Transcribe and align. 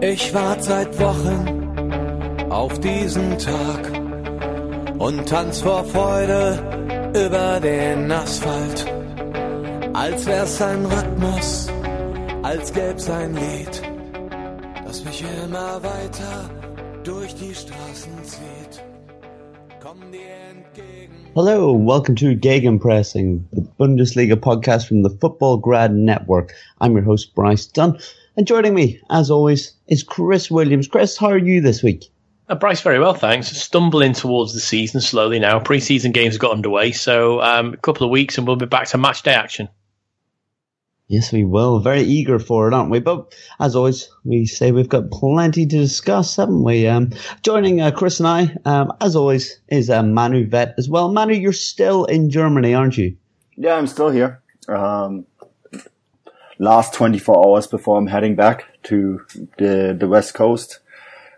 Ich 0.00 0.32
warte 0.32 0.62
seit 0.62 1.00
Wochen 1.00 2.50
auf 2.50 2.78
diesen 2.78 3.36
Tag 3.36 3.90
und 4.98 5.28
tanz 5.28 5.60
vor 5.60 5.84
Freude 5.84 7.10
über 7.14 7.58
den 7.60 8.10
Asphalt. 8.12 8.86
Als 9.94 10.24
wär's 10.26 10.62
ein 10.62 10.84
Rhythmus, 10.86 11.68
als 12.44 12.72
gäb's 12.72 13.10
ein 13.10 13.34
Lied, 13.34 13.82
das 14.86 15.04
mich 15.04 15.24
immer 15.44 15.82
weiter 15.82 16.48
durch 17.02 17.34
die 17.34 17.52
Straßen 17.52 18.22
zieht. 18.22 18.84
Hello, 21.34 21.74
welcome 21.74 22.14
to 22.14 22.36
Gegenpressing, 22.36 23.44
the 23.52 23.62
Bundesliga 23.78 24.36
podcast 24.36 24.86
from 24.86 25.02
the 25.02 25.10
Football 25.20 25.58
Grad 25.58 25.92
Network. 25.92 26.52
I'm 26.80 26.94
your 26.94 27.04
host, 27.04 27.34
Bryce 27.34 27.66
Dunn. 27.66 27.98
And 28.38 28.46
joining 28.46 28.72
me, 28.72 29.00
as 29.10 29.32
always, 29.32 29.72
is 29.88 30.04
Chris 30.04 30.48
Williams. 30.48 30.86
Chris, 30.86 31.16
how 31.16 31.26
are 31.26 31.38
you 31.38 31.60
this 31.60 31.82
week? 31.82 32.04
Uh, 32.48 32.54
Bryce, 32.54 32.80
very 32.80 33.00
well, 33.00 33.12
thanks. 33.12 33.48
Stumbling 33.48 34.12
towards 34.12 34.54
the 34.54 34.60
season 34.60 35.00
slowly 35.00 35.40
now. 35.40 35.58
Pre-season 35.58 36.12
games 36.12 36.38
got 36.38 36.52
underway, 36.52 36.92
so 36.92 37.40
um, 37.40 37.74
a 37.74 37.76
couple 37.78 38.04
of 38.04 38.12
weeks 38.12 38.38
and 38.38 38.46
we'll 38.46 38.54
be 38.54 38.64
back 38.64 38.86
to 38.90 38.96
match 38.96 39.24
day 39.24 39.34
action. 39.34 39.68
Yes, 41.08 41.32
we 41.32 41.42
will. 41.42 41.80
Very 41.80 42.02
eager 42.02 42.38
for 42.38 42.68
it, 42.68 42.74
aren't 42.74 42.92
we? 42.92 43.00
But 43.00 43.34
as 43.58 43.74
always, 43.74 44.08
we 44.22 44.46
say 44.46 44.70
we've 44.70 44.88
got 44.88 45.10
plenty 45.10 45.66
to 45.66 45.76
discuss, 45.76 46.36
haven't 46.36 46.62
we? 46.62 46.86
Um, 46.86 47.10
joining 47.42 47.80
uh, 47.80 47.90
Chris 47.90 48.20
and 48.20 48.28
I, 48.28 48.54
um, 48.64 48.92
as 49.00 49.16
always, 49.16 49.58
is 49.66 49.90
uh, 49.90 50.04
Manu 50.04 50.48
Veth 50.48 50.74
as 50.78 50.88
well. 50.88 51.10
Manu, 51.10 51.34
you're 51.34 51.52
still 51.52 52.04
in 52.04 52.30
Germany, 52.30 52.72
aren't 52.72 52.98
you? 52.98 53.16
Yeah, 53.56 53.74
I'm 53.74 53.88
still 53.88 54.10
here. 54.10 54.40
Um, 54.68 55.26
last 56.58 56.94
24 56.94 57.46
hours 57.46 57.66
before 57.66 57.98
I'm 57.98 58.06
heading 58.06 58.34
back 58.34 58.64
to 58.84 59.24
the, 59.58 59.96
the 59.98 60.08
West 60.08 60.34
Coast. 60.34 60.80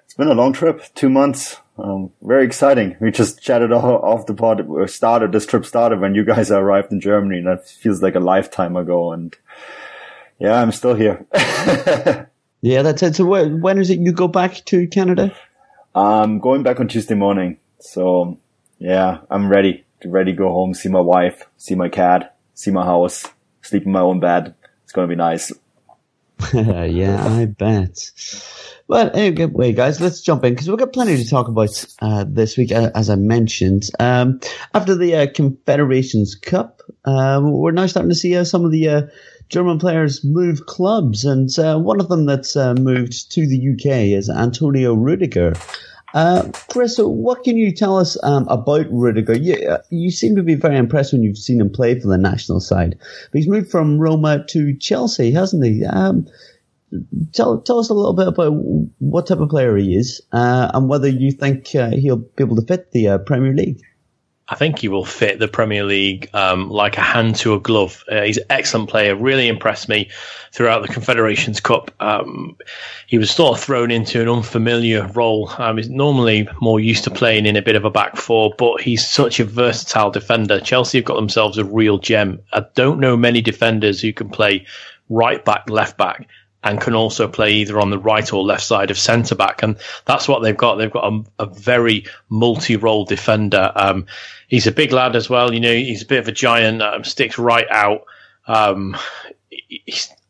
It's 0.04 0.14
been 0.14 0.28
a 0.28 0.34
long 0.34 0.52
trip, 0.52 0.82
two 0.94 1.08
months. 1.08 1.58
Um, 1.78 2.10
very 2.22 2.44
exciting. 2.44 2.96
We 3.00 3.10
just 3.10 3.41
chatted 3.41 3.72
off 3.72 4.26
the 4.26 4.34
pod. 4.34 4.66
Started 4.91 5.32
this 5.32 5.46
trip 5.46 5.64
started 5.64 6.00
when 6.00 6.14
you 6.14 6.24
guys 6.24 6.50
arrived 6.50 6.92
in 6.92 7.00
Germany. 7.00 7.38
and 7.38 7.46
That 7.46 7.68
feels 7.68 8.02
like 8.02 8.14
a 8.14 8.20
lifetime 8.20 8.76
ago. 8.76 9.12
And 9.12 9.36
yeah, 10.38 10.60
I'm 10.60 10.72
still 10.72 10.94
here. 10.94 11.24
yeah, 12.60 12.82
that's 12.82 13.02
it. 13.02 13.16
So 13.16 13.24
when 13.24 13.78
is 13.78 13.91
it 13.91 14.00
you 14.00 14.12
go 14.12 14.28
back 14.28 14.64
to 14.66 14.86
Canada? 14.88 15.34
I'm 15.94 16.38
going 16.38 16.62
back 16.62 16.80
on 16.80 16.88
Tuesday 16.88 17.14
morning. 17.14 17.58
So 17.80 18.38
yeah, 18.78 19.18
I'm 19.30 19.48
ready 19.48 19.84
to 20.00 20.08
ready 20.08 20.32
to 20.32 20.36
go 20.36 20.48
home, 20.48 20.74
see 20.74 20.88
my 20.88 21.00
wife, 21.00 21.46
see 21.56 21.74
my 21.74 21.88
cat, 21.88 22.36
see 22.54 22.70
my 22.70 22.84
house, 22.84 23.26
sleep 23.62 23.84
in 23.84 23.92
my 23.92 24.00
own 24.00 24.20
bed. 24.20 24.54
It's 24.91 24.94
going 24.96 25.08
to 25.08 25.15
be 25.15 25.16
nice. 25.16 25.53
yeah, 26.53 27.25
I 27.25 27.44
bet. 27.44 28.10
Well, 28.88 29.09
anyway, 29.15 29.72
guys, 29.72 30.00
let's 30.00 30.20
jump 30.20 30.44
in 30.44 30.54
because 30.54 30.69
we've 30.69 30.81
got 30.81 30.92
plenty 30.92 31.16
to 31.16 31.31
talk 31.31 31.47
about 31.47 31.84
uh, 32.03 32.25
this 32.26 32.56
week, 32.56 32.72
uh, 32.72 32.91
as 32.97 33.09
I 33.09 33.15
mentioned. 33.15 33.84
Um, 34.00 34.41
after 34.75 34.97
the 34.97 35.15
uh, 35.15 35.26
Confederations 35.32 36.34
Cup, 36.34 36.82
uh, 37.04 37.41
we're 37.41 37.70
now 37.70 37.87
starting 37.87 38.10
to 38.10 38.16
see 38.16 38.37
uh, 38.37 38.42
some 38.42 38.65
of 38.65 38.72
the 38.72 38.88
uh, 38.88 39.03
German 39.48 39.78
players 39.78 40.25
move 40.25 40.66
clubs, 40.66 41.25
and 41.25 41.48
one 41.84 42.00
of 42.00 42.09
them 42.09 42.26
that's 42.26 42.56
moved 42.56 43.31
to 43.31 43.47
the 43.47 43.75
UK 43.75 44.19
is 44.19 44.28
Antonio 44.28 44.94
Rudiger. 44.94 45.53
Uh, 46.12 46.50
Chris, 46.69 46.98
what 46.98 47.44
can 47.44 47.56
you 47.56 47.72
tell 47.72 47.98
us 47.98 48.16
um, 48.22 48.47
about 48.48 48.87
Rudiger? 48.91 49.37
You, 49.37 49.54
uh, 49.69 49.78
you 49.91 50.10
seem 50.10 50.37
to 50.37 50.43
be 50.43 50.54
very 50.54 50.76
impressed 50.76 51.12
when 51.12 51.22
you've 51.22 51.38
seen 51.38 51.60
him 51.60 51.71
play 51.71 51.98
for 51.98 52.09
the 52.09 52.19
national 52.19 52.60
side. 52.60 52.98
But 52.98 53.38
he's 53.38 53.48
moved 53.48 53.71
from 53.71 53.98
Roma 53.98 54.44
to 54.48 54.76
Chelsea, 54.76 55.31
hasn't 55.31 55.65
he? 55.65 55.84
Um, 55.84 56.26
tell 57.32 57.60
tell 57.60 57.78
us 57.78 57.88
a 57.91 57.94
little 57.94 58.15
bit 58.15 58.28
about 58.28 58.53
what 58.98 59.26
type 59.26 59.38
of 59.38 59.48
player 59.48 59.76
he 59.76 59.97
is 59.97 60.21
uh, 60.32 60.71
and 60.75 60.88
whether 60.88 61.09
you 61.09 61.31
think 61.32 61.75
uh, 61.75 61.91
he'll 61.91 62.16
be 62.16 62.42
able 62.42 62.56
to 62.56 62.66
fit 62.66 62.91
the 62.92 63.09
uh, 63.09 63.19
Premier 63.19 63.54
League. 63.54 63.81
I 64.50 64.56
think 64.56 64.81
he 64.81 64.88
will 64.88 65.05
fit 65.05 65.38
the 65.38 65.47
Premier 65.47 65.84
League 65.84 66.28
um, 66.34 66.69
like 66.71 66.99
a 66.99 67.03
hand 67.03 67.37
to 67.37 67.55
a 67.55 67.61
glove. 67.61 68.03
Uh, 68.11 68.22
he's 68.22 68.37
an 68.37 68.47
excellent 68.50 68.91
player, 68.91 69.15
really 69.15 69.47
impressed 69.47 69.88
me 69.88 70.11
throughout 70.50 70.83
the 70.83 70.93
Confederations 70.93 71.61
Cup. 71.61 71.93
Um, 72.00 72.56
he 73.06 73.16
was 73.16 73.31
sort 73.31 73.56
of 73.56 73.62
thrown 73.62 73.93
into 73.93 74.21
an 74.21 74.28
unfamiliar 74.28 75.06
role. 75.06 75.53
Um, 75.56 75.77
he's 75.77 75.89
normally 75.89 76.49
more 76.60 76.81
used 76.81 77.05
to 77.05 77.12
playing 77.12 77.47
in 77.47 77.55
a 77.55 77.62
bit 77.62 77.77
of 77.77 77.84
a 77.84 77.91
back 77.91 78.16
four, 78.16 78.53
but 78.59 78.81
he's 78.81 79.06
such 79.06 79.39
a 79.39 79.44
versatile 79.44 80.10
defender. 80.10 80.59
Chelsea 80.59 80.99
have 80.99 81.05
got 81.05 81.15
themselves 81.15 81.56
a 81.56 81.65
real 81.65 81.99
gem. 81.99 82.41
I 82.53 82.65
don't 82.75 82.99
know 82.99 83.16
many 83.16 83.41
defenders 83.41 84.00
who 84.00 84.12
can 84.12 84.31
play 84.31 84.66
right 85.09 85.44
back, 85.44 85.71
left 85.71 85.97
back 85.97 86.28
and 86.62 86.81
can 86.81 86.94
also 86.94 87.26
play 87.26 87.53
either 87.53 87.81
on 87.81 87.91
the 87.91 87.98
right 87.98 88.32
or 88.32 88.43
left 88.43 88.62
side 88.62 88.91
of 88.91 88.98
centre 88.98 89.34
back. 89.34 89.62
And 89.62 89.76
that's 90.04 90.28
what 90.28 90.41
they've 90.43 90.56
got. 90.56 90.76
They've 90.76 90.91
got 90.91 91.12
a, 91.12 91.25
a 91.38 91.47
very 91.47 92.04
multi 92.28 92.76
role 92.76 93.04
defender. 93.04 93.72
Um, 93.75 94.06
he's 94.48 94.66
a 94.66 94.72
big 94.72 94.93
lad 94.93 95.16
as 95.16 95.31
well. 95.31 95.54
You 95.54 95.60
know, 95.60 95.72
he's 95.72 96.03
a 96.03 96.06
bit 96.06 96.19
of 96.19 96.28
a 96.28 96.32
giant, 96.32 96.82
um, 96.82 97.04
sticks 97.04 97.38
right 97.38 97.69
out. 97.71 98.03
Um, 98.47 98.97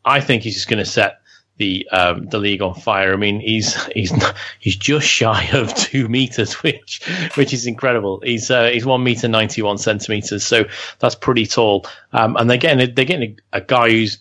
I 0.05 0.21
think 0.21 0.43
he's 0.43 0.55
just 0.55 0.69
going 0.69 0.79
to 0.79 0.91
set 0.91 1.21
the 1.61 1.87
um, 1.91 2.27
the 2.27 2.39
league 2.39 2.63
on 2.63 2.75
fire. 2.75 3.13
I 3.13 3.17
mean, 3.17 3.39
he's 3.39 3.85
he's 3.87 4.13
he's 4.59 4.77
just 4.77 5.07
shy 5.07 5.51
of 5.53 5.75
two 5.77 6.09
meters, 6.09 6.55
which 6.63 7.03
which 7.35 7.53
is 7.53 7.67
incredible. 7.67 8.21
He's 8.25 8.51
uh, 8.51 8.71
he's 8.71 8.87
one 8.87 9.05
meter 9.05 9.29
ninety 9.29 9.63
one 9.63 9.79
centimeters, 9.79 10.45
so 10.45 10.65
that's 10.99 11.15
pretty 11.15 11.47
tall. 11.47 11.87
Um, 12.13 12.37
and 12.37 12.49
they're 12.49 12.57
getting 12.57 12.95
they're 12.95 13.05
getting 13.05 13.39
a, 13.53 13.59
a 13.59 13.61
guy 13.61 13.91
who's 13.91 14.19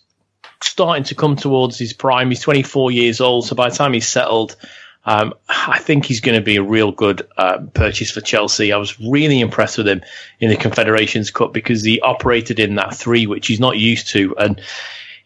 starting 0.62 1.04
to 1.04 1.14
come 1.14 1.36
towards 1.36 1.78
his 1.78 1.92
prime. 1.92 2.30
He's 2.30 2.40
24 2.40 2.90
years 2.90 3.20
old, 3.20 3.46
so 3.46 3.54
by 3.54 3.70
the 3.70 3.76
time 3.76 3.92
he's 3.92 4.08
settled, 4.08 4.56
um, 5.04 5.34
I 5.48 5.78
think 5.78 6.04
he's 6.04 6.20
going 6.20 6.38
to 6.38 6.44
be 6.44 6.56
a 6.56 6.62
real 6.62 6.92
good 6.92 7.26
uh, 7.36 7.58
purchase 7.72 8.10
for 8.10 8.20
Chelsea. 8.20 8.72
I 8.72 8.76
was 8.76 9.00
really 9.00 9.40
impressed 9.40 9.78
with 9.78 9.88
him 9.88 10.02
in 10.38 10.50
the 10.50 10.56
Confederations 10.56 11.30
Cup 11.30 11.52
because 11.52 11.82
he 11.82 12.00
operated 12.00 12.60
in 12.60 12.74
that 12.74 12.94
three, 12.94 13.26
which 13.26 13.46
he's 13.46 13.60
not 13.60 13.78
used 13.78 14.08
to, 14.10 14.36
and 14.36 14.60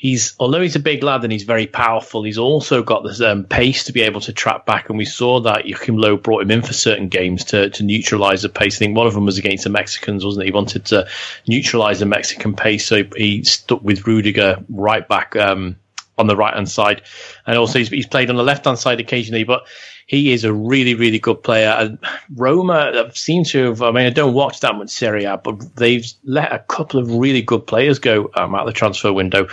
he's 0.05 0.37
although 0.39 0.61
he's 0.61 0.77
a 0.77 0.81
big 0.81 1.03
lad 1.03 1.25
and 1.25 1.33
he's 1.33 1.45
very 1.45 1.67
powerful, 1.67 2.25
he's 2.25 2.37
also 2.37 2.83
got 2.83 3.05
this 3.05 3.23
um, 3.23 3.43
pace 3.45 3.85
to 3.85 3.93
be 3.93 4.03
able 4.03 4.21
to 4.21 4.35
trap 4.35 4.67
back. 4.67 4.91
And 4.91 4.99
we 4.99 5.07
saw 5.07 5.41
that 5.41 5.67
Joachim 5.67 5.97
Löw 5.97 6.23
brought 6.23 6.43
him 6.43 6.51
in 6.51 6.61
for 6.61 6.75
certain 6.75 7.09
games 7.09 7.43
to 7.47 7.71
to 7.71 7.83
neutralise 7.83 8.43
the 8.43 8.51
pace. 8.51 8.77
I 8.77 8.81
think 8.81 8.97
one 8.99 9.07
of 9.07 9.15
them 9.15 9.25
was 9.25 9.39
against 9.39 9.65
the 9.65 9.71
Mexicans, 9.71 10.23
wasn't 10.23 10.43
it? 10.43 10.47
He 10.49 10.53
wanted 10.53 10.85
to 10.87 11.09
neutralise 11.49 12.01
the 12.01 12.07
Mexican 12.07 12.55
pace, 12.55 12.87
so 12.87 13.03
he 13.17 13.45
stuck 13.45 13.83
with 13.83 14.07
Rudiger 14.07 14.63
right 14.69 15.09
back. 15.09 15.35
Um, 15.37 15.77
on 16.17 16.29
the 16.29 16.37
right 16.37 16.55
hand 16.55 16.69
side, 16.69 17.03
and 17.45 17.59
also 17.59 17.81
he's, 17.81 17.89
he's 17.89 18.07
played 18.07 18.31
on 18.31 18.37
the 18.37 18.45
left 18.45 18.67
hand 18.67 18.79
side 18.79 19.01
occasionally. 19.01 19.43
But 19.43 19.67
he 20.07 20.33
is 20.33 20.45
a 20.45 20.53
really, 20.53 20.95
really 20.95 21.19
good 21.19 21.43
player. 21.43 21.71
And 21.71 21.99
Roma 22.35 23.11
seem 23.15 23.45
to 23.45 23.69
have, 23.69 23.83
I 23.83 23.91
mean, 23.91 24.07
I 24.07 24.11
don't 24.11 24.35
watch 24.35 24.61
that 24.61 24.75
much 24.75 24.91
Serie 24.91 25.25
A, 25.25 25.37
but 25.37 25.77
they've 25.77 26.07
let 26.25 26.53
a 26.53 26.59
couple 26.59 27.01
of 27.01 27.11
really 27.11 27.43
good 27.43 27.67
players 27.67 27.99
go 27.99 28.31
um, 28.35 28.55
out 28.55 28.67
the 28.67 28.73
transfer 28.73 29.13
window. 29.13 29.49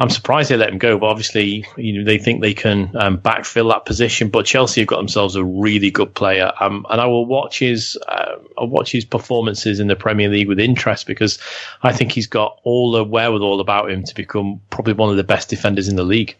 I'm 0.00 0.08
surprised 0.08 0.50
they 0.50 0.56
let 0.56 0.70
him 0.70 0.78
go, 0.78 0.96
but 0.96 1.06
obviously, 1.08 1.66
you 1.76 1.98
know, 1.98 2.04
they 2.04 2.16
think 2.16 2.40
they 2.40 2.54
can 2.54 2.96
um, 2.96 3.18
backfill 3.18 3.70
that 3.70 3.84
position. 3.84 4.30
But 4.30 4.46
Chelsea 4.46 4.80
have 4.80 4.88
got 4.88 4.96
themselves 4.96 5.36
a 5.36 5.44
really 5.44 5.90
good 5.90 6.14
player, 6.14 6.52
um, 6.58 6.86
and 6.88 7.02
I 7.02 7.06
will 7.06 7.26
watch 7.26 7.58
his 7.58 7.98
uh, 8.08 8.36
I'll 8.56 8.66
watch 8.66 8.90
his 8.90 9.04
performances 9.04 9.78
in 9.78 9.88
the 9.88 9.96
Premier 9.96 10.30
League 10.30 10.48
with 10.48 10.58
interest 10.58 11.06
because 11.06 11.38
I 11.82 11.92
think 11.92 12.12
he's 12.12 12.26
got 12.26 12.58
all 12.62 12.92
the 12.92 13.04
wherewithal 13.04 13.60
about 13.60 13.90
him 13.90 14.02
to 14.04 14.14
become 14.14 14.62
probably 14.70 14.94
one 14.94 15.10
of 15.10 15.18
the 15.18 15.24
best 15.24 15.50
defenders 15.50 15.86
in 15.86 15.96
the 15.96 16.04
league. 16.04 16.34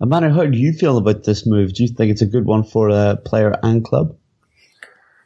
Amanda, 0.00 0.32
how 0.32 0.46
do 0.46 0.56
you 0.56 0.72
feel 0.72 0.96
about 0.96 1.24
this 1.24 1.46
move? 1.46 1.74
Do 1.74 1.82
you 1.82 1.88
think 1.88 2.10
it's 2.10 2.22
a 2.22 2.26
good 2.26 2.44
one 2.44 2.64
for 2.64 2.88
a 2.88 3.16
player 3.16 3.54
and 3.62 3.84
club? 3.84 4.16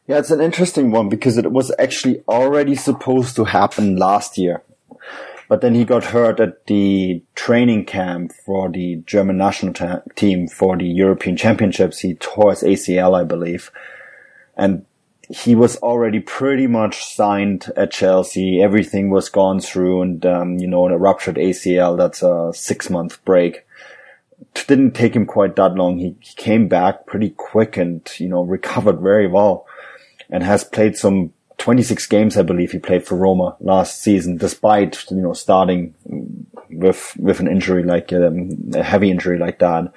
Yeah, 0.07 0.19
it's 0.19 0.31
an 0.31 0.41
interesting 0.41 0.91
one 0.91 1.09
because 1.09 1.37
it 1.39 1.53
was 1.53 1.73
actually 1.79 2.23
already 2.27 2.75
supposed 2.75 3.37
to 3.37 3.45
happen 3.45 3.97
last 3.97 4.39
year 4.39 4.63
but 5.53 5.61
then 5.61 5.75
he 5.75 5.85
got 5.85 6.03
hurt 6.03 6.41
at 6.41 6.65
the 6.65 7.23
training 7.35 7.85
camp 7.85 8.33
for 8.47 8.71
the 8.71 9.03
German 9.05 9.37
national 9.37 9.75
ta- 9.75 10.01
team 10.17 10.49
for 10.49 10.79
the 10.79 10.87
European 10.87 11.37
Championships. 11.37 11.99
He 11.99 12.15
tore 12.15 12.53
his 12.53 12.63
ACL, 12.63 13.15
I 13.15 13.25
believe. 13.25 13.71
And 14.57 14.87
he 15.29 15.55
was 15.55 15.77
already 15.77 16.21
pretty 16.21 16.67
much 16.67 17.05
signed 17.05 17.71
at 17.77 17.91
Chelsea. 17.91 18.63
Everything 18.63 19.11
was 19.11 19.29
gone 19.29 19.61
through 19.61 20.01
and, 20.01 20.25
um, 20.25 20.59
you 20.59 20.67
know, 20.67 20.87
a 20.89 20.97
ruptured 20.97 21.37
ACL, 21.37 21.99
that's 21.99 22.23
a 22.23 22.51
six 22.55 22.89
month 22.89 23.23
break. 23.27 23.67
Didn't 24.67 24.93
take 24.93 25.15
him 25.15 25.27
quite 25.27 25.57
that 25.57 25.75
long. 25.75 25.99
He, 25.99 26.17
he 26.21 26.35
came 26.35 26.69
back 26.69 27.07
pretty 27.07 27.31
quick 27.31 27.77
and, 27.77 28.09
you 28.19 28.29
know, 28.29 28.43
recovered 28.57 29.01
very 29.01 29.27
well 29.27 29.67
and 30.31 30.43
has 30.43 30.65
played 30.65 30.97
some 30.97 31.33
26 31.59 32.07
games, 32.07 32.37
I 32.37 32.43
believe 32.43 32.73
he 32.73 32.79
played 32.79 33.05
for 33.05 33.17
Roma 33.17 33.57
last 33.61 34.03
season, 34.03 34.37
despite, 34.37 35.09
you 35.11 35.19
know, 35.19 35.33
starting 35.33 35.95
with, 36.71 37.15
with 37.19 37.39
an 37.39 37.47
injury 37.47 37.85
like, 37.85 38.13
um, 38.13 38.73
a 38.75 38.83
heavy 38.83 39.11
injury 39.11 39.39
like 39.39 39.61
that. 39.61 39.93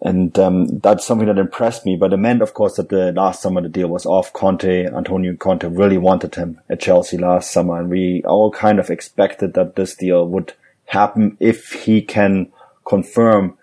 And, 0.00 0.38
um, 0.38 0.78
that's 0.78 1.04
something 1.04 1.26
that 1.26 1.38
impressed 1.38 1.84
me, 1.84 1.96
but 1.96 2.12
it 2.12 2.18
meant, 2.18 2.40
of 2.40 2.54
course, 2.54 2.76
that 2.76 2.88
the 2.88 3.12
last 3.12 3.42
summer 3.42 3.60
the 3.60 3.68
deal 3.68 3.88
was 3.88 4.06
off. 4.06 4.32
Conte, 4.32 4.86
Antonio 4.86 5.34
Conte 5.34 5.66
really 5.66 5.98
wanted 5.98 6.36
him 6.36 6.60
at 6.70 6.80
Chelsea 6.80 7.18
last 7.18 7.50
summer. 7.50 7.80
And 7.80 7.90
we 7.90 8.22
all 8.24 8.52
kind 8.52 8.78
of 8.78 8.90
expected 8.90 9.54
that 9.54 9.74
this 9.74 9.96
deal 9.96 10.26
would 10.28 10.54
happen 10.86 11.36
if 11.40 11.72
he 11.72 12.00
can 12.00 12.50
confirm 12.86 13.57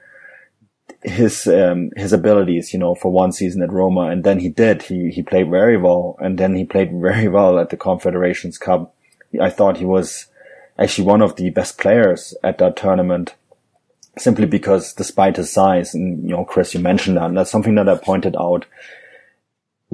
his 1.06 1.48
um, 1.48 1.92
his 1.96 2.14
abilities, 2.14 2.74
you 2.74 2.80
know, 2.80 2.96
for 2.96 3.12
one 3.12 3.32
season 3.32 3.62
at 3.62 3.72
Roma, 3.72 4.10
and 4.10 4.24
then 4.24 4.40
he 4.40 4.50
did. 4.50 4.82
He 4.84 5.10
he 5.12 5.22
played 5.22 5.50
very 5.50 5.78
well, 5.78 6.18
and 6.20 6.38
then 6.38 6.56
he 6.56 6.66
played 6.66 6.92
very 7.02 7.28
well 7.28 7.60
at 7.60 7.70
the 7.70 7.78
Confederations 7.78 8.58
Cup. 8.58 8.94
I 9.40 9.50
thought 9.50 9.78
he 9.78 9.86
was 9.86 10.28
actually 10.78 11.08
one 11.08 11.22
of 11.22 11.36
the 11.36 11.50
best 11.52 11.78
players 11.78 12.36
at 12.44 12.58
that 12.58 12.76
tournament, 12.76 13.36
simply 14.18 14.46
because 14.46 14.94
despite 14.94 15.38
his 15.38 15.52
size, 15.52 15.94
and 15.94 16.24
you 16.24 16.36
know, 16.36 16.46
Chris, 16.46 16.74
you 16.74 16.80
mentioned 16.80 17.18
that, 17.18 17.26
and 17.26 17.38
that's 17.38 17.52
something 17.52 17.76
that 17.76 17.90
I 17.90 17.96
pointed 17.96 18.36
out 18.36 18.66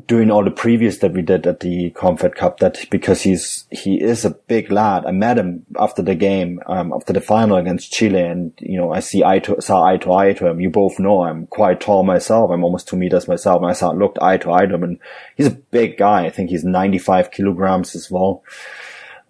doing 0.08 0.32
all 0.32 0.44
the 0.44 0.52
previews 0.52 1.00
that 1.00 1.14
we 1.14 1.22
did 1.22 1.46
at 1.48 1.60
the 1.60 1.92
Confed 1.92 2.36
Cup 2.36 2.60
that 2.60 2.78
because 2.90 3.22
he's 3.22 3.66
he 3.72 4.02
is 4.02 4.26
a 4.26 4.32
big 4.32 4.72
lad. 4.72 5.06
I 5.06 5.12
met 5.12 5.38
him 5.38 5.66
after 5.80 6.02
the 6.02 6.16
game, 6.16 6.62
um, 6.68 6.94
after 6.94 7.14
the 7.14 7.22
final 7.22 7.58
against 7.58 7.92
Chile, 7.92 8.22
and 8.22 8.54
you 8.60 8.78
know 8.78 8.92
I 8.94 9.00
see 9.00 9.24
eye 9.24 9.40
to 9.40 9.62
saw 9.62 9.84
eye 9.84 9.98
to 9.98 10.14
eye 10.14 10.34
to 10.34 10.48
him. 10.48 10.60
You 10.60 10.70
both 10.70 11.00
know 11.00 11.24
I'm 11.24 11.48
quite 11.48 11.82
tall 11.82 12.04
myself. 12.04 12.52
I'm 12.52 12.64
almost 12.64 12.88
two 12.88 12.98
meters 12.98 13.28
myself, 13.28 13.62
and 13.62 13.70
I 13.70 13.74
saw 13.74 13.92
looked 13.92 14.20
eye 14.22 14.38
to 14.38 14.52
eye 14.52 14.66
to 14.66 14.76
him, 14.76 14.84
and 14.84 15.00
he's 15.36 15.48
a 15.48 15.52
big 15.52 15.98
guy. 15.98 16.26
I 16.26 16.30
think 16.30 16.50
he's 16.50 16.64
95 16.64 17.32
kilograms 17.32 17.96
as 17.96 18.10
well. 18.10 18.44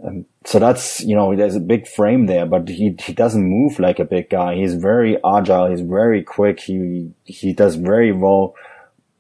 Um, 0.04 0.26
so 0.46 0.58
that's 0.60 1.02
you 1.02 1.16
know 1.16 1.36
there's 1.36 1.56
a 1.56 1.60
big 1.60 1.88
frame 1.88 2.26
there, 2.26 2.46
but 2.46 2.68
he 2.68 2.96
he 3.00 3.14
doesn't 3.14 3.44
move 3.44 3.80
like 3.80 4.00
a 4.00 4.06
big 4.06 4.30
guy. 4.30 4.56
He's 4.56 4.76
very 4.76 5.18
agile. 5.24 5.70
He's 5.70 5.82
very 5.82 6.24
quick. 6.24 6.60
He 6.60 7.12
he 7.24 7.54
does 7.54 7.76
very 7.76 8.12
well. 8.12 8.56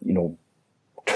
You 0.03 0.13
know, 0.13 0.37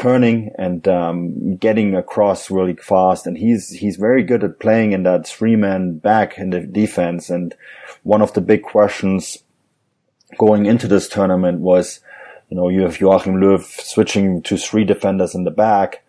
turning 0.01 0.51
and 0.57 0.88
um, 0.88 1.56
getting 1.56 1.95
across 1.95 2.51
really 2.51 2.75
fast. 2.75 3.25
And 3.25 3.38
he's 3.38 3.69
he's 3.69 3.95
very 3.95 4.24
good 4.24 4.44
at 4.44 4.59
playing 4.59 4.92
in 4.92 5.03
that 5.03 5.27
three 5.27 5.56
man 5.56 5.97
back 5.97 6.38
in 6.38 6.50
the 6.50 6.62
defense. 6.62 7.30
And 7.30 7.56
one 8.03 8.21
of 8.21 8.33
the 8.33 8.42
big 8.42 8.63
questions 8.63 9.38
going 10.38 10.65
into 10.65 10.88
this 10.88 11.07
tournament 11.07 11.59
was, 11.59 12.01
you 12.50 12.57
know, 12.57 12.69
you 12.69 12.81
have 12.81 13.00
Joachim 13.00 13.36
Löw 13.36 13.63
switching 13.63 14.42
to 14.44 14.57
three 14.57 14.83
defenders 14.83 15.33
in 15.33 15.44
the 15.44 15.51
back. 15.51 16.03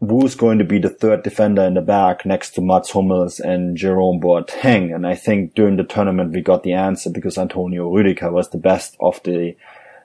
Who's 0.00 0.34
going 0.34 0.58
to 0.58 0.64
be 0.64 0.78
the 0.78 0.90
third 0.90 1.22
defender 1.22 1.62
in 1.62 1.74
the 1.74 1.80
back 1.80 2.26
next 2.26 2.50
to 2.50 2.60
Mats 2.60 2.90
Hummels 2.90 3.40
and 3.40 3.76
Jerome 3.76 4.20
Boateng? 4.20 4.94
And 4.94 5.06
I 5.06 5.14
think 5.14 5.54
during 5.54 5.76
the 5.76 5.84
tournament 5.84 6.32
we 6.32 6.42
got 6.42 6.62
the 6.62 6.74
answer 6.74 7.10
because 7.10 7.38
Antonio 7.38 7.90
Rüdiger 7.90 8.30
was 8.30 8.50
the 8.50 8.58
best 8.58 8.96
of 9.00 9.22
the 9.22 9.56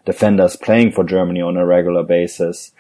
defenders 0.06 0.56
playing 0.56 0.92
for 0.92 1.04
Germany 1.04 1.42
on 1.42 1.57
a 1.57 1.66
regular 1.66 2.04
basis. 2.04 2.72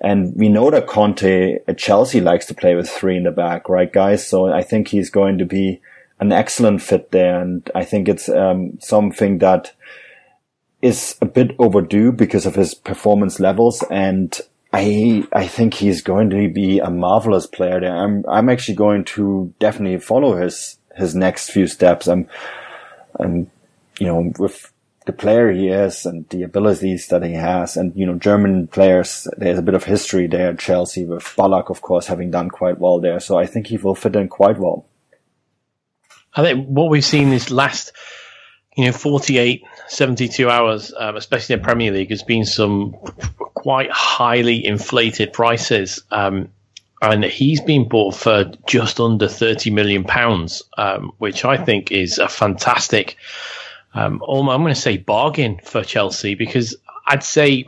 And 0.00 0.34
we 0.36 0.48
know 0.48 0.70
that 0.70 0.86
Conte 0.86 1.58
at 1.66 1.78
Chelsea 1.78 2.20
likes 2.20 2.46
to 2.46 2.54
play 2.54 2.74
with 2.74 2.88
three 2.88 3.16
in 3.16 3.24
the 3.24 3.30
back, 3.30 3.68
right, 3.68 3.92
guys? 3.92 4.26
So 4.26 4.52
I 4.52 4.62
think 4.62 4.88
he's 4.88 5.10
going 5.10 5.38
to 5.38 5.44
be 5.44 5.80
an 6.20 6.32
excellent 6.32 6.82
fit 6.82 7.10
there. 7.10 7.40
And 7.40 7.68
I 7.74 7.84
think 7.84 8.08
it's 8.08 8.28
um, 8.28 8.78
something 8.80 9.38
that 9.38 9.72
is 10.80 11.16
a 11.20 11.26
bit 11.26 11.56
overdue 11.58 12.12
because 12.12 12.46
of 12.46 12.54
his 12.54 12.74
performance 12.74 13.40
levels. 13.40 13.82
And 13.90 14.38
I 14.72 15.26
I 15.32 15.46
think 15.46 15.74
he's 15.74 16.02
going 16.02 16.30
to 16.30 16.48
be 16.48 16.78
a 16.78 16.90
marvelous 16.90 17.46
player 17.46 17.80
there. 17.80 17.96
I'm 17.96 18.24
I'm 18.28 18.48
actually 18.48 18.74
going 18.74 19.04
to 19.04 19.52
definitely 19.58 19.98
follow 19.98 20.36
his 20.36 20.78
his 20.94 21.14
next 21.14 21.50
few 21.50 21.66
steps. 21.66 22.06
I'm 22.06 22.28
I'm 23.18 23.50
you 23.98 24.06
know 24.06 24.32
with 24.38 24.70
the 25.08 25.12
player 25.14 25.50
he 25.50 25.68
is 25.68 26.04
and 26.04 26.28
the 26.28 26.42
abilities 26.42 27.08
that 27.08 27.24
he 27.24 27.32
has. 27.32 27.78
And, 27.78 27.96
you 27.96 28.04
know, 28.04 28.16
German 28.16 28.66
players, 28.66 29.26
there's 29.38 29.58
a 29.58 29.62
bit 29.62 29.74
of 29.74 29.84
history 29.84 30.26
there 30.26 30.50
at 30.50 30.58
Chelsea 30.58 31.06
with 31.06 31.24
Ballack, 31.34 31.70
of 31.70 31.80
course, 31.80 32.06
having 32.06 32.30
done 32.30 32.50
quite 32.50 32.78
well 32.78 33.00
there. 33.00 33.18
So 33.18 33.38
I 33.38 33.46
think 33.46 33.68
he 33.68 33.78
will 33.78 33.94
fit 33.94 34.14
in 34.14 34.28
quite 34.28 34.58
well. 34.58 34.84
I 36.34 36.42
think 36.42 36.66
what 36.66 36.90
we've 36.90 37.02
seen 37.02 37.30
this 37.30 37.50
last, 37.50 37.92
you 38.76 38.84
know, 38.84 38.92
48, 38.92 39.64
72 39.88 40.50
hours, 40.50 40.92
um, 40.94 41.16
especially 41.16 41.54
in 41.54 41.60
the 41.62 41.64
Premier 41.64 41.90
League, 41.90 42.10
has 42.10 42.22
been 42.22 42.44
some 42.44 42.92
quite 43.54 43.90
highly 43.90 44.62
inflated 44.64 45.32
prices. 45.32 46.02
Um, 46.10 46.50
and 47.00 47.24
he's 47.24 47.62
been 47.62 47.88
bought 47.88 48.14
for 48.14 48.52
just 48.66 49.00
under 49.00 49.26
30 49.26 49.70
million 49.70 50.04
pounds, 50.04 50.64
um, 50.76 51.12
which 51.16 51.46
I 51.46 51.56
think 51.56 51.92
is 51.92 52.18
a 52.18 52.28
fantastic 52.28 53.16
um, 53.98 54.22
I'm 54.28 54.62
going 54.62 54.74
to 54.74 54.80
say 54.80 54.96
bargain 54.96 55.58
for 55.64 55.82
Chelsea 55.82 56.34
because 56.34 56.76
I'd 57.08 57.24
say 57.24 57.66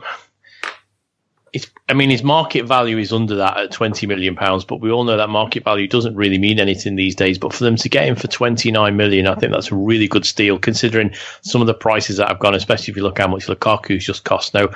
it's. 1.51 1.69
I 1.89 1.93
mean, 1.93 2.09
his 2.09 2.23
market 2.23 2.65
value 2.65 2.97
is 2.97 3.11
under 3.11 3.35
that 3.35 3.57
at 3.57 3.71
20 3.73 4.07
million 4.07 4.37
pounds, 4.37 4.63
but 4.63 4.79
we 4.79 4.89
all 4.91 5.03
know 5.03 5.17
that 5.17 5.29
market 5.29 5.65
value 5.65 5.89
doesn't 5.89 6.15
really 6.15 6.37
mean 6.37 6.57
anything 6.57 6.95
these 6.95 7.15
days. 7.15 7.37
But 7.37 7.53
for 7.53 7.65
them 7.65 7.75
to 7.75 7.89
get 7.89 8.07
him 8.07 8.15
for 8.15 8.27
29 8.27 8.95
million, 8.95 9.27
I 9.27 9.35
think 9.35 9.51
that's 9.51 9.73
a 9.73 9.75
really 9.75 10.07
good 10.07 10.25
steal 10.25 10.57
considering 10.57 11.13
some 11.41 11.59
of 11.59 11.67
the 11.67 11.73
prices 11.73 12.15
that 12.15 12.29
have 12.29 12.39
gone, 12.39 12.55
especially 12.55 12.91
if 12.91 12.97
you 12.97 13.03
look 13.03 13.17
how 13.17 13.27
much 13.27 13.47
Lukaku's 13.47 14.05
just 14.05 14.23
cost. 14.23 14.53
Now, 14.53 14.69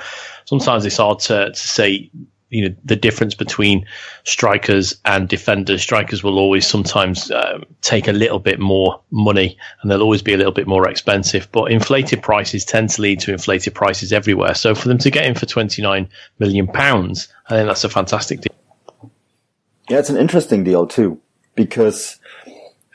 sometimes 0.44 0.84
it's 0.84 0.98
hard 0.98 1.20
to, 1.20 1.46
to 1.46 1.54
say 1.54 2.10
you 2.48 2.68
know 2.68 2.74
the 2.84 2.96
difference 2.96 3.34
between 3.34 3.86
strikers 4.24 4.98
and 5.04 5.28
defenders. 5.28 5.82
Strikers 5.82 6.22
will 6.22 6.38
always 6.38 6.66
sometimes 6.66 7.30
um, 7.30 7.64
take 7.80 8.08
a 8.08 8.12
little 8.12 8.38
bit 8.38 8.60
more 8.60 9.00
money, 9.10 9.58
and 9.82 9.90
they'll 9.90 10.02
always 10.02 10.22
be 10.22 10.34
a 10.34 10.36
little 10.36 10.52
bit 10.52 10.66
more 10.66 10.88
expensive. 10.88 11.48
But 11.52 11.72
inflated 11.72 12.22
prices 12.22 12.64
tend 12.64 12.90
to 12.90 13.02
lead 13.02 13.20
to 13.20 13.32
inflated 13.32 13.74
prices 13.74 14.12
everywhere. 14.12 14.54
So 14.54 14.74
for 14.74 14.88
them 14.88 14.98
to 14.98 15.10
get 15.10 15.26
in 15.26 15.34
for 15.34 15.46
twenty 15.46 15.82
nine 15.82 16.08
million 16.38 16.66
pounds, 16.66 17.28
I 17.48 17.56
think 17.56 17.66
that's 17.66 17.84
a 17.84 17.88
fantastic 17.88 18.42
deal. 18.42 19.10
Yeah, 19.88 19.98
it's 19.98 20.10
an 20.10 20.16
interesting 20.16 20.64
deal 20.64 20.86
too, 20.86 21.20
because 21.54 22.18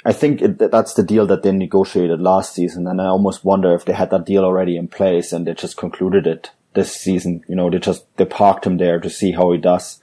I 0.06 0.14
think 0.14 0.42
it, 0.42 0.72
that's 0.72 0.94
the 0.94 1.04
deal 1.04 1.28
that 1.28 1.44
they 1.44 1.52
negotiated 1.52 2.20
last 2.22 2.56
season, 2.56 2.88
and 2.88 3.02
I 3.02 3.06
almost 3.06 3.46
wonder 3.46 3.74
if 3.76 3.86
they 3.86 3.94
had 3.94 4.12
that 4.12 4.26
deal 4.26 4.44
already 4.44 4.78
in 4.78 4.88
place 4.88 5.32
and 5.32 5.46
they 5.46 5.54
just 5.54 5.78
concluded 5.78 6.26
it 6.26 6.52
this 6.74 6.96
season. 6.96 7.44
You 7.48 7.56
know, 7.56 7.70
they 7.70 7.80
just 7.80 8.06
they 8.18 8.26
parked 8.26 8.66
him 8.66 8.78
there 8.78 9.00
to 9.00 9.10
see 9.10 9.32
how 9.32 9.52
he 9.52 9.58
does, 9.58 10.00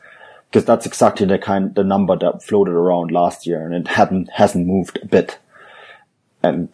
because 0.51 0.65
that's 0.65 0.87
exactly 0.87 1.27
the 1.27 1.39
kind 1.39 1.75
the 1.75 1.85
number 1.85 2.17
that 2.17 2.43
floated 2.43 2.73
around 2.73 3.11
last 3.11 3.47
year, 3.47 3.65
and 3.65 3.75
it 3.75 3.89
hadn't 3.89 4.31
hasn't 4.31 4.67
moved 4.67 4.99
a 5.03 5.07
bit. 5.07 5.39
And 6.43 6.69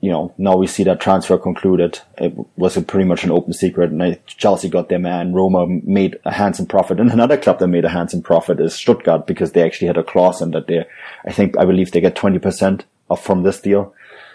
you 0.00 0.10
know, 0.10 0.34
now 0.36 0.54
we 0.54 0.66
see 0.66 0.84
that 0.84 1.00
transfer 1.00 1.38
concluded. 1.38 1.98
It 2.18 2.34
was 2.56 2.76
pretty 2.84 3.08
much 3.08 3.24
an 3.24 3.30
open 3.30 3.54
secret, 3.54 3.90
and 3.90 4.26
Chelsea 4.26 4.68
got 4.68 4.90
their 4.90 4.98
man. 4.98 5.32
Roma 5.32 5.66
made 5.66 6.18
a 6.26 6.32
handsome 6.32 6.66
profit, 6.66 7.00
and 7.00 7.10
another 7.10 7.38
club 7.38 7.58
that 7.60 7.68
made 7.68 7.86
a 7.86 7.88
handsome 7.88 8.20
profit 8.20 8.60
is 8.60 8.74
Stuttgart 8.74 9.26
because 9.26 9.52
they 9.52 9.62
actually 9.62 9.86
had 9.86 9.96
a 9.96 10.04
clause 10.04 10.42
in 10.42 10.50
that 10.50 10.66
they, 10.66 10.84
I 11.24 11.32
think, 11.32 11.56
I 11.56 11.64
believe 11.64 11.90
they 11.90 12.02
get 12.02 12.16
twenty 12.16 12.38
percent 12.38 12.84
off 13.08 13.24
from 13.24 13.44
this 13.44 13.62
deal. 13.62 13.94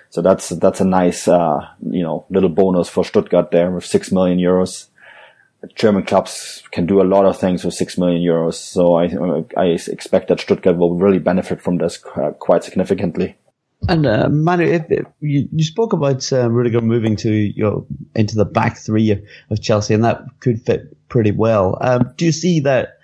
So 0.10 0.24
that's 0.24 0.50
that's 0.50 0.82
a 0.82 0.86
nice, 0.86 1.28
uh, 1.28 1.68
you 1.82 2.02
know, 2.02 2.26
little 2.32 2.50
bonus 2.50 2.90
for 2.90 3.06
Stuttgart 3.06 3.52
there 3.52 3.70
with 3.70 3.86
six 3.86 4.12
million 4.12 4.40
euros. 4.40 4.88
German 5.76 6.04
clubs 6.04 6.64
can 6.72 6.86
do 6.86 7.02
a 7.02 7.04
lot 7.04 7.26
of 7.26 7.38
things 7.38 7.66
with 7.66 7.74
six 7.74 7.98
million 7.98 8.22
euros. 8.22 8.54
So 8.54 8.96
I 8.96 9.10
I 9.58 9.66
expect 9.68 10.30
that 10.30 10.40
Stuttgart 10.40 10.78
will 10.78 10.96
really 10.96 11.20
benefit 11.20 11.62
from 11.62 11.78
this 11.78 11.98
quite 11.98 12.64
significantly. 12.64 13.36
And 13.88 14.06
uh, 14.06 14.28
Manu, 14.30 14.66
if, 14.66 14.86
if 14.90 15.06
you, 15.22 15.48
you, 15.54 15.64
spoke 15.64 15.94
about 15.94 16.32
uh, 16.34 16.52
Rudiger 16.52 16.82
moving 16.82 17.16
to 17.18 17.32
you 17.32 17.64
know, 17.64 17.88
into 18.14 18.36
the 18.36 18.44
back 18.44 18.78
three 18.78 19.12
of 19.50 19.62
Chelsea, 19.62 19.94
and 19.94 20.04
that 20.04 20.22
could 20.42 20.62
fit 20.62 20.98
pretty 21.08 21.32
well. 21.32 21.78
Um, 21.80 22.12
do 22.18 22.26
you 22.26 22.34
see 22.34 22.60
that 22.62 22.98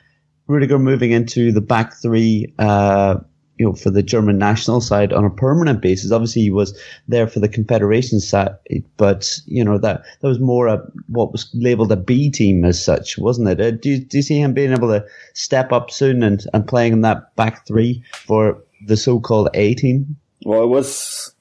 Rudiger 0.47 0.77
moving 0.77 1.11
into 1.11 1.53
the 1.53 1.61
back 1.61 1.93
three 1.93 2.53
uh, 2.59 3.19
you 3.57 3.65
know, 3.65 3.73
for 3.73 3.89
the 3.89 4.03
German 4.03 4.37
national 4.37 4.81
side 4.81 5.13
on 5.13 5.25
a 5.25 5.29
permanent 5.29 5.81
basis. 5.81 6.11
Obviously, 6.11 6.43
he 6.43 6.51
was 6.51 6.77
there 7.07 7.27
for 7.27 7.39
the 7.39 7.47
Confederation 7.47 8.19
side, 8.19 8.55
but 8.97 9.39
you 9.45 9.63
know 9.63 9.77
that 9.77 10.03
that 10.21 10.27
was 10.27 10.39
more 10.39 10.67
a 10.67 10.81
what 11.07 11.31
was 11.31 11.49
labelled 11.53 11.91
a 11.91 11.95
B 11.95 12.29
team 12.29 12.65
as 12.65 12.83
such, 12.83 13.17
wasn't 13.17 13.47
it? 13.49 13.61
Uh, 13.61 13.71
do, 13.71 13.91
you, 13.91 13.99
do 13.99 14.17
you 14.17 14.23
see 14.23 14.39
him 14.39 14.53
being 14.53 14.71
able 14.71 14.89
to 14.89 15.05
step 15.33 15.71
up 15.71 15.91
soon 15.91 16.23
and, 16.23 16.45
and 16.53 16.67
playing 16.67 16.93
in 16.93 17.01
that 17.01 17.35
back 17.35 17.65
three 17.65 18.03
for 18.25 18.61
the 18.85 18.97
so-called 18.97 19.49
A 19.53 19.73
team? 19.75 20.17
Well, 20.45 20.63
it 20.63 20.67
was 20.67 21.33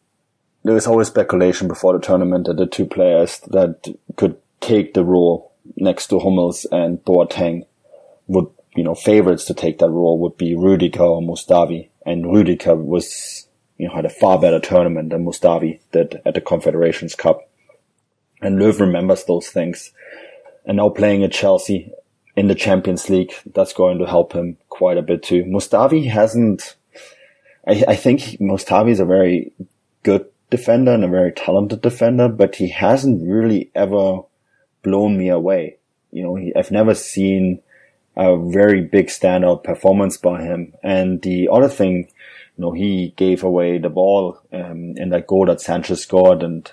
there 0.65 0.75
was 0.75 0.87
always 0.87 1.09
speculation 1.09 1.69
before 1.69 1.93
the 1.93 2.05
tournament 2.05 2.47
that 2.47 2.57
the 2.57 2.67
two 2.67 2.87
players 2.87 3.39
that 3.49 3.87
could 4.17 4.37
take 4.61 4.95
the 4.95 5.05
role 5.05 5.53
next 5.77 6.09
to 6.09 6.19
Hummels 6.19 6.67
and 6.73 7.05
Boateng 7.05 7.67
would, 8.27 8.47
you 8.75 8.83
know, 8.83 8.95
favorites 8.95 9.45
to 9.47 9.55
take 9.55 9.79
that 9.79 9.91
role 9.91 10.19
would 10.19 10.37
be 10.39 10.55
Rudiger 10.55 11.03
or 11.03 11.21
Mustafi. 11.21 11.89
And 12.05 12.33
Rudiger 12.33 12.75
was, 12.75 13.49
you 13.79 13.89
know, 13.89 13.95
had 13.95 14.05
a 14.05 14.11
far 14.11 14.39
better 14.39 14.61
tournament 14.61 15.11
than 15.11 15.25
Mustafi 15.25 15.81
did 15.93 16.21
at 16.25 16.35
the 16.35 16.41
Confederations 16.41 17.15
Cup. 17.15 17.49
And 18.43 18.59
Löw 18.59 18.79
remembers 18.79 19.25
those 19.25 19.49
things. 19.49 19.93
And 20.67 20.77
now 20.77 20.91
playing 20.91 21.25
at 21.25 21.33
Chelsea 21.33 21.93
in 22.37 22.49
the 22.49 22.55
Champions 22.55 23.09
League, 23.09 23.33
that's 23.55 23.73
going 23.73 23.99
to 23.99 24.07
help 24.07 24.33
him 24.33 24.57
quite 24.69 24.99
a 24.99 25.03
bit 25.03 25.23
too. 25.23 25.45
Mustafi 25.45 26.11
hasn't, 26.11 26.77
I, 27.67 27.85
I 27.89 27.97
think 27.97 28.21
Mustafi 28.41 28.91
is 28.91 29.01
a 29.01 29.05
very 29.05 29.53
good 30.03 30.27
defender 30.51 30.93
and 30.93 31.05
a 31.05 31.09
very 31.09 31.33
talented 31.33 31.81
defender, 31.81 32.29
but 32.29 32.57
he 32.57 32.69
hasn't 32.69 33.27
really 33.27 33.71
ever 33.75 34.21
blown 34.83 35.17
me 35.17 35.29
away. 35.29 35.79
You 36.13 36.23
know, 36.23 36.35
he, 36.37 36.55
I've 36.55 36.71
never 36.71 36.95
seen 36.95 37.63
a 38.17 38.37
very 38.37 38.81
big 38.81 39.09
standout 39.09 39.65
performance 39.65 40.17
by 40.17 40.43
him. 40.43 40.75
And 40.83 41.21
the 41.23 41.49
other 41.51 41.69
thing, 41.69 42.09
you 42.57 42.65
know, 42.65 42.73
he 42.73 43.15
gave 43.17 43.43
away 43.43 43.79
the 43.79 43.89
ball 43.89 44.39
um, 44.53 44.95
in 44.97 45.09
that 45.11 45.27
goal 45.27 45.47
that 45.47 45.61
Sanchez 45.61 46.03
scored, 46.03 46.43
and 46.43 46.71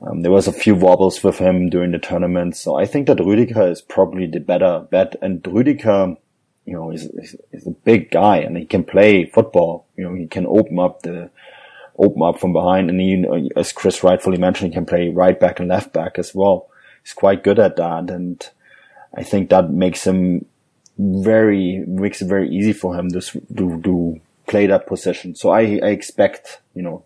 um, 0.00 0.22
there 0.22 0.32
was 0.32 0.48
a 0.48 0.52
few 0.52 0.74
wobbles 0.74 1.22
with 1.22 1.38
him 1.38 1.68
during 1.68 1.92
the 1.92 1.98
tournament. 1.98 2.56
So 2.56 2.76
I 2.76 2.86
think 2.86 3.06
that 3.06 3.18
Rüdiger 3.18 3.70
is 3.70 3.82
probably 3.82 4.26
the 4.26 4.40
better 4.40 4.86
bet. 4.90 5.16
And 5.20 5.42
Rüdiger, 5.42 6.16
you 6.64 6.72
know, 6.72 6.90
is, 6.90 7.04
is, 7.04 7.36
is 7.52 7.66
a 7.66 7.70
big 7.70 8.10
guy 8.10 8.38
and 8.38 8.56
he 8.56 8.64
can 8.64 8.84
play 8.84 9.26
football. 9.26 9.86
You 9.96 10.04
know, 10.04 10.14
he 10.14 10.26
can 10.26 10.46
open 10.46 10.78
up 10.78 11.02
the 11.02 11.30
open 11.98 12.22
up 12.22 12.38
from 12.40 12.52
behind, 12.52 12.90
and 12.90 13.00
he, 13.00 13.50
as 13.56 13.72
Chris 13.72 14.02
rightfully 14.02 14.38
mentioned, 14.38 14.72
he 14.72 14.74
can 14.74 14.86
play 14.86 15.10
right 15.10 15.38
back 15.38 15.60
and 15.60 15.68
left 15.68 15.92
back 15.92 16.18
as 16.18 16.34
well. 16.34 16.68
He's 17.02 17.12
quite 17.12 17.44
good 17.44 17.58
at 17.58 17.76
that, 17.76 18.10
and 18.10 18.48
I 19.14 19.22
think 19.22 19.50
that 19.50 19.70
makes 19.70 20.06
him 20.06 20.46
very 20.98 21.84
makes 21.86 22.22
it 22.22 22.26
very 22.26 22.48
easy 22.50 22.72
for 22.72 22.96
him 22.96 23.08
to 23.10 23.20
to, 23.56 23.80
to 23.82 24.20
play 24.46 24.66
that 24.66 24.86
position. 24.86 25.34
So 25.34 25.50
I, 25.50 25.80
I 25.82 25.88
expect 25.88 26.60
you 26.74 26.82
know 26.82 27.04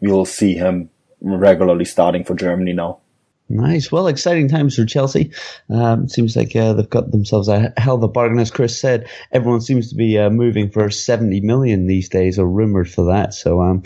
you'll 0.00 0.26
see 0.26 0.54
him 0.54 0.90
regularly 1.20 1.84
starting 1.84 2.24
for 2.24 2.34
Germany 2.34 2.72
now. 2.72 3.00
Nice. 3.48 3.92
Well, 3.92 4.08
exciting 4.08 4.48
times 4.48 4.74
for 4.74 4.84
Chelsea. 4.84 5.30
Um, 5.70 6.08
seems 6.08 6.34
like 6.34 6.56
uh, 6.56 6.72
they've 6.72 6.90
got 6.90 7.12
themselves 7.12 7.46
a 7.46 7.72
hell 7.76 7.94
of 7.94 8.02
a 8.02 8.08
bargain. 8.08 8.40
As 8.40 8.50
Chris 8.50 8.78
said, 8.78 9.08
everyone 9.30 9.60
seems 9.60 9.88
to 9.90 9.94
be 9.94 10.18
uh, 10.18 10.30
moving 10.30 10.68
for 10.68 10.90
70 10.90 11.42
million 11.42 11.86
these 11.86 12.08
days, 12.08 12.40
or 12.40 12.48
rumored 12.48 12.90
for 12.90 13.04
that. 13.04 13.34
So, 13.34 13.60
um, 13.60 13.84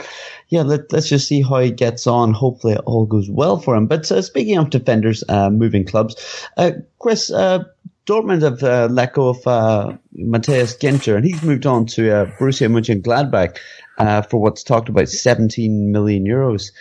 yeah, 0.49 0.63
let, 0.63 0.93
us 0.95 1.11
just 1.11 1.29
see 1.29 1.43
how 1.43 1.59
he 1.59 1.71
gets 1.71 2.07
on. 2.07 2.33
Hopefully, 2.33 2.73
it 2.73 2.83
all 2.87 3.05
goes 3.05 3.29
well 3.29 3.59
for 3.59 3.77
him. 3.77 3.87
But 3.87 4.11
uh, 4.11 4.23
speaking 4.23 4.57
of 4.57 4.71
defenders 4.71 5.23
uh, 5.29 5.51
moving 5.51 5.85
clubs, 5.85 6.49
uh, 6.57 6.73
Chris, 6.99 7.31
uh, 7.31 7.65
Dortmund 8.07 8.43
have 8.43 8.63
uh, 8.63 8.89
let 8.91 9.13
go 9.13 9.29
of 9.29 9.47
uh, 9.47 9.97
Matthias 10.13 10.77
Ginter, 10.77 11.17
and 11.17 11.25
he's 11.25 11.43
moved 11.43 11.67
on 11.67 11.87
to 11.87 12.11
uh, 12.11 12.25
Borussia 12.39 12.69
Mönchengladbach 12.69 13.59
uh, 13.99 14.23
for 14.23 14.41
what's 14.41 14.63
talked 14.63 14.89
about 14.89 15.09
17 15.09 15.93
million 15.93 16.25
euros. 16.25 16.73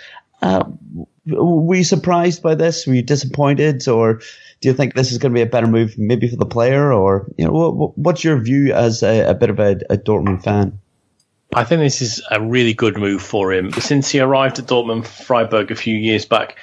Uh, 0.42 0.64
were 1.28 1.76
you 1.76 1.84
surprised 1.84 2.42
by 2.42 2.56
this? 2.56 2.88
Were 2.88 2.96
you 2.96 3.02
disappointed, 3.02 3.88
or 3.88 4.22
do 4.62 4.70
you 4.70 4.74
think 4.74 4.94
this 4.94 5.12
is 5.12 5.18
going 5.18 5.34
to 5.34 5.38
be 5.38 5.42
a 5.42 5.46
better 5.46 5.68
move, 5.68 5.98
maybe 5.98 6.28
for 6.30 6.38
the 6.38 6.46
player, 6.46 6.92
or 6.92 7.30
you 7.38 7.46
know, 7.46 7.52
what, 7.52 7.98
what's 7.98 8.24
your 8.24 8.40
view 8.40 8.74
as 8.74 9.04
a, 9.04 9.30
a 9.30 9.34
bit 9.34 9.50
of 9.50 9.60
a, 9.60 9.80
a 9.90 9.98
Dortmund 9.98 10.44
fan? 10.44 10.80
I 11.54 11.64
think 11.64 11.82
this 11.82 12.02
is 12.02 12.22
a 12.30 12.40
really 12.40 12.74
good 12.74 12.98
move 12.98 13.22
for 13.22 13.52
him. 13.52 13.72
Since 13.72 14.10
he 14.10 14.20
arrived 14.20 14.60
at 14.60 14.66
Dortmund 14.66 15.08
Freiburg 15.08 15.72
a 15.72 15.76
few 15.76 15.98
years 15.98 16.26
back, 16.26 16.58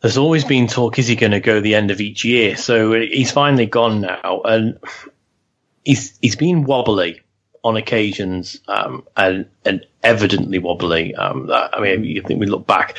there's 0.00 0.16
always 0.16 0.44
been 0.44 0.66
talk: 0.66 0.98
is 0.98 1.08
he 1.08 1.16
going 1.16 1.32
to 1.32 1.40
go 1.40 1.60
the 1.60 1.74
end 1.74 1.90
of 1.90 2.00
each 2.00 2.24
year? 2.24 2.56
So 2.56 2.92
he's 2.92 3.32
finally 3.32 3.66
gone 3.66 4.00
now, 4.00 4.42
and 4.44 4.78
he's 5.84 6.18
he's 6.20 6.36
been 6.36 6.64
wobbly 6.64 7.20
on 7.62 7.76
occasions, 7.76 8.60
um, 8.68 9.06
and 9.16 9.46
and 9.64 9.86
evidently 10.02 10.58
wobbly. 10.58 11.14
Um, 11.14 11.50
I 11.52 11.80
mean, 11.80 12.04
you 12.04 12.22
think 12.22 12.40
we 12.40 12.46
look 12.46 12.66
back 12.66 12.98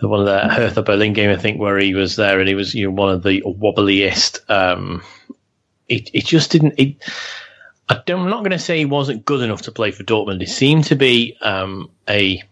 one 0.00 0.20
of 0.20 0.26
the 0.26 0.48
Hertha 0.48 0.82
Berlin 0.82 1.12
game, 1.12 1.30
I 1.30 1.36
think, 1.36 1.58
where 1.58 1.78
he 1.78 1.94
was 1.94 2.16
there 2.16 2.38
and 2.38 2.48
he 2.48 2.54
was 2.54 2.74
you 2.74 2.86
know 2.86 2.94
one 2.94 3.10
of 3.10 3.22
the 3.22 3.42
wobbliest. 3.42 4.48
Um, 4.50 5.02
it 5.88 6.10
it 6.12 6.24
just 6.24 6.50
didn't. 6.50 6.74
It, 6.78 6.96
I 7.88 8.02
am 8.08 8.28
not 8.28 8.40
going 8.40 8.50
to 8.50 8.58
say 8.58 8.78
he 8.78 8.84
wasn't 8.84 9.24
good 9.24 9.42
enough 9.42 9.62
to 9.62 9.72
play 9.72 9.92
for 9.92 10.02
Dortmund. 10.02 10.40
He 10.40 10.46
seemed 10.46 10.84
to 10.84 10.96
be 10.96 11.36
um, 11.40 11.90
a 12.08 12.42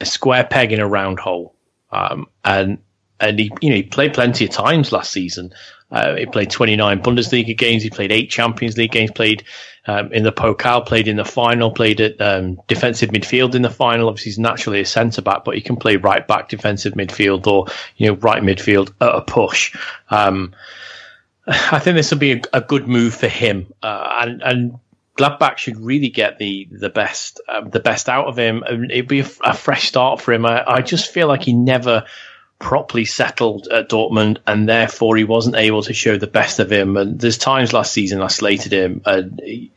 a 0.00 0.04
square 0.04 0.44
peg 0.44 0.72
in 0.72 0.80
a 0.80 0.88
round 0.88 1.20
hole, 1.20 1.54
um, 1.90 2.26
and 2.44 2.78
and 3.20 3.38
he 3.38 3.50
you 3.60 3.70
know 3.70 3.76
he 3.76 3.82
played 3.82 4.14
plenty 4.14 4.44
of 4.44 4.50
times 4.50 4.92
last 4.92 5.12
season. 5.12 5.52
Uh, 5.90 6.16
he 6.16 6.26
played 6.26 6.50
29 6.50 7.02
Bundesliga 7.02 7.56
games. 7.56 7.82
He 7.82 7.88
played 7.88 8.12
eight 8.12 8.28
Champions 8.28 8.76
League 8.76 8.92
games. 8.92 9.10
Played 9.10 9.44
um, 9.86 10.12
in 10.12 10.22
the 10.22 10.32
Pokal, 10.32 10.84
played 10.84 11.08
in 11.08 11.16
the 11.16 11.24
final. 11.24 11.70
Played 11.70 12.00
at 12.00 12.20
um, 12.20 12.60
defensive 12.66 13.10
midfield 13.10 13.54
in 13.54 13.62
the 13.62 13.70
final. 13.70 14.08
Obviously, 14.08 14.30
he's 14.30 14.38
naturally 14.38 14.80
a 14.80 14.86
centre 14.86 15.22
back, 15.22 15.44
but 15.44 15.54
he 15.54 15.62
can 15.62 15.76
play 15.76 15.96
right 15.96 16.26
back, 16.26 16.50
defensive 16.50 16.92
midfield, 16.92 17.46
or 17.46 17.66
you 17.96 18.08
know 18.08 18.14
right 18.16 18.42
midfield 18.42 18.92
at 19.00 19.14
a 19.14 19.22
push. 19.22 19.74
Um, 20.10 20.54
I 21.46 21.78
think 21.78 21.96
this 21.96 22.10
will 22.10 22.18
be 22.18 22.32
a, 22.32 22.42
a 22.52 22.60
good 22.60 22.86
move 22.86 23.14
for 23.14 23.28
him, 23.28 23.72
uh, 23.82 24.18
and 24.20 24.42
and 24.42 24.78
Gladbach 25.18 25.56
should 25.56 25.80
really 25.80 26.10
get 26.10 26.38
the 26.38 26.68
the 26.70 26.90
best 26.90 27.40
um, 27.48 27.70
the 27.70 27.80
best 27.80 28.08
out 28.08 28.26
of 28.26 28.38
him. 28.38 28.62
It'd 28.90 29.08
be 29.08 29.20
a, 29.20 29.24
fresh 29.24 29.88
start 29.88 30.20
for 30.20 30.32
him. 30.32 30.46
I, 30.46 30.64
I, 30.64 30.82
just 30.82 31.10
feel 31.10 31.26
like 31.26 31.42
he 31.42 31.52
never 31.52 32.04
properly 32.58 33.04
settled 33.04 33.68
at 33.68 33.88
Dortmund, 33.88 34.38
and 34.46 34.68
therefore 34.68 35.16
he 35.16 35.24
wasn't 35.24 35.56
able 35.56 35.82
to 35.82 35.92
show 35.92 36.16
the 36.16 36.26
best 36.26 36.58
of 36.58 36.70
him. 36.70 36.96
And 36.96 37.18
there's 37.20 37.38
times 37.38 37.72
last 37.72 37.92
season 37.92 38.20
I 38.20 38.28
slated 38.28 38.72
him, 38.72 39.02
and 39.04 39.40
he, 39.44 39.70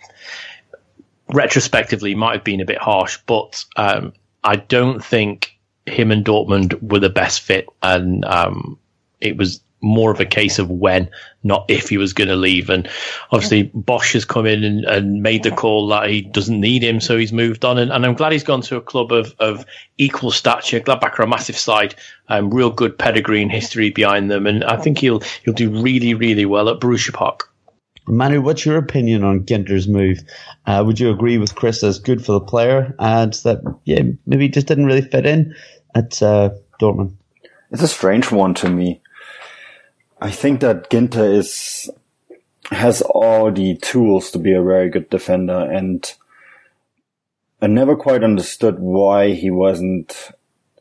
retrospectively 1.32 2.16
might 2.16 2.34
have 2.34 2.44
been 2.44 2.62
a 2.62 2.66
bit 2.66 2.78
harsh, 2.78 3.20
but 3.26 3.64
um, 3.76 4.14
I 4.44 4.58
don't 4.58 5.04
think 5.04 5.58
him 5.86 6.12
and 6.12 6.26
Dortmund 6.26 6.92
were 6.92 7.00
the 7.00 7.10
best 7.10 7.42
fit, 7.42 7.68
and 7.82 8.26
um, 8.26 8.78
it 9.20 9.38
was 9.38 9.62
more 9.82 10.12
of 10.12 10.20
a 10.20 10.26
case 10.26 10.60
of 10.60 10.70
when, 10.70 11.10
not 11.44 11.66
if 11.68 11.90
he 11.90 11.98
was 11.98 12.14
going 12.14 12.28
to 12.28 12.36
leave. 12.36 12.70
And 12.70 12.88
obviously, 13.32 13.70
Bosz 13.70 14.14
has 14.14 14.26
come 14.26 14.46
in 14.46 14.64
and, 14.64 14.86
and, 14.86 15.22
made 15.22 15.44
the 15.44 15.52
call 15.52 15.88
that 15.88 16.10
he 16.10 16.22
doesn't 16.22 16.60
need 16.60 16.84
him, 16.84 17.00
so 17.00 17.18
he's 17.18 17.34
moved 17.34 17.66
on. 17.66 17.78
And, 17.78 17.92
and 17.92 18.06
I'm 18.06 18.14
glad 18.14 18.32
he's 18.32 18.44
gone 18.44 18.62
to 18.62 18.78
a 18.78 18.82
club 18.82 19.12
of, 19.12 19.34
of 19.40 19.66
equal 19.98 20.32
stature. 20.32 20.80
Gladbach 20.80 21.20
are 21.20 21.24
a 21.24 21.28
massive 21.28 21.58
side, 21.58 21.96
um, 22.30 22.52
real 22.52 22.70
good 22.70 22.98
pedigree 22.98 23.42
and 23.42 23.52
history 23.52 23.90
behind 23.90 24.32
them, 24.32 24.48
and 24.48 24.64
I 24.64 24.78
think 24.78 25.00
he'll 25.00 25.22
he'll 25.44 25.54
do 25.54 25.70
really 25.70 26.14
really 26.14 26.46
well 26.46 26.70
at 26.70 26.80
Borussia 26.80 27.14
Park. 27.14 27.52
Manu, 28.08 28.42
what's 28.42 28.66
your 28.66 28.78
opinion 28.78 29.24
on 29.24 29.46
Ginter's 29.46 29.88
move? 29.88 30.20
Uh, 30.66 30.84
would 30.86 31.00
you 31.00 31.12
agree 31.12 31.38
with 31.38 31.56
Chris 31.56 31.84
as 31.84 32.00
good 32.00 32.26
for 32.26 32.34
the 32.34 32.42
player 32.42 32.96
and 33.00 33.34
that 33.46 33.62
yeah 33.86 34.02
maybe 34.26 34.50
just 34.50 34.68
didn't 34.68 34.86
really 34.86 35.02
fit 35.02 35.26
in 35.26 35.56
at 35.96 36.22
uh, 36.22 36.50
Dortmund? 36.80 37.14
It's 37.72 37.84
a 37.84 37.88
strange 37.88 38.32
one 38.32 38.54
to 38.56 38.70
me. 38.70 39.01
I 40.22 40.30
think 40.30 40.62
that 40.62 40.92
Ginter 40.92 41.36
is 41.36 41.90
has 42.70 43.02
all 43.02 43.52
the 43.52 43.76
tools 43.78 44.32
to 44.32 44.40
be 44.40 44.54
a 44.54 44.62
very 44.62 44.90
good 44.90 45.10
defender, 45.10 45.70
and 45.72 46.14
I 47.62 47.68
never 47.68 47.96
quite 47.96 48.24
understood 48.24 48.78
why 48.80 49.32
he 49.32 49.50
wasn't 49.50 50.32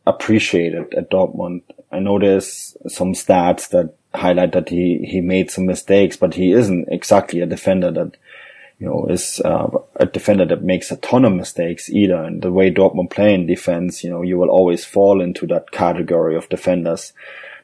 appreciated 0.06 0.92
at 0.94 1.10
Dortmund. 1.10 1.62
I 1.90 2.00
there's 2.18 2.76
some 2.86 3.14
stats 3.14 3.70
that 3.70 3.94
highlight 4.14 4.52
that 4.52 4.68
he 4.68 4.98
he 5.04 5.22
made 5.22 5.50
some 5.50 5.64
mistakes, 5.64 6.18
but 6.18 6.34
he 6.34 6.52
isn't 6.52 6.88
exactly 6.88 7.40
a 7.40 7.46
defender 7.46 7.90
that 7.92 8.18
you 8.78 8.86
know 8.86 9.06
is 9.06 9.40
uh, 9.42 9.68
a 9.96 10.04
defender 10.04 10.44
that 10.44 10.62
makes 10.62 10.90
a 10.90 10.96
ton 10.98 11.24
of 11.24 11.32
mistakes 11.32 11.88
either. 11.88 12.22
And 12.22 12.42
the 12.42 12.52
way 12.52 12.70
Dortmund 12.70 13.10
play 13.10 13.32
in 13.32 13.46
defense, 13.46 14.04
you 14.04 14.10
know, 14.10 14.20
you 14.20 14.36
will 14.36 14.50
always 14.50 14.84
fall 14.84 15.22
into 15.22 15.46
that 15.46 15.70
category 15.70 16.36
of 16.36 16.50
defenders 16.50 17.14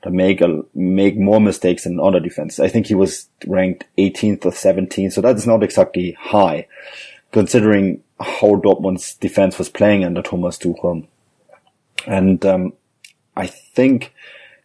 that 0.02 0.12
make 0.12 0.40
a, 0.40 0.62
make 0.74 1.18
more 1.18 1.40
mistakes 1.40 1.84
than 1.84 2.00
other 2.00 2.20
defenses. 2.20 2.60
I 2.60 2.68
think 2.68 2.86
he 2.86 2.94
was 2.94 3.28
ranked 3.46 3.84
18th 3.98 4.44
or 4.46 4.50
17th, 4.50 5.12
so 5.12 5.20
that 5.20 5.36
is 5.36 5.46
not 5.46 5.62
exactly 5.62 6.12
high, 6.12 6.66
considering 7.32 8.02
how 8.20 8.56
Dortmund's 8.56 9.14
defense 9.14 9.58
was 9.58 9.68
playing 9.68 10.04
under 10.04 10.22
Thomas 10.22 10.58
Tuchel. 10.58 11.06
And 12.06 12.44
um, 12.44 12.72
I 13.36 13.46
think, 13.46 14.14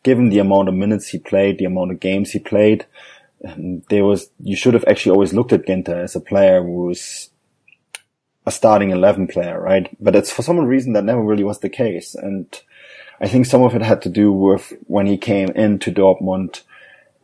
given 0.04 0.30
the 0.30 0.40
amount 0.40 0.70
of 0.70 0.76
minutes 0.76 1.10
he 1.10 1.20
played, 1.20 1.58
the 1.58 1.66
amount 1.66 1.92
of 1.92 2.00
games 2.00 2.32
he 2.32 2.40
played, 2.40 2.86
um, 3.46 3.82
there 3.90 4.06
was 4.06 4.30
you 4.40 4.56
should 4.56 4.74
have 4.74 4.86
actually 4.88 5.14
always 5.14 5.34
looked 5.34 5.54
at 5.54 5.66
Ginter 5.66 6.04
as 6.04 6.16
a 6.16 6.20
player 6.20 6.62
who 6.62 6.86
was 6.86 7.30
a 8.46 8.52
starting 8.52 8.92
eleven 8.92 9.28
player, 9.28 9.60
right? 9.60 9.90
But 10.00 10.16
it's 10.16 10.32
for 10.32 10.44
some 10.44 10.60
reason 10.60 10.94
that 10.94 11.04
never 11.04 11.24
really 11.24 11.44
was 11.44 11.60
the 11.60 11.70
case, 11.70 12.14
and 12.16 12.46
I 13.22 13.28
think 13.28 13.46
some 13.46 13.62
of 13.62 13.76
it 13.76 13.84
had 13.84 14.02
to 14.02 14.10
do 14.10 14.32
with 14.32 14.74
when 14.88 15.06
he 15.06 15.18
came 15.18 15.50
into 15.50 15.92
Dortmund, 15.92 16.62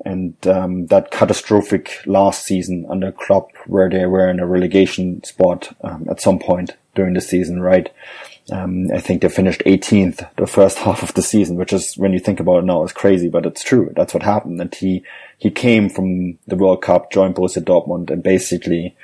and 0.05 0.35
um, 0.47 0.85
that 0.87 1.09
catastrophic 1.09 2.01
last 2.05 2.45
season 2.45 2.85
under 2.89 3.11
Klopp, 3.11 3.49
where 3.65 3.89
they 3.89 4.05
were 4.05 4.29
in 4.29 4.39
a 4.39 4.45
relegation 4.45 5.23
spot 5.23 5.75
um, 5.81 6.07
at 6.09 6.21
some 6.21 6.37
point 6.37 6.77
during 6.93 7.15
the 7.15 7.21
season, 7.21 7.61
right? 7.61 7.91
Um, 8.51 8.87
I 8.93 8.99
think 8.99 9.21
they 9.21 9.29
finished 9.29 9.61
18th 9.65 10.29
the 10.37 10.47
first 10.47 10.77
half 10.85 11.01
of 11.01 11.13
the 11.15 11.21
season, 11.21 11.57
which 11.57 11.73
is 11.73 11.97
when 11.97 12.13
you 12.13 12.19
think 12.19 12.39
about 12.39 12.59
it 12.59 12.65
now, 12.65 12.83
is 12.83 12.93
crazy, 12.93 13.27
but 13.27 13.45
it's 13.45 13.63
true. 13.63 13.91
That's 13.95 14.13
what 14.13 14.23
happened. 14.23 14.61
And 14.61 14.73
he 14.73 15.03
he 15.39 15.49
came 15.49 15.89
from 15.89 16.37
the 16.47 16.55
World 16.55 16.81
Cup, 16.81 17.11
joined 17.11 17.35
Borussia 17.35 17.63
Dortmund, 17.63 18.11
and 18.11 18.21
basically 18.21 18.95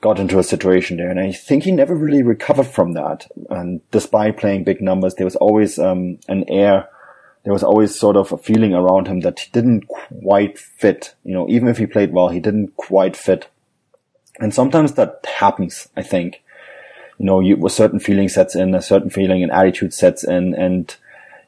got 0.00 0.18
into 0.18 0.38
a 0.38 0.44
situation 0.44 0.96
there. 0.96 1.10
And 1.10 1.18
I 1.18 1.32
think 1.32 1.64
he 1.64 1.72
never 1.72 1.94
really 1.94 2.22
recovered 2.22 2.66
from 2.66 2.92
that. 2.92 3.26
And 3.50 3.80
despite 3.90 4.36
playing 4.36 4.64
big 4.64 4.80
numbers, 4.80 5.14
there 5.14 5.26
was 5.26 5.36
always 5.36 5.78
um, 5.78 6.18
an 6.28 6.44
air 6.48 6.88
there 7.44 7.52
was 7.54 7.62
always 7.62 7.98
sort 7.98 8.16
of 8.16 8.30
a 8.30 8.36
feeling 8.36 8.74
around 8.74 9.08
him 9.08 9.20
that 9.20 9.40
he 9.40 9.50
didn't 9.52 9.88
quite 9.88 10.58
fit. 10.58 11.14
You 11.24 11.32
know, 11.32 11.48
even 11.48 11.68
if 11.68 11.78
he 11.78 11.86
played 11.86 12.12
well, 12.12 12.28
he 12.28 12.40
didn't 12.40 12.76
quite 12.76 13.16
fit. 13.16 13.48
And 14.38 14.52
sometimes 14.52 14.92
that 14.94 15.24
happens, 15.24 15.88
I 15.96 16.02
think. 16.02 16.42
You 17.18 17.24
know, 17.24 17.40
you, 17.40 17.64
a 17.66 17.70
certain 17.70 18.00
feeling 18.00 18.28
sets 18.28 18.54
in, 18.54 18.74
a 18.74 18.82
certain 18.82 19.08
feeling 19.08 19.42
and 19.42 19.50
attitude 19.50 19.94
sets 19.94 20.24
in, 20.24 20.54
and 20.54 20.94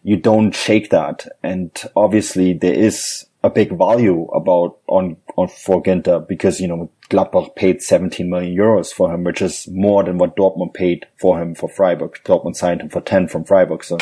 you 0.02 0.16
don't 0.16 0.52
shake 0.52 0.88
that. 0.88 1.28
And 1.42 1.70
obviously 1.94 2.54
there 2.54 2.72
is 2.72 3.26
a 3.44 3.50
big 3.50 3.76
value 3.76 4.24
about 4.28 4.78
on, 4.86 5.18
on 5.36 5.48
for 5.48 5.82
Ginter 5.82 6.26
because, 6.26 6.60
you 6.60 6.68
know, 6.68 6.90
Gladbach 7.10 7.56
paid 7.56 7.82
17 7.82 8.30
million 8.30 8.56
euros 8.56 8.92
for 8.92 9.12
him, 9.12 9.24
which 9.24 9.42
is 9.42 9.68
more 9.68 10.04
than 10.04 10.16
what 10.16 10.36
Dortmund 10.36 10.74
paid 10.74 11.06
for 11.18 11.42
him 11.42 11.54
for 11.54 11.68
Freiburg. 11.68 12.18
Dortmund 12.24 12.56
signed 12.56 12.80
him 12.80 12.88
for 12.88 13.00
10 13.00 13.28
from 13.28 13.44
Freiburg. 13.44 13.84
So 13.84 13.98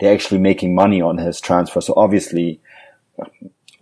they're 0.00 0.14
actually 0.14 0.40
making 0.40 0.74
money 0.74 1.02
on 1.02 1.18
his 1.18 1.40
transfer. 1.40 1.80
So 1.82 1.92
obviously, 1.96 2.60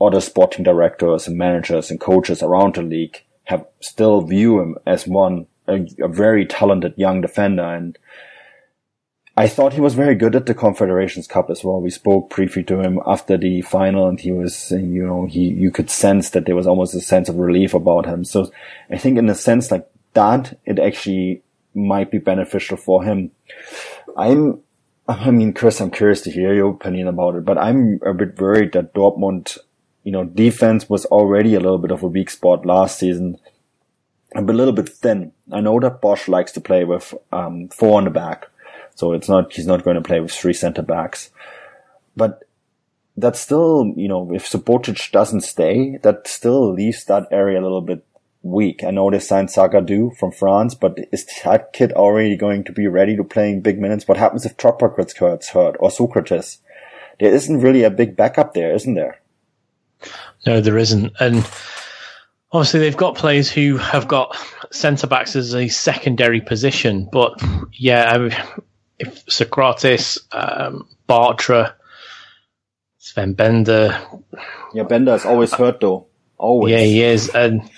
other 0.01 0.21
sporting 0.21 0.65
directors 0.65 1.29
and 1.29 1.39
managers 1.39 1.91
and 1.91 2.01
coaches 2.01 2.43
around 2.43 2.75
the 2.75 2.83
league 2.83 3.23
have 3.45 3.65
still 3.81 4.21
view 4.23 4.61
him 4.61 4.77
as 4.87 5.07
one 5.07 5.47
a, 5.69 5.87
a, 6.01 6.09
very 6.09 6.45
talented 6.45 6.95
young 6.97 7.21
defender 7.21 7.63
and 7.63 7.99
I 9.39 9.47
thought 9.47 9.73
he 9.73 9.81
was 9.81 9.95
very 9.95 10.17
good 10.17 10.35
at 10.35 10.47
the 10.47 10.53
Confederations 10.53 11.29
Cup 11.29 11.49
as 11.49 11.63
well. 11.63 11.81
We 11.81 11.91
spoke 11.91 12.29
briefly 12.29 12.65
to 12.65 12.81
him 12.81 12.99
after 13.07 13.37
the 13.37 13.63
final 13.63 14.09
and 14.09 14.19
he 14.19 14.33
was, 14.33 14.73
you 14.73 15.07
know, 15.07 15.27
he, 15.27 15.43
you 15.51 15.71
could 15.71 15.91
sense 15.91 16.31
that 16.31 16.45
there 16.45 16.57
was 16.57 16.67
almost 16.67 16.93
a 16.97 17.01
sense 17.01 17.29
of 17.29 17.37
relief 17.37 17.73
about 17.73 18.05
him. 18.05 18.25
So 18.25 18.51
I 18.91 18.99
think 18.99 19.17
in 19.17 19.29
a 19.29 19.37
sense 19.37 19.71
like 19.71 19.89
that, 20.15 20.59
it 20.65 20.81
actually 20.81 21.43
might 21.73 22.11
be 22.11 22.19
beneficial 22.19 22.77
for 22.77 23.05
him. 23.05 23.31
I'm, 24.17 24.59
I 25.07 25.31
mean, 25.31 25.53
Chris, 25.53 25.81
I'm 25.81 25.93
curious 25.93 26.21
to 26.23 26.33
hear 26.33 26.53
your 26.53 26.71
opinion 26.71 27.07
about 27.07 27.37
it, 27.37 27.45
but 27.45 27.59
I'm 27.59 28.01
a 28.05 28.13
bit 28.13 28.41
worried 28.41 28.73
that 28.73 28.93
Dortmund, 28.93 29.57
you 30.03 30.11
know, 30.11 30.25
defense 30.25 30.91
was 30.91 31.07
already 31.07 31.55
a 31.55 31.61
little 31.61 31.79
bit 31.79 31.93
of 31.93 32.03
a 32.03 32.09
weak 32.09 32.31
spot 32.31 32.67
last 32.67 32.99
season. 32.99 33.39
a 34.35 34.43
little 34.43 34.75
bit 34.75 34.89
thin. 34.89 35.31
I 35.53 35.61
know 35.61 35.79
that 35.79 36.03
Bosz 36.03 36.27
likes 36.27 36.51
to 36.53 36.61
play 36.61 36.83
with 36.83 37.15
um, 37.31 37.69
four 37.69 37.99
on 37.99 38.05
the 38.05 38.11
back, 38.11 38.49
so 38.99 39.13
it's 39.13 39.29
not 39.29 39.53
he's 39.53 39.67
not 39.67 39.85
going 39.85 39.95
to 39.95 40.03
play 40.03 40.19
with 40.19 40.33
three 40.33 40.53
centre 40.53 40.83
backs. 40.83 41.31
But 42.17 42.43
that's 43.17 43.39
still, 43.39 43.93
you 43.97 44.09
know, 44.09 44.33
if 44.35 44.51
Subotic 44.51 45.13
doesn't 45.13 45.43
stay, 45.43 45.99
that 46.03 46.27
still 46.27 46.73
leaves 46.73 47.05
that 47.05 47.29
area 47.31 47.61
a 47.61 47.63
little 47.63 47.81
bit 47.81 48.05
weak. 48.43 48.83
I 48.83 48.91
know 48.91 49.09
they 49.09 49.21
signed 49.21 49.51
Zagadou 49.51 50.17
from 50.17 50.33
France, 50.33 50.75
but 50.75 50.99
is 51.13 51.25
that 51.45 51.73
kid 51.73 51.93
already 51.93 52.37
going 52.37 52.65
to 52.65 52.73
be 52.73 52.89
ready 52.89 53.17
to 53.17 53.23
playing 53.23 53.61
big 53.61 53.79
minutes? 53.79 54.09
What 54.09 54.19
happens 54.19 54.45
if 54.45 54.57
Toprak 54.57 54.97
gets 54.97 55.49
hurt 55.51 55.77
or 55.79 55.91
Sokratis? 55.91 56.59
There 57.21 57.33
isn't 57.33 57.61
really 57.61 57.85
a 57.85 57.91
big 57.91 58.17
backup 58.17 58.53
there, 58.53 58.75
isn't 58.75 58.95
there? 58.95 59.21
No, 60.45 60.61
there 60.61 60.79
isn't. 60.79 61.13
And 61.21 61.49
obviously 62.51 62.81
they've 62.81 62.97
got 62.97 63.17
players 63.17 63.49
who 63.49 63.77
have 63.77 64.09
got 64.09 64.37
centre 64.73 65.07
backs 65.07 65.37
as 65.37 65.55
a 65.55 65.69
secondary 65.69 66.41
position. 66.41 67.09
But 67.13 67.41
yeah, 67.73 68.29
if 68.99 69.25
Sokratis, 69.27 70.19
um, 70.33 70.89
Bartra, 71.09 71.75
Sven 72.99 73.35
Bender. 73.35 74.01
Yeah, 74.75 74.83
Bender 74.85 75.15
is 75.15 75.25
always 75.25 75.53
hurt 75.53 75.81
though. 75.81 76.07
Always. 76.37 76.73
Yeah, 76.73 76.81
he 76.81 77.03
is. 77.03 77.29
And 77.31 77.69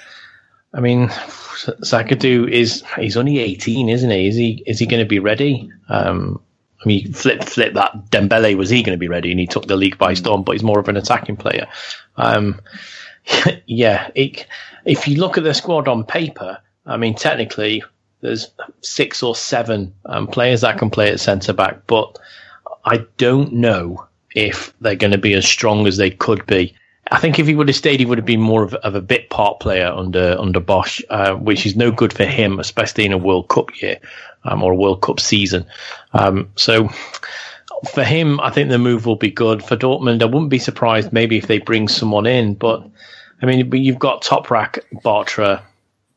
I 0.72 0.80
mean, 0.80 1.08
Zagadou 1.08 2.50
is 2.50 2.84
he's 2.98 3.16
only 3.16 3.38
eighteen, 3.38 3.88
isn't 3.88 4.10
he? 4.10 4.28
Is 4.28 4.36
he 4.36 4.62
is 4.66 4.78
he 4.78 4.86
going 4.86 5.02
to 5.02 5.08
be 5.08 5.18
ready? 5.18 5.70
Um, 5.88 6.40
I 6.82 6.88
mean, 6.88 7.12
flip 7.12 7.44
flip 7.44 7.74
that 7.74 8.10
Dembele 8.10 8.56
was 8.56 8.70
he 8.70 8.82
going 8.82 8.96
to 8.96 9.00
be 9.00 9.08
ready? 9.08 9.30
And 9.30 9.40
he 9.40 9.46
took 9.46 9.66
the 9.66 9.76
league 9.76 9.98
by 9.98 10.14
storm, 10.14 10.42
but 10.42 10.52
he's 10.52 10.62
more 10.62 10.78
of 10.78 10.88
an 10.88 10.96
attacking 10.96 11.36
player. 11.36 11.68
Um, 12.16 12.60
yeah, 13.66 14.10
it, 14.14 14.46
if 14.84 15.06
you 15.06 15.20
look 15.20 15.36
at 15.36 15.44
the 15.44 15.54
squad 15.54 15.88
on 15.88 16.04
paper, 16.04 16.58
I 16.86 16.96
mean, 16.96 17.14
technically 17.14 17.82
there's 18.20 18.50
six 18.80 19.22
or 19.22 19.34
seven 19.34 19.94
um, 20.04 20.26
players 20.26 20.60
that 20.60 20.78
can 20.78 20.90
play 20.90 21.10
at 21.10 21.20
centre 21.20 21.52
back, 21.52 21.86
but 21.86 22.18
I 22.84 23.06
don't 23.16 23.52
know 23.54 24.06
if 24.34 24.72
they're 24.80 24.94
going 24.94 25.12
to 25.12 25.18
be 25.18 25.34
as 25.34 25.46
strong 25.46 25.86
as 25.86 25.96
they 25.96 26.10
could 26.10 26.46
be. 26.46 26.74
I 27.10 27.18
think 27.18 27.38
if 27.38 27.46
he 27.46 27.56
would 27.56 27.68
have 27.68 27.76
stayed, 27.76 27.98
he 27.98 28.06
would 28.06 28.18
have 28.18 28.26
been 28.26 28.40
more 28.40 28.62
of, 28.62 28.74
of 28.74 28.94
a 28.94 29.00
bit 29.00 29.30
part 29.30 29.58
player 29.58 29.88
under 29.88 30.36
under 30.38 30.60
Bosz, 30.60 31.02
uh, 31.10 31.34
which 31.34 31.66
is 31.66 31.74
no 31.74 31.90
good 31.90 32.12
for 32.12 32.24
him, 32.24 32.60
especially 32.60 33.04
in 33.04 33.12
a 33.12 33.18
World 33.18 33.48
Cup 33.48 33.80
year 33.82 33.98
um, 34.44 34.62
or 34.62 34.72
a 34.72 34.76
World 34.76 35.02
Cup 35.02 35.18
season. 35.18 35.66
Um, 36.12 36.50
so 36.54 36.88
for 37.92 38.04
him, 38.04 38.38
I 38.40 38.50
think 38.50 38.68
the 38.68 38.78
move 38.78 39.06
will 39.06 39.16
be 39.16 39.30
good. 39.30 39.64
For 39.64 39.76
Dortmund, 39.76 40.22
I 40.22 40.26
wouldn't 40.26 40.50
be 40.50 40.58
surprised 40.58 41.12
maybe 41.12 41.36
if 41.36 41.48
they 41.48 41.58
bring 41.58 41.88
someone 41.88 42.26
in, 42.26 42.54
but 42.54 42.88
I 43.42 43.46
mean, 43.46 43.72
you've 43.72 43.98
got 43.98 44.22
Toprak, 44.22 44.80
Bartra, 45.02 45.62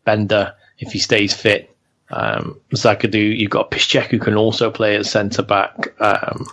Bender 0.05 0.53
if 0.77 0.91
he 0.91 0.99
stays 0.99 1.33
fit. 1.33 1.72
Um, 2.09 2.59
Zagadou, 2.73 3.37
you've 3.37 3.49
got 3.49 3.71
Piszczek 3.71 4.07
who 4.07 4.19
can 4.19 4.35
also 4.35 4.69
play 4.69 4.95
at 4.95 5.05
centre 5.05 5.41
back. 5.41 5.99
Um, 5.99 6.45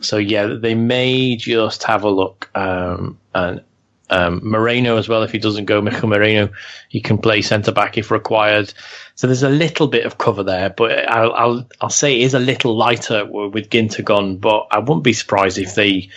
so 0.00 0.16
yeah, 0.18 0.46
they 0.46 0.74
may 0.74 1.36
just 1.36 1.84
have 1.84 2.04
a 2.04 2.10
look 2.10 2.50
um, 2.54 3.18
and 3.34 3.62
um, 4.10 4.40
Merino 4.42 4.96
as 4.96 5.08
well. 5.08 5.22
If 5.22 5.32
he 5.32 5.38
doesn't 5.38 5.66
go, 5.66 5.80
Mikel 5.80 6.08
Merino, 6.08 6.50
he 6.88 7.00
can 7.00 7.18
play 7.18 7.42
centre 7.42 7.72
back 7.72 7.96
if 7.96 8.10
required. 8.10 8.72
So 9.14 9.26
there's 9.26 9.44
a 9.44 9.48
little 9.48 9.86
bit 9.86 10.04
of 10.04 10.18
cover 10.18 10.42
there, 10.42 10.70
but 10.70 11.08
I'll 11.08 11.32
I'll, 11.32 11.68
I'll 11.80 11.90
say 11.90 12.20
it 12.20 12.24
is 12.24 12.34
a 12.34 12.40
little 12.40 12.76
lighter 12.76 13.24
with 13.24 13.70
Ginter 13.70 14.04
gone. 14.04 14.36
But 14.36 14.66
I 14.70 14.80
wouldn't 14.80 15.04
be 15.04 15.12
surprised 15.12 15.58
if 15.58 15.74
they 15.74 16.10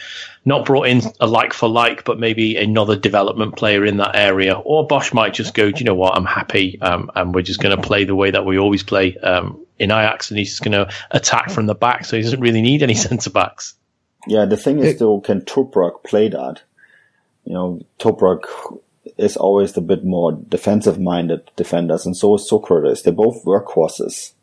not 0.45 0.65
brought 0.65 0.87
in 0.87 1.01
a 1.19 1.27
like 1.27 1.53
for 1.53 1.69
like, 1.69 2.03
but 2.03 2.19
maybe 2.19 2.57
another 2.57 2.95
development 2.95 3.55
player 3.55 3.85
in 3.85 3.97
that 3.97 4.15
area. 4.15 4.53
Or 4.53 4.87
Bosz 4.87 5.13
might 5.13 5.33
just 5.33 5.53
go, 5.53 5.71
do 5.71 5.79
you 5.79 5.85
know 5.85 5.95
what? 5.95 6.15
I'm 6.15 6.25
happy, 6.25 6.79
um, 6.81 7.09
and 7.15 7.33
we're 7.33 7.41
just 7.41 7.61
going 7.61 7.75
to 7.75 7.81
play 7.81 8.03
the 8.03 8.15
way 8.15 8.31
that 8.31 8.45
we 8.45 8.57
always 8.57 8.83
play 8.83 9.17
um, 9.17 9.65
in 9.79 9.91
Ajax, 9.91 10.29
and 10.29 10.37
he's 10.37 10.49
just 10.49 10.63
going 10.63 10.73
to 10.73 10.93
attack 11.11 11.49
from 11.49 11.65
the 11.65 11.75
back, 11.75 12.05
so 12.05 12.17
he 12.17 12.23
doesn't 12.23 12.41
really 12.41 12.61
need 12.61 12.83
any 12.83 12.93
centre 13.07 13.29
backs. 13.29 13.75
Yeah, 14.27 14.45
the 14.45 14.57
thing 14.57 14.79
is, 14.79 14.99
though, 14.99 15.19
can 15.19 15.41
Toprak 15.41 16.03
play 16.03 16.29
that? 16.29 16.61
you 17.45 17.53
know, 17.53 17.81
Toprak 17.99 18.43
is 19.17 19.35
always 19.37 19.75
a 19.75 19.81
bit 19.81 20.03
more 20.03 20.31
defensive 20.31 20.99
minded 20.99 21.49
defenders, 21.55 22.05
and 22.05 22.15
so 22.15 22.35
is 22.35 22.49
Sokratis. 22.49 23.03
They're 23.03 23.13
both 23.13 23.43
workhorses 23.45 24.33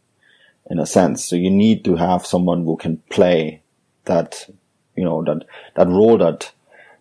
in 0.69 0.79
a 0.79 0.87
sense. 0.87 1.25
So 1.25 1.37
you 1.37 1.51
need 1.51 1.85
to 1.85 1.97
have 1.97 2.27
someone 2.27 2.65
who 2.65 2.77
can 2.77 2.99
play 3.11 3.63
that, 4.05 4.49
you 4.97 5.05
know, 5.05 5.23
that, 5.25 5.45
that 5.77 5.89
role 5.89 6.19
that, 6.19 6.53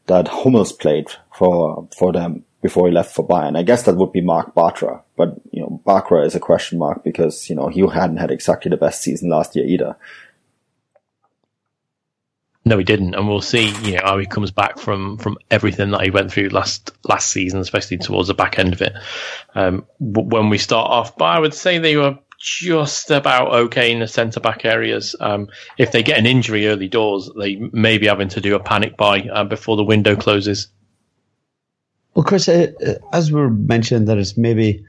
that 0.07 0.27
Hummels 0.27 0.71
played 0.71 1.07
for, 1.35 1.87
for 1.97 2.11
them 2.11 2.45
before 2.61 2.87
he 2.87 2.93
left 2.93 3.15
for 3.15 3.27
Bayern. 3.27 3.57
I 3.57 3.63
guess 3.63 3.83
that 3.83 3.95
would 3.95 4.11
be 4.11 4.21
Marc 4.21 4.53
Bartra, 4.53 5.01
but, 5.15 5.35
you 5.51 5.61
know, 5.61 5.81
Bartra 5.85 6.25
is 6.25 6.35
a 6.35 6.39
question 6.39 6.79
mark 6.79 7.03
because, 7.03 7.49
you 7.49 7.55
know, 7.55 7.67
he 7.67 7.81
hadn't 7.87 8.17
had 8.17 8.31
exactly 8.31 8.69
the 8.69 8.77
best 8.77 9.01
season 9.01 9.29
last 9.29 9.55
year 9.55 9.65
either. 9.65 9.95
No, 12.65 12.77
he 12.77 12.83
didn't, 12.83 13.15
and 13.15 13.27
we'll 13.27 13.41
see. 13.41 13.69
You 13.83 13.95
know 13.95 14.01
how 14.03 14.17
he 14.19 14.27
comes 14.27 14.51
back 14.51 14.77
from 14.77 15.17
from 15.17 15.37
everything 15.49 15.91
that 15.91 16.01
he 16.01 16.11
went 16.11 16.31
through 16.31 16.49
last 16.49 16.91
last 17.03 17.31
season, 17.31 17.61
especially 17.61 17.97
towards 17.97 18.27
the 18.27 18.35
back 18.35 18.59
end 18.59 18.73
of 18.73 18.81
it. 18.81 18.93
Um, 19.55 19.87
when 19.99 20.49
we 20.49 20.59
start 20.59 20.87
off, 20.87 21.17
but 21.17 21.25
I 21.25 21.39
would 21.39 21.53
say 21.55 21.79
they 21.79 21.95
were 21.95 22.19
just 22.39 23.11
about 23.11 23.53
okay 23.53 23.91
in 23.91 23.99
the 23.99 24.07
centre 24.07 24.39
back 24.39 24.63
areas. 24.65 25.15
Um, 25.19 25.49
if 25.77 25.91
they 25.91 26.01
get 26.01 26.17
an 26.17 26.25
injury 26.25 26.67
early 26.67 26.87
doors, 26.87 27.29
they 27.37 27.57
may 27.57 27.97
be 27.97 28.07
having 28.07 28.29
to 28.29 28.41
do 28.41 28.55
a 28.55 28.59
panic 28.59 28.95
buy 28.97 29.21
uh, 29.21 29.43
before 29.43 29.75
the 29.75 29.83
window 29.83 30.15
closes. 30.15 30.67
Well, 32.15 32.23
Chris, 32.23 32.47
uh, 32.49 32.71
uh 32.85 32.93
as 33.13 33.31
we 33.31 33.47
mentioned, 33.49 34.07
that 34.07 34.17
it's 34.17 34.37
maybe 34.37 34.85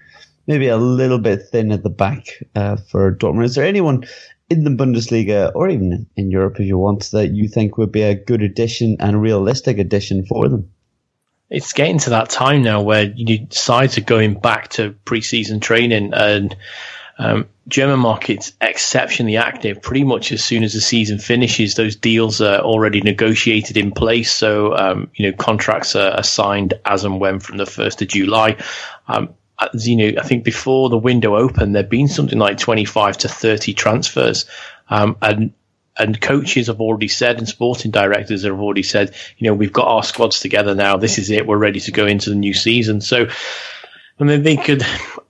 maybe 0.46 0.68
a 0.68 0.76
little 0.76 1.18
bit 1.18 1.42
thin 1.50 1.72
at 1.72 1.82
the 1.82 1.90
back 1.90 2.42
uh, 2.54 2.76
for 2.76 3.14
Dortmund. 3.14 3.44
Is 3.44 3.54
there 3.56 3.66
anyone 3.66 4.04
in 4.48 4.64
the 4.64 4.70
Bundesliga 4.70 5.52
or 5.54 5.68
even 5.68 6.06
in 6.16 6.30
Europe 6.30 6.58
if 6.58 6.66
you 6.66 6.78
want 6.78 7.10
that 7.12 7.28
you 7.28 7.48
think 7.48 7.78
would 7.78 7.92
be 7.92 8.02
a 8.02 8.14
good 8.14 8.42
addition 8.42 8.96
and 9.00 9.20
realistic 9.20 9.78
addition 9.78 10.24
for 10.24 10.48
them? 10.48 10.70
It's 11.50 11.72
getting 11.72 11.98
to 11.98 12.10
that 12.10 12.30
time 12.30 12.62
now 12.62 12.80
where 12.80 13.04
you 13.04 13.48
sides 13.50 13.98
are 13.98 14.02
going 14.02 14.34
back 14.34 14.68
to 14.70 14.94
preseason 15.04 15.60
training 15.60 16.12
and 16.14 16.54
Um, 17.20 17.48
German 17.68 18.00
market's 18.00 18.54
exceptionally 18.62 19.37
active. 19.37 19.83
Pretty 19.83 20.04
much 20.04 20.33
as 20.33 20.42
soon 20.42 20.64
as 20.64 20.72
the 20.72 20.80
season 20.80 21.18
finishes, 21.18 21.74
those 21.74 21.94
deals 21.94 22.40
are 22.40 22.61
already 22.61 23.02
negotiated 23.02 23.76
in 23.76 23.92
place. 23.92 24.33
So 24.33 24.74
um, 24.74 25.11
you 25.14 25.30
know 25.30 25.37
contracts 25.37 25.94
are, 25.94 26.12
are, 26.12 26.22
signed 26.22 26.74
as 26.87 27.04
and 27.04 27.20
when 27.20 27.38
from 27.38 27.59
the 27.59 27.66
first 27.66 28.00
of 28.00 28.09
July. 28.09 28.56
Um, 29.06 29.35
as 29.74 29.87
you 29.87 29.96
know, 29.96 30.18
I 30.18 30.26
think 30.26 30.44
before 30.44 30.88
the 30.88 30.96
window 30.96 31.37
opened, 31.37 31.74
there'd 31.74 31.90
been 31.90 32.09
something 32.09 32.38
like 32.38 32.56
twenty-five 32.56 33.18
to 33.18 33.28
thirty 33.28 33.74
transfers, 33.74 34.46
um, 34.88 35.18
and 35.20 35.52
and 35.98 36.18
coaches 36.18 36.68
have 36.68 36.80
already 36.80 37.09
said, 37.09 37.37
and 37.37 37.46
sporting 37.46 37.90
directors 37.90 38.44
have 38.44 38.59
already 38.59 38.83
said, 38.83 39.14
you 39.37 39.46
know, 39.46 39.52
we've 39.52 39.74
got 39.74 39.88
our 39.88 40.02
squads 40.02 40.40
together 40.40 40.74
now. 40.74 40.96
This 40.96 41.18
is 41.18 41.28
it. 41.30 41.46
We're 41.46 41.59
ready 41.59 41.80
to 41.80 41.92
go 41.92 42.06
into 42.06 42.30
the 42.30 42.37
new 42.37 42.54
season. 42.54 43.02
So 43.02 43.28
I 44.20 44.24
mean, 44.24 44.42
they 44.42 44.56
could. 44.56 44.85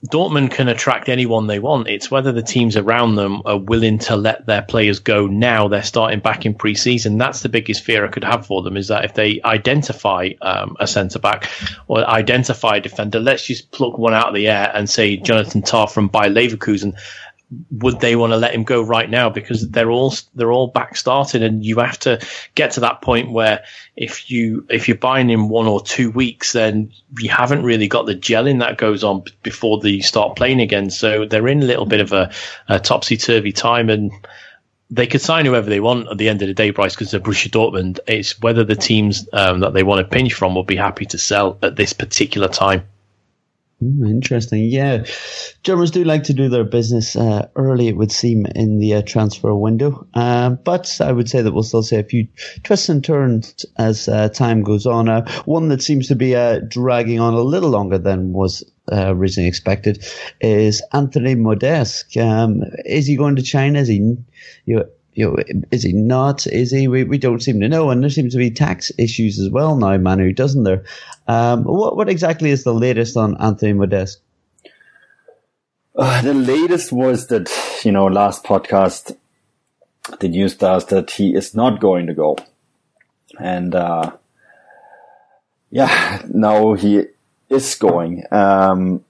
Dortmund 0.07 0.51
can 0.51 0.67
attract 0.67 1.07
anyone 1.07 1.47
they 1.47 1.59
want. 1.59 1.87
It's 1.87 2.11
whether 2.11 2.31
the 2.33 2.41
teams 2.41 2.75
around 2.75 3.15
them 3.15 3.43
are 3.45 3.57
willing 3.57 3.99
to 3.99 4.17
let 4.17 4.45
their 4.45 4.63
players 4.63 4.99
go 4.99 5.27
now. 5.27 5.69
They're 5.69 5.83
starting 5.83 6.19
back 6.19 6.45
in 6.45 6.55
pre-season. 6.55 7.17
That's 7.17 7.41
the 7.41 7.49
biggest 7.49 7.83
fear 7.83 8.03
I 8.03 8.09
could 8.09 8.25
have 8.25 8.45
for 8.45 8.63
them. 8.63 8.75
Is 8.75 8.89
that 8.89 9.05
if 9.05 9.13
they 9.13 9.39
identify 9.45 10.31
um, 10.41 10.75
a 10.79 10.87
centre 10.87 11.19
back 11.19 11.49
or 11.87 12.05
identify 12.05 12.77
a 12.77 12.81
defender, 12.81 13.19
let's 13.19 13.45
just 13.45 13.71
pluck 13.71 13.97
one 13.97 14.13
out 14.13 14.27
of 14.27 14.35
the 14.35 14.49
air 14.49 14.71
and 14.73 14.89
say 14.89 15.15
Jonathan 15.15 15.61
Tah 15.61 15.85
from 15.85 16.09
Bayer 16.09 16.29
Leverkusen 16.29 16.97
would 17.69 17.99
they 17.99 18.15
want 18.15 18.31
to 18.31 18.37
let 18.37 18.53
him 18.53 18.63
go 18.63 18.81
right 18.81 19.09
now 19.09 19.29
because 19.29 19.69
they're 19.69 19.91
all 19.91 20.13
they're 20.35 20.51
all 20.51 20.67
back 20.67 20.95
started 20.95 21.43
and 21.43 21.65
you 21.65 21.79
have 21.79 21.99
to 21.99 22.19
get 22.55 22.71
to 22.71 22.79
that 22.79 23.01
point 23.01 23.31
where 23.31 23.63
if 23.97 24.31
you 24.31 24.65
if 24.69 24.87
you're 24.87 24.97
buying 24.97 25.29
in 25.29 25.49
one 25.49 25.67
or 25.67 25.81
two 25.81 26.11
weeks 26.11 26.53
then 26.53 26.91
you 27.19 27.29
haven't 27.29 27.63
really 27.63 27.89
got 27.89 28.05
the 28.05 28.15
gelling 28.15 28.59
that 28.59 28.77
goes 28.77 29.03
on 29.03 29.23
before 29.43 29.79
they 29.81 29.99
start 29.99 30.37
playing 30.37 30.61
again 30.61 30.89
so 30.89 31.25
they're 31.25 31.47
in 31.47 31.61
a 31.61 31.65
little 31.65 31.85
bit 31.85 31.99
of 31.99 32.13
a, 32.13 32.31
a 32.69 32.79
topsy 32.79 33.17
turvy 33.17 33.51
time 33.51 33.89
and 33.89 34.11
they 34.91 35.07
could 35.07 35.21
sign 35.21 35.45
whoever 35.45 35.69
they 35.69 35.79
want 35.79 36.09
at 36.09 36.17
the 36.17 36.27
end 36.27 36.41
of 36.41 36.49
the 36.49 36.53
day, 36.53 36.69
Bryce, 36.69 36.93
because 36.93 37.11
they're 37.11 37.21
Borussia 37.21 37.49
Dortmund. 37.49 37.99
It's 38.07 38.39
whether 38.41 38.65
the 38.65 38.75
teams 38.75 39.27
um, 39.31 39.61
that 39.61 39.73
they 39.73 39.83
want 39.83 39.99
to 39.99 40.15
pinch 40.15 40.33
from 40.33 40.53
will 40.53 40.65
be 40.65 40.75
happy 40.75 41.05
to 41.05 41.17
sell 41.17 41.57
at 41.61 41.77
this 41.77 41.93
particular 41.93 42.49
time. 42.49 42.83
Hmm, 43.81 44.05
interesting. 44.05 44.65
Yeah. 44.65 45.05
Germans 45.63 45.89
do 45.89 46.03
like 46.03 46.21
to 46.23 46.33
do 46.33 46.49
their 46.49 46.63
business 46.63 47.15
uh, 47.15 47.47
early, 47.55 47.87
it 47.87 47.97
would 47.97 48.11
seem, 48.11 48.45
in 48.45 48.77
the 48.77 48.93
uh, 48.93 49.01
transfer 49.01 49.55
window. 49.55 50.07
Um, 50.13 50.59
but 50.63 51.01
I 51.01 51.11
would 51.11 51.27
say 51.27 51.41
that 51.41 51.51
we'll 51.51 51.63
still 51.63 51.81
see 51.81 51.95
a 51.95 52.03
few 52.03 52.27
twists 52.63 52.89
and 52.89 53.03
turns 53.03 53.65
as 53.77 54.07
uh, 54.07 54.29
time 54.29 54.61
goes 54.61 54.85
on. 54.85 55.09
Uh, 55.09 55.27
one 55.45 55.69
that 55.69 55.81
seems 55.81 56.07
to 56.09 56.15
be 56.15 56.35
uh, 56.35 56.59
dragging 56.67 57.19
on 57.19 57.33
a 57.33 57.41
little 57.41 57.71
longer 57.71 57.97
than 57.97 58.33
was 58.33 58.63
uh, 58.91 59.15
originally 59.15 59.47
expected 59.47 60.05
is 60.41 60.83
Anthony 60.93 61.33
Modeste. 61.33 62.17
Um, 62.17 62.61
is 62.85 63.07
he 63.07 63.15
going 63.15 63.35
to 63.37 63.41
China? 63.41 63.79
Is 63.79 63.87
he, 63.87 63.95
you 64.65 64.75
know, 64.75 64.85
you 65.13 65.29
know, 65.29 65.63
is 65.71 65.83
he 65.83 65.93
not? 65.93 66.47
Is 66.47 66.71
he? 66.71 66.87
We, 66.87 67.03
we 67.03 67.17
don't 67.17 67.41
seem 67.41 67.59
to 67.59 67.67
know. 67.67 67.89
And 67.89 68.01
there 68.01 68.09
seems 68.09 68.33
to 68.33 68.39
be 68.39 68.51
tax 68.51 68.91
issues 68.97 69.39
as 69.39 69.49
well 69.49 69.75
now, 69.75 69.97
Manu, 69.97 70.31
doesn't 70.33 70.63
there? 70.63 70.83
Um, 71.27 71.63
what, 71.63 71.97
what 71.97 72.09
exactly 72.09 72.49
is 72.49 72.63
the 72.63 72.73
latest 72.73 73.17
on 73.17 73.41
Anthony 73.41 73.73
Modeste? 73.73 74.19
Uh, 75.95 76.21
the 76.21 76.33
latest 76.33 76.91
was 76.91 77.27
that, 77.27 77.51
you 77.83 77.91
know, 77.91 78.05
last 78.05 78.43
podcast, 78.43 79.15
the 80.19 80.29
news 80.29 80.55
does 80.55 80.85
that 80.85 81.11
he 81.11 81.35
is 81.35 81.53
not 81.53 81.81
going 81.81 82.07
to 82.07 82.13
go. 82.13 82.37
And, 83.37 83.75
uh, 83.75 84.11
yeah, 85.69 86.21
now 86.33 86.73
he 86.73 87.03
is 87.49 87.75
going. 87.75 88.23
Um, 88.31 89.03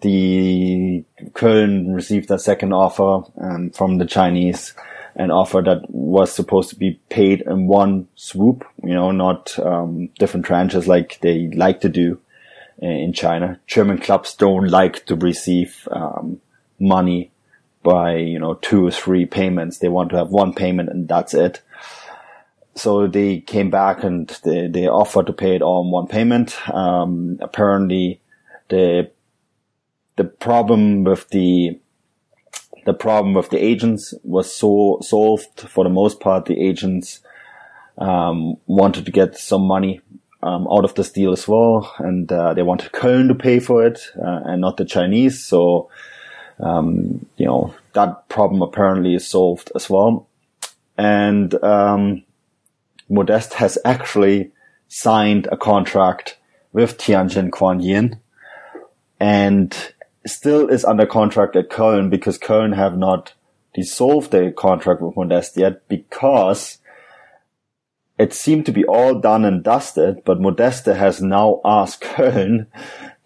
the 0.00 1.04
Köln 1.32 1.94
received 1.94 2.30
a 2.30 2.38
second 2.38 2.72
offer 2.72 3.28
um, 3.40 3.70
from 3.70 3.98
the 3.98 4.06
Chinese 4.06 4.74
an 5.16 5.30
offer 5.30 5.62
that 5.62 5.90
was 5.90 6.32
supposed 6.32 6.70
to 6.70 6.76
be 6.76 7.00
paid 7.08 7.42
in 7.42 7.66
one 7.66 8.08
swoop, 8.14 8.64
you 8.82 8.94
know, 8.94 9.10
not 9.10 9.58
um, 9.58 10.08
different 10.18 10.46
tranches 10.46 10.86
like 10.86 11.18
they 11.20 11.48
like 11.48 11.80
to 11.80 11.88
do 11.88 12.20
in 12.78 13.12
China. 13.12 13.58
German 13.66 13.98
clubs 13.98 14.34
don't 14.34 14.68
like 14.68 15.04
to 15.06 15.16
receive 15.16 15.86
um, 15.90 16.40
money 16.78 17.30
by, 17.82 18.16
you 18.16 18.38
know, 18.38 18.54
two 18.54 18.86
or 18.86 18.90
three 18.90 19.26
payments. 19.26 19.78
They 19.78 19.88
want 19.88 20.10
to 20.10 20.16
have 20.16 20.30
one 20.30 20.54
payment 20.54 20.88
and 20.88 21.08
that's 21.08 21.34
it. 21.34 21.60
So 22.74 23.06
they 23.06 23.40
came 23.40 23.70
back 23.70 24.04
and 24.04 24.28
they, 24.44 24.68
they 24.68 24.86
offered 24.86 25.26
to 25.26 25.32
pay 25.32 25.56
it 25.56 25.62
all 25.62 25.84
in 25.84 25.90
one 25.90 26.06
payment. 26.06 26.56
Um, 26.72 27.38
apparently 27.40 28.20
the, 28.68 29.10
the 30.16 30.24
problem 30.24 31.04
with 31.04 31.28
the 31.30 31.79
the 32.84 32.94
problem 32.94 33.34
with 33.34 33.50
the 33.50 33.58
agents 33.58 34.14
was 34.22 34.52
so 34.52 34.98
solved 35.02 35.60
for 35.60 35.84
the 35.84 35.90
most 35.90 36.20
part. 36.20 36.46
The 36.46 36.60
agents 36.60 37.20
um, 37.98 38.56
wanted 38.66 39.04
to 39.06 39.12
get 39.12 39.36
some 39.36 39.62
money 39.62 40.00
um, 40.42 40.66
out 40.70 40.84
of 40.84 40.94
this 40.94 41.12
deal 41.12 41.32
as 41.32 41.46
well, 41.46 41.94
and 41.98 42.30
uh, 42.32 42.54
they 42.54 42.62
wanted 42.62 42.92
Köln 42.92 43.28
to 43.28 43.34
pay 43.34 43.60
for 43.60 43.86
it 43.86 44.00
uh, 44.16 44.40
and 44.44 44.60
not 44.60 44.76
the 44.76 44.84
Chinese. 44.84 45.44
So, 45.44 45.90
um, 46.58 47.26
you 47.36 47.46
know, 47.46 47.74
that 47.92 48.28
problem 48.28 48.62
apparently 48.62 49.14
is 49.14 49.28
solved 49.28 49.70
as 49.74 49.90
well. 49.90 50.28
And 50.96 51.54
um, 51.62 52.22
Modeste 53.08 53.54
has 53.54 53.78
actually 53.84 54.52
signed 54.88 55.48
a 55.52 55.56
contract 55.56 56.38
with 56.72 56.98
Tianjin 56.98 57.50
Quanjian, 57.50 58.18
and 59.18 59.76
still 60.26 60.68
is 60.68 60.84
under 60.84 61.06
contract 61.06 61.56
at 61.56 61.70
Köln 61.70 62.10
because 62.10 62.38
Köln 62.38 62.74
have 62.74 62.96
not 62.96 63.34
dissolved 63.74 64.30
their 64.30 64.50
contract 64.50 65.00
with 65.00 65.16
Modeste 65.16 65.56
yet 65.56 65.88
because 65.88 66.78
it 68.18 68.34
seemed 68.34 68.66
to 68.66 68.72
be 68.72 68.84
all 68.84 69.18
done 69.18 69.46
and 69.46 69.62
dusted, 69.62 70.22
but 70.24 70.40
Modeste 70.40 70.86
has 70.86 71.22
now 71.22 71.60
asked 71.64 72.02
Köln 72.02 72.66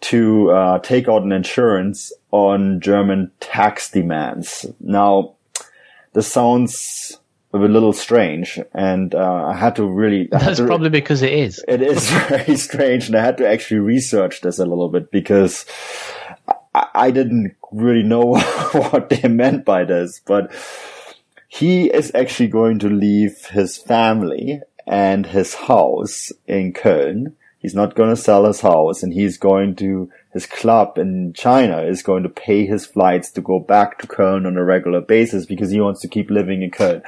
to 0.01 0.51
uh, 0.51 0.79
take 0.79 1.09
out 1.09 1.23
an 1.23 1.31
insurance 1.31 2.13
on 2.31 2.79
German 2.79 3.31
tax 3.39 3.89
demands. 3.89 4.65
Now, 4.79 5.35
this 6.13 6.31
sounds 6.31 7.19
a 7.53 7.57
little 7.57 7.93
strange, 7.93 8.59
and 8.73 9.15
uh, 9.15 9.45
I 9.47 9.53
had 9.53 9.75
to 9.77 9.85
really. 9.85 10.27
That's 10.31 10.57
to, 10.57 10.65
probably 10.65 10.89
because 10.89 11.21
it 11.21 11.33
is. 11.33 11.63
It 11.67 11.81
is 11.81 12.09
very 12.29 12.55
strange, 12.57 13.07
and 13.07 13.15
I 13.15 13.21
had 13.23 13.37
to 13.37 13.47
actually 13.47 13.79
research 13.79 14.41
this 14.41 14.59
a 14.59 14.65
little 14.65 14.89
bit 14.89 15.11
because 15.11 15.65
I 16.93 17.11
didn't 17.11 17.55
really 17.71 18.03
know 18.03 18.37
what 18.71 19.09
they 19.09 19.27
meant 19.27 19.65
by 19.65 19.85
this, 19.85 20.21
but 20.25 20.51
he 21.47 21.85
is 21.87 22.11
actually 22.13 22.49
going 22.49 22.79
to 22.79 22.89
leave 22.89 23.45
his 23.45 23.77
family 23.77 24.61
and 24.85 25.25
his 25.25 25.53
house 25.53 26.31
in 26.47 26.73
Köln. 26.73 27.33
He's 27.59 27.73
not 27.73 27.95
going 27.95 28.09
to 28.09 28.21
sell 28.21 28.45
his 28.45 28.61
house 28.61 29.01
and 29.01 29.13
he's 29.13 29.37
going 29.37 29.75
to, 29.77 30.11
his 30.33 30.45
club 30.45 30.97
in 30.97 31.31
China 31.33 31.81
is 31.81 32.03
going 32.03 32.23
to 32.23 32.29
pay 32.29 32.65
his 32.65 32.85
flights 32.85 33.31
to 33.31 33.41
go 33.41 33.59
back 33.59 33.99
to 33.99 34.07
Köln 34.07 34.45
on 34.45 34.57
a 34.57 34.63
regular 34.63 35.01
basis 35.01 35.45
because 35.45 35.71
he 35.71 35.79
wants 35.79 36.01
to 36.01 36.09
keep 36.09 36.29
living 36.29 36.61
in 36.61 36.71
Köln. 36.71 37.01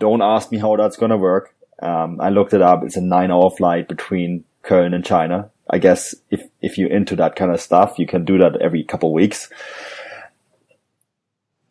Don't 0.00 0.20
ask 0.20 0.50
me 0.50 0.58
how 0.58 0.74
that's 0.76 0.96
going 0.96 1.10
to 1.10 1.16
work. 1.16 1.54
Um, 1.80 2.20
I 2.20 2.30
looked 2.30 2.54
it 2.54 2.60
up. 2.60 2.82
It's 2.82 2.96
a 2.96 3.00
nine 3.00 3.30
hour 3.30 3.50
flight 3.50 3.88
between 3.88 4.44
Köln 4.64 4.94
and 4.94 5.04
China. 5.04 5.51
I 5.72 5.78
guess 5.78 6.14
if, 6.30 6.42
if 6.60 6.76
you're 6.76 6.90
into 6.92 7.16
that 7.16 7.34
kind 7.34 7.50
of 7.50 7.60
stuff, 7.60 7.98
you 7.98 8.06
can 8.06 8.24
do 8.24 8.38
that 8.38 8.60
every 8.60 8.84
couple 8.84 9.12
weeks. 9.12 9.48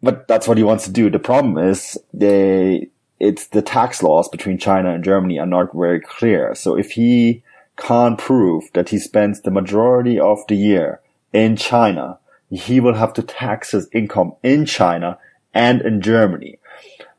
But 0.02 0.28
that's 0.28 0.48
what 0.48 0.58
he 0.58 0.64
wants 0.64 0.86
to 0.86 0.92
do. 0.92 1.12
The 1.12 1.20
problem 1.20 1.58
is 1.60 1.98
they, 2.12 2.90
it's 3.20 3.48
the 3.48 3.62
tax 3.62 4.02
laws 4.02 4.28
between 4.28 4.58
China 4.58 4.92
and 4.94 5.04
Germany 5.04 5.38
are 5.38 5.46
not 5.46 5.76
very 5.76 6.02
clear. 6.02 6.56
So 6.56 6.76
if 6.76 6.92
he 6.92 7.44
can't 7.78 8.18
prove 8.18 8.64
that 8.74 8.90
he 8.90 8.98
spends 8.98 9.42
the 9.42 9.52
majority 9.52 10.20
of 10.20 10.40
the 10.48 10.56
year 10.56 11.02
in 11.32 11.56
China, 11.56 12.18
he 12.50 12.80
will 12.80 12.96
have 12.96 13.14
to 13.14 13.22
tax 13.22 13.72
his 13.72 13.88
income 13.94 14.34
in 14.42 14.66
China 14.66 15.20
and 15.54 15.82
in 15.82 16.02
Germany. 16.02 16.58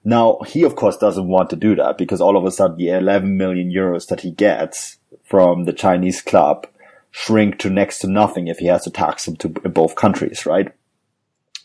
Now, 0.04 0.40
he 0.46 0.64
of 0.64 0.74
course 0.74 0.96
doesn't 0.96 1.28
want 1.28 1.50
to 1.50 1.56
do 1.56 1.76
that 1.76 1.96
because 1.96 2.20
all 2.20 2.36
of 2.36 2.44
a 2.44 2.50
sudden 2.50 2.76
the 2.76 2.88
11 2.88 3.36
million 3.36 3.70
euros 3.70 4.08
that 4.08 4.20
he 4.20 4.32
gets 4.32 4.98
from 5.24 5.64
the 5.64 5.72
Chinese 5.72 6.20
club 6.20 6.66
shrink 7.12 7.58
to 7.58 7.70
next 7.70 8.00
to 8.00 8.08
nothing 8.08 8.48
if 8.48 8.58
he 8.58 8.66
has 8.66 8.82
to 8.84 8.90
tax 8.90 9.26
them 9.26 9.36
to 9.36 9.48
both 9.48 9.94
countries, 9.94 10.44
right? 10.44 10.72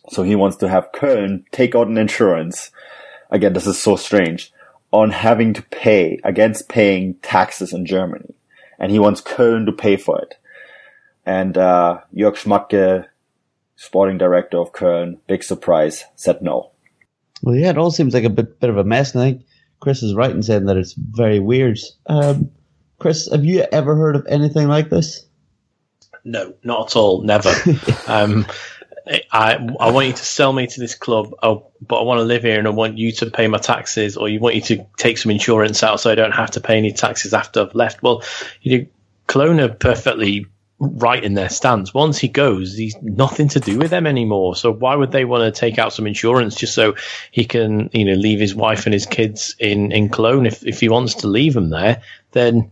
So 0.10 0.24
he 0.24 0.36
wants 0.36 0.58
to 0.58 0.70
have 0.70 0.92
Köln 0.92 1.44
take 1.52 1.74
out 1.74 1.88
an 1.88 1.98
insurance. 1.98 2.70
Again, 3.32 3.54
this 3.54 3.66
is 3.66 3.82
so 3.82 3.96
strange 3.96 4.54
on 4.92 5.10
having 5.10 5.54
to 5.54 5.62
pay 5.64 6.20
against 6.24 6.70
paying 6.70 7.16
taxes 7.16 7.74
in 7.74 7.86
Germany. 7.86 8.36
And 8.80 8.92
he 8.92 9.00
wants 9.00 9.22
Köln 9.22 9.66
to 9.66 9.72
pay 9.72 9.98
for 9.98 10.22
it. 10.22 10.36
And, 11.26 11.58
uh, 11.58 12.02
Jörg 12.16 12.36
Schmadtke, 12.36 13.06
sporting 13.76 14.18
director 14.18 14.60
of 14.60 14.72
Köln, 14.72 15.18
big 15.28 15.44
surprise, 15.44 16.06
said 16.16 16.42
no. 16.42 16.72
Well, 17.42 17.56
yeah, 17.56 17.70
it 17.70 17.78
all 17.78 17.92
seems 17.92 18.14
like 18.14 18.24
a 18.24 18.30
bit, 18.30 18.60
bit 18.60 18.70
of 18.70 18.78
a 18.78 18.84
mess. 18.84 19.14
And 19.14 19.24
I 19.24 19.32
think 19.32 19.46
Chris 19.80 20.04
is 20.04 20.16
right 20.16 20.32
in 20.32 20.44
saying 20.44 20.66
that 20.66 20.78
it's 20.78 20.94
very 20.94 21.40
weird. 21.40 21.80
Um, 22.06 22.52
Chris, 23.00 23.30
have 23.30 23.46
you 23.46 23.66
ever 23.72 23.96
heard 23.96 24.16
of 24.16 24.26
anything 24.28 24.68
like 24.68 24.90
this? 24.90 25.27
No, 26.24 26.54
not 26.64 26.92
at 26.92 26.96
all. 26.96 27.22
Never. 27.22 27.54
um, 28.08 28.46
I, 29.32 29.54
I 29.80 29.92
want 29.92 30.08
you 30.08 30.14
to 30.14 30.26
sell 30.26 30.52
me 30.52 30.68
to 30.68 30.80
this 30.80 30.96
club, 30.96 31.34
oh, 31.42 31.68
but 31.82 32.00
I 32.00 32.04
want 32.04 32.20
to 32.20 32.24
live 32.24 32.44
here 32.44 32.60
and 32.60 32.68
I 32.68 32.72
want 32.72 32.98
you 32.98 33.12
to 33.14 33.32
pay 33.32 33.48
my 33.48 33.58
taxes, 33.58 34.18
or 34.18 34.28
you 34.28 34.40
want 34.40 34.56
you 34.56 34.62
to 34.62 34.86
take 34.98 35.18
some 35.18 35.32
insurance 35.32 35.84
out 35.84 36.00
so 36.00 36.12
I 36.12 36.16
don't 36.16 36.34
have 36.34 36.52
to 36.52 36.62
pay 36.62 36.78
any 36.78 36.92
taxes 36.92 37.34
after 37.34 37.62
I've 37.62 37.76
left. 37.76 38.04
Well, 38.04 38.24
you 38.62 38.78
know, 38.78 38.86
Cologne 39.28 39.60
are 39.60 39.70
perfectly 39.70 40.48
right 40.80 41.24
in 41.24 41.34
their 41.34 41.50
stance. 41.50 41.94
Once 41.94 42.20
he 42.20 42.28
goes, 42.28 42.76
he's 42.76 42.96
nothing 43.02 43.48
to 43.50 43.60
do 43.60 43.80
with 43.80 43.90
them 43.90 44.06
anymore. 44.06 44.56
So 44.56 44.72
why 44.72 44.96
would 44.96 45.12
they 45.12 45.26
want 45.26 45.54
to 45.54 45.60
take 45.60 45.80
out 45.80 45.92
some 45.92 46.06
insurance 46.06 46.56
just 46.56 46.76
so 46.76 46.96
he 47.32 47.46
can, 47.46 47.90
you 47.94 48.06
know, 48.06 48.14
leave 48.14 48.40
his 48.40 48.54
wife 48.54 48.86
and 48.86 48.94
his 48.94 49.08
kids 49.08 49.56
in, 49.60 49.92
in 49.92 50.10
Cologne? 50.10 50.46
If, 50.46 50.66
if 50.66 50.80
he 50.80 50.90
wants 50.90 51.16
to 51.16 51.28
leave 51.28 51.56
them 51.56 51.70
there, 51.70 52.04
then 52.32 52.72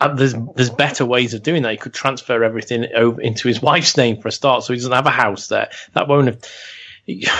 uh, 0.00 0.14
there's, 0.14 0.34
there's 0.56 0.70
better 0.70 1.06
ways 1.06 1.32
of 1.34 1.44
doing 1.44 1.62
that. 1.62 1.72
He 1.72 1.78
could 1.78 1.94
transfer 1.94 2.42
everything 2.42 2.86
over 2.94 3.20
into 3.20 3.46
his 3.46 3.62
wife's 3.62 3.96
name 3.96 4.20
for 4.20 4.28
a 4.28 4.32
start. 4.32 4.64
So 4.64 4.72
he 4.72 4.78
doesn't 4.78 4.92
have 4.92 5.06
a 5.06 5.10
house 5.10 5.46
there. 5.46 5.70
That 5.92 6.08
won't 6.08 6.26
have, 6.26 6.42
it, 7.06 7.30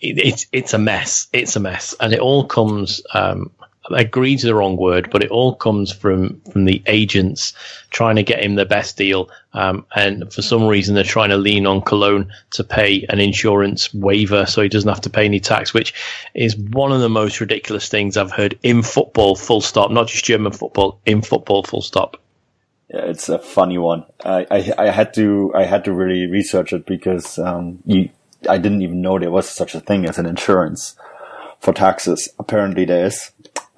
it's, 0.00 0.46
it's 0.52 0.72
a 0.72 0.78
mess. 0.78 1.28
It's 1.34 1.56
a 1.56 1.60
mess. 1.60 1.94
And 2.00 2.14
it 2.14 2.20
all 2.20 2.46
comes, 2.46 3.02
um, 3.12 3.50
agreed's 3.94 4.42
the 4.42 4.54
wrong 4.54 4.76
word, 4.76 5.10
but 5.10 5.22
it 5.22 5.30
all 5.30 5.54
comes 5.54 5.92
from 5.92 6.40
from 6.52 6.64
the 6.64 6.82
agents 6.86 7.52
trying 7.90 8.16
to 8.16 8.22
get 8.22 8.42
him 8.44 8.54
the 8.54 8.64
best 8.64 8.96
deal. 8.96 9.30
Um, 9.52 9.84
and 9.94 10.32
for 10.32 10.42
some 10.42 10.66
reason, 10.66 10.94
they're 10.94 11.04
trying 11.04 11.30
to 11.30 11.36
lean 11.36 11.66
on 11.66 11.82
Cologne 11.82 12.32
to 12.50 12.64
pay 12.64 13.04
an 13.08 13.20
insurance 13.20 13.92
waiver 13.92 14.46
so 14.46 14.62
he 14.62 14.68
doesn't 14.68 14.88
have 14.88 15.00
to 15.02 15.10
pay 15.10 15.24
any 15.24 15.40
tax, 15.40 15.74
which 15.74 15.94
is 16.34 16.56
one 16.56 16.92
of 16.92 17.00
the 17.00 17.08
most 17.08 17.40
ridiculous 17.40 17.88
things 17.88 18.16
I've 18.16 18.32
heard 18.32 18.58
in 18.62 18.82
football. 18.82 19.36
Full 19.36 19.60
stop. 19.60 19.90
Not 19.90 20.08
just 20.08 20.24
German 20.24 20.52
football. 20.52 21.00
In 21.06 21.22
football. 21.22 21.62
Full 21.64 21.82
stop. 21.82 22.16
Yeah, 22.88 23.02
it's 23.02 23.28
a 23.28 23.38
funny 23.38 23.78
one. 23.78 24.04
I, 24.24 24.46
I, 24.50 24.72
I 24.78 24.90
had 24.90 25.14
to 25.14 25.52
I 25.54 25.64
had 25.64 25.84
to 25.84 25.92
really 25.92 26.26
research 26.26 26.72
it 26.72 26.86
because 26.86 27.38
um, 27.38 27.78
you 27.86 28.10
I 28.48 28.58
didn't 28.58 28.82
even 28.82 29.00
know 29.00 29.18
there 29.18 29.30
was 29.30 29.48
such 29.48 29.74
a 29.74 29.80
thing 29.80 30.06
as 30.06 30.18
an 30.18 30.26
insurance 30.26 30.96
for 31.60 31.72
taxes. 31.72 32.28
Apparently 32.38 32.84
there 32.84 33.06
is. 33.06 33.30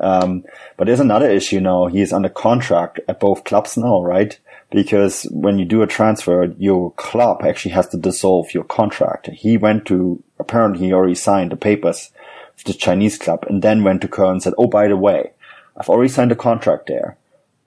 Um, 0.03 0.45
but 0.77 0.87
there's 0.87 1.01
another 1.01 1.31
issue 1.31 1.61
now. 1.61 1.87
He's 1.87 2.13
under 2.13 2.29
contract 2.29 3.01
at 3.09 3.21
both 3.21 3.45
clubs 3.45 3.77
now, 3.77 4.03
right? 4.03 4.39
Because 4.71 5.25
when 5.31 5.59
you 5.59 5.65
do 5.65 5.83
a 5.83 5.87
transfer, 5.87 6.55
your 6.59 6.93
club 6.93 7.43
actually 7.43 7.73
has 7.73 7.89
to 7.89 7.97
dissolve 7.97 8.53
your 8.53 8.65
contract. 8.65 9.29
He 9.29 9.57
went 9.57 9.87
to, 9.87 10.23
apparently 10.39 10.87
he 10.87 10.93
already 10.93 11.15
signed 11.15 11.53
the 11.53 11.57
papers 11.57 12.11
with 12.57 12.65
the 12.67 12.75
Chinese 12.75 13.19
club 13.19 13.45
and 13.49 13.63
then 13.63 13.85
went 13.85 14.01
to 14.03 14.09
Kerr 14.09 14.33
and 14.33 14.43
said, 14.43 14.55
Oh, 14.59 14.67
by 14.67 14.89
the 14.89 14.97
way, 14.97 15.33
I've 15.77 15.89
already 15.89 16.09
signed 16.09 16.33
a 16.33 16.37
contract 16.37 16.87
there. 16.87 17.17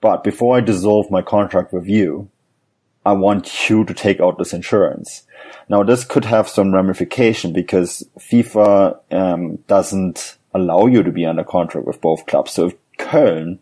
But 0.00 0.22
before 0.22 0.56
I 0.56 0.60
dissolve 0.60 1.10
my 1.10 1.22
contract 1.22 1.72
with 1.72 1.86
you, 1.86 2.28
I 3.04 3.12
want 3.12 3.70
you 3.70 3.84
to 3.84 3.94
take 3.94 4.20
out 4.20 4.36
this 4.36 4.52
insurance. 4.52 5.22
Now, 5.68 5.84
this 5.84 6.04
could 6.04 6.24
have 6.24 6.48
some 6.48 6.74
ramification 6.74 7.52
because 7.52 8.04
FIFA 8.18 8.98
um, 9.12 9.56
doesn't 9.68 10.35
allow 10.56 10.86
you 10.86 11.02
to 11.02 11.12
be 11.12 11.26
under 11.26 11.44
contract 11.44 11.86
with 11.86 12.00
both 12.00 12.26
clubs. 12.26 12.52
So 12.52 12.66
if 12.66 12.74
Köln 12.98 13.58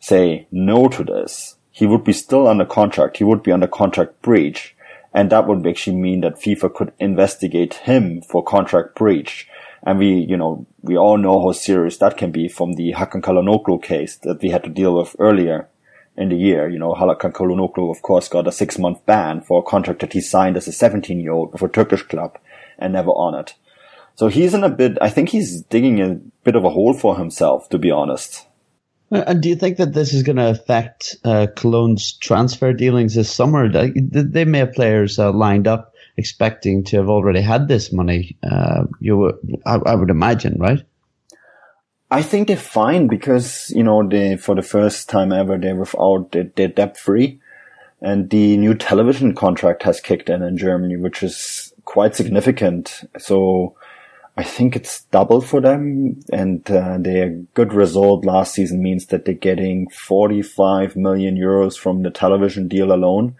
say 0.00 0.46
no 0.50 0.88
to 0.88 1.02
this, 1.04 1.56
he 1.70 1.86
would 1.86 2.04
be 2.04 2.12
still 2.12 2.46
under 2.46 2.64
contract. 2.64 3.18
He 3.18 3.24
would 3.24 3.42
be 3.42 3.52
under 3.52 3.66
contract 3.66 4.20
breach. 4.22 4.74
And 5.12 5.30
that 5.30 5.46
would 5.46 5.66
actually 5.66 5.96
mean 5.96 6.20
that 6.20 6.40
FIFA 6.40 6.74
could 6.74 6.92
investigate 6.98 7.74
him 7.74 8.20
for 8.20 8.42
contract 8.42 8.94
breach. 8.94 9.48
And 9.82 9.98
we, 9.98 10.08
you 10.08 10.36
know, 10.36 10.66
we 10.82 10.96
all 10.96 11.16
know 11.16 11.40
how 11.40 11.52
serious 11.52 11.98
that 11.98 12.16
can 12.16 12.30
be 12.30 12.48
from 12.48 12.74
the 12.74 12.92
Hakan 12.92 13.22
Calhanoglu 13.22 13.82
case 13.82 14.16
that 14.18 14.42
we 14.42 14.50
had 14.50 14.64
to 14.64 14.70
deal 14.70 14.96
with 14.96 15.16
earlier 15.18 15.68
in 16.16 16.28
the 16.28 16.36
year. 16.36 16.68
You 16.68 16.78
know, 16.78 16.94
Hakan 16.94 17.32
Calhanoglu, 17.32 17.90
of 17.90 18.02
course, 18.02 18.28
got 18.28 18.48
a 18.48 18.52
six 18.52 18.78
month 18.78 19.04
ban 19.06 19.40
for 19.40 19.60
a 19.60 19.70
contract 19.70 20.00
that 20.00 20.12
he 20.12 20.20
signed 20.20 20.56
as 20.56 20.68
a 20.68 20.72
17 20.72 21.20
year 21.20 21.32
old 21.32 21.52
with 21.52 21.62
a 21.62 21.68
Turkish 21.68 22.02
club 22.02 22.38
and 22.78 22.92
never 22.92 23.12
honored. 23.12 23.52
So 24.18 24.26
he's 24.26 24.52
in 24.52 24.64
a 24.64 24.68
bit, 24.68 24.98
I 25.00 25.10
think 25.10 25.28
he's 25.28 25.62
digging 25.62 26.00
a 26.00 26.16
bit 26.42 26.56
of 26.56 26.64
a 26.64 26.70
hole 26.70 26.92
for 26.92 27.16
himself, 27.16 27.68
to 27.68 27.78
be 27.78 27.92
honest. 27.92 28.48
Uh, 29.12 29.22
and 29.28 29.40
do 29.40 29.48
you 29.48 29.54
think 29.54 29.76
that 29.76 29.92
this 29.92 30.12
is 30.12 30.24
going 30.24 30.38
to 30.38 30.50
affect 30.50 31.14
uh, 31.24 31.46
Cologne's 31.54 32.14
transfer 32.14 32.72
dealings 32.72 33.14
this 33.14 33.32
summer? 33.32 33.68
They 33.68 34.44
may 34.44 34.58
have 34.58 34.72
players 34.72 35.20
uh, 35.20 35.30
lined 35.30 35.68
up 35.68 35.94
expecting 36.16 36.82
to 36.86 36.96
have 36.96 37.08
already 37.08 37.40
had 37.40 37.68
this 37.68 37.92
money. 37.92 38.36
Uh, 38.42 38.86
you, 38.98 39.38
I, 39.64 39.76
I, 39.76 39.94
would 39.94 40.10
imagine, 40.10 40.56
right? 40.58 40.82
I 42.10 42.22
think 42.22 42.48
they're 42.48 42.56
fine 42.56 43.06
because 43.06 43.70
you 43.70 43.84
know 43.84 44.04
they 44.04 44.36
for 44.36 44.56
the 44.56 44.62
first 44.62 45.08
time 45.08 45.30
ever 45.30 45.56
they're 45.58 45.76
without 45.76 46.32
they're, 46.32 46.50
they're 46.56 46.66
debt 46.66 46.98
free, 46.98 47.40
and 48.00 48.30
the 48.30 48.56
new 48.56 48.74
television 48.74 49.36
contract 49.36 49.84
has 49.84 50.00
kicked 50.00 50.28
in 50.28 50.42
in 50.42 50.58
Germany, 50.58 50.96
which 50.96 51.22
is 51.22 51.72
quite 51.84 52.16
significant. 52.16 53.04
So 53.18 53.76
I 54.38 54.44
think 54.44 54.76
it's 54.76 55.02
double 55.10 55.40
for 55.40 55.60
them, 55.60 56.20
and 56.32 56.70
uh, 56.70 56.98
their 57.00 57.30
good 57.54 57.72
result 57.72 58.24
last 58.24 58.54
season 58.54 58.80
means 58.80 59.06
that 59.06 59.24
they're 59.24 59.34
getting 59.34 59.90
45 59.90 60.94
million 60.94 61.36
euros 61.36 61.76
from 61.76 62.04
the 62.04 62.10
television 62.12 62.68
deal 62.68 62.92
alone. 62.92 63.34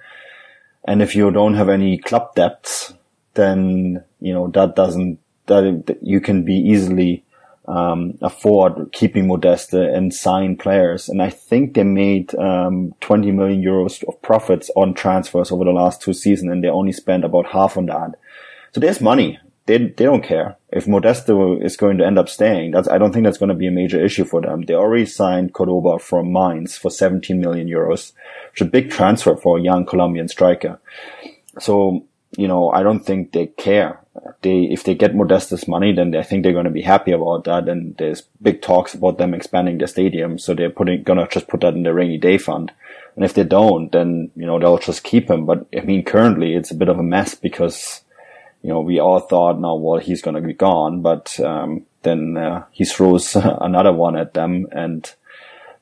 And 0.89 1.01
if 1.01 1.15
you 1.15 1.31
don't 1.31 1.55
have 1.55 1.69
any 1.69 1.99
club 1.99 2.35
debts, 2.35 2.95
then 3.35 4.03
you 4.19 4.33
know 4.35 4.49
that 4.49 4.75
doesn't 4.75 5.21
that 5.47 5.99
you 6.03 6.21
can 6.21 6.43
be 6.43 6.57
easily 6.57 7.23
um, 7.69 8.19
afford 8.21 8.91
keeping 8.91 9.29
Modeste 9.29 9.75
and 9.75 10.13
sign 10.13 10.57
players. 10.57 11.09
And 11.09 11.23
I 11.23 11.31
think 11.31 11.75
they 11.75 11.85
made 11.85 12.35
um, 12.35 12.93
20 13.03 13.31
million 13.31 13.63
euros 13.63 14.03
of 14.09 14.21
profits 14.21 14.69
on 14.75 14.95
transfers 14.95 15.53
over 15.53 15.63
the 15.63 15.71
last 15.71 16.03
two 16.03 16.13
seasons, 16.13 16.51
and 16.51 16.65
they 16.65 16.69
only 16.69 16.91
spent 16.91 17.25
about 17.25 17.47
half 17.47 17.77
on 17.77 17.87
that. 17.87 18.17
So 18.73 18.81
there's 18.81 19.01
money 19.01 19.39
they 19.69 19.79
they 19.79 20.05
don't 20.05 20.25
care 20.25 20.57
if 20.71 20.87
Modeste 20.87 21.31
is 21.63 21.77
going 21.77 21.99
to 21.99 22.07
end 22.07 22.19
up 22.19 22.29
staying. 22.29 22.73
That's 22.73 22.89
I 22.89 22.99
don't 22.99 23.13
think 23.13 23.25
that's 23.25 23.39
going 23.39 23.49
to 23.49 23.55
be 23.55 23.67
a 23.67 23.73
major 23.73 24.03
issue 24.05 24.25
for 24.25 24.41
them. 24.41 24.63
They 24.63 24.75
already 24.75 25.07
signed 25.07 25.55
Cordoba 25.55 25.99
from 25.99 26.33
Mainz 26.33 26.77
for 26.77 26.91
17 26.91 27.41
million 27.41 27.69
euros, 27.69 28.13
which 28.51 28.61
is 28.61 28.67
a 28.67 28.71
big 28.71 28.91
transfer 28.91 29.37
for 29.37 29.59
a 29.59 29.63
young 29.63 29.87
Colombian 29.87 30.29
striker. 30.29 30.79
So 31.59 32.05
you 32.37 32.47
know 32.47 32.71
I 32.71 32.83
don't 32.83 33.01
think 33.01 33.33
they 33.33 33.47
care. 33.47 34.01
They 34.43 34.65
if 34.65 34.85
they 34.85 34.95
get 34.95 35.15
Modeste's 35.15 35.67
money, 35.67 35.93
then 35.93 36.15
I 36.15 36.23
think 36.23 36.43
they're 36.43 36.53
going 36.53 36.65
to 36.65 36.71
be 36.71 36.83
happy 36.83 37.13
about 37.13 37.45
that. 37.45 37.69
And 37.69 37.97
there's 37.97 38.23
big 38.43 38.61
talks 38.61 38.93
about 38.93 39.17
them 39.17 39.33
expanding 39.33 39.79
their 39.79 39.87
stadium, 39.87 40.39
so 40.39 40.55
they're 40.55 40.71
putting 40.71 41.03
gonna 41.03 41.27
just 41.29 41.49
put 41.49 41.63
that 41.63 41.75
in 41.75 41.85
the 41.85 41.95
rainy 41.95 42.19
day 42.19 42.37
fund. 42.37 42.73
And 43.17 43.25
if 43.25 43.33
they 43.33 43.45
don't, 43.45 43.91
then 43.91 44.31
you 44.37 44.45
know 44.45 44.59
they'll 44.59 44.79
just 44.79 45.03
keep 45.03 45.31
him. 45.31 45.47
But 45.47 45.67
I 45.75 45.81
mean, 45.81 46.05
currently 46.05 46.55
it's 46.55 46.71
a 46.71 46.77
bit 46.77 46.91
of 46.91 46.99
a 46.99 47.03
mess 47.03 47.35
because 47.35 48.03
you 48.63 48.71
know, 48.71 48.81
we 48.81 48.99
all 48.99 49.21
thought 49.21 49.61
now, 49.61 49.77
well, 49.77 50.01
he's 50.01 50.23
going 50.23 50.35
to 50.35 50.41
be 50.41 50.55
gone, 50.55 51.03
but 51.03 51.39
um, 51.41 51.87
then 52.03 52.37
uh, 52.37 52.65
he 52.71 52.85
throws 52.85 53.37
another 53.37 53.93
one 53.93 54.17
at 54.17 54.35
them 54.35 54.67
and 54.73 55.13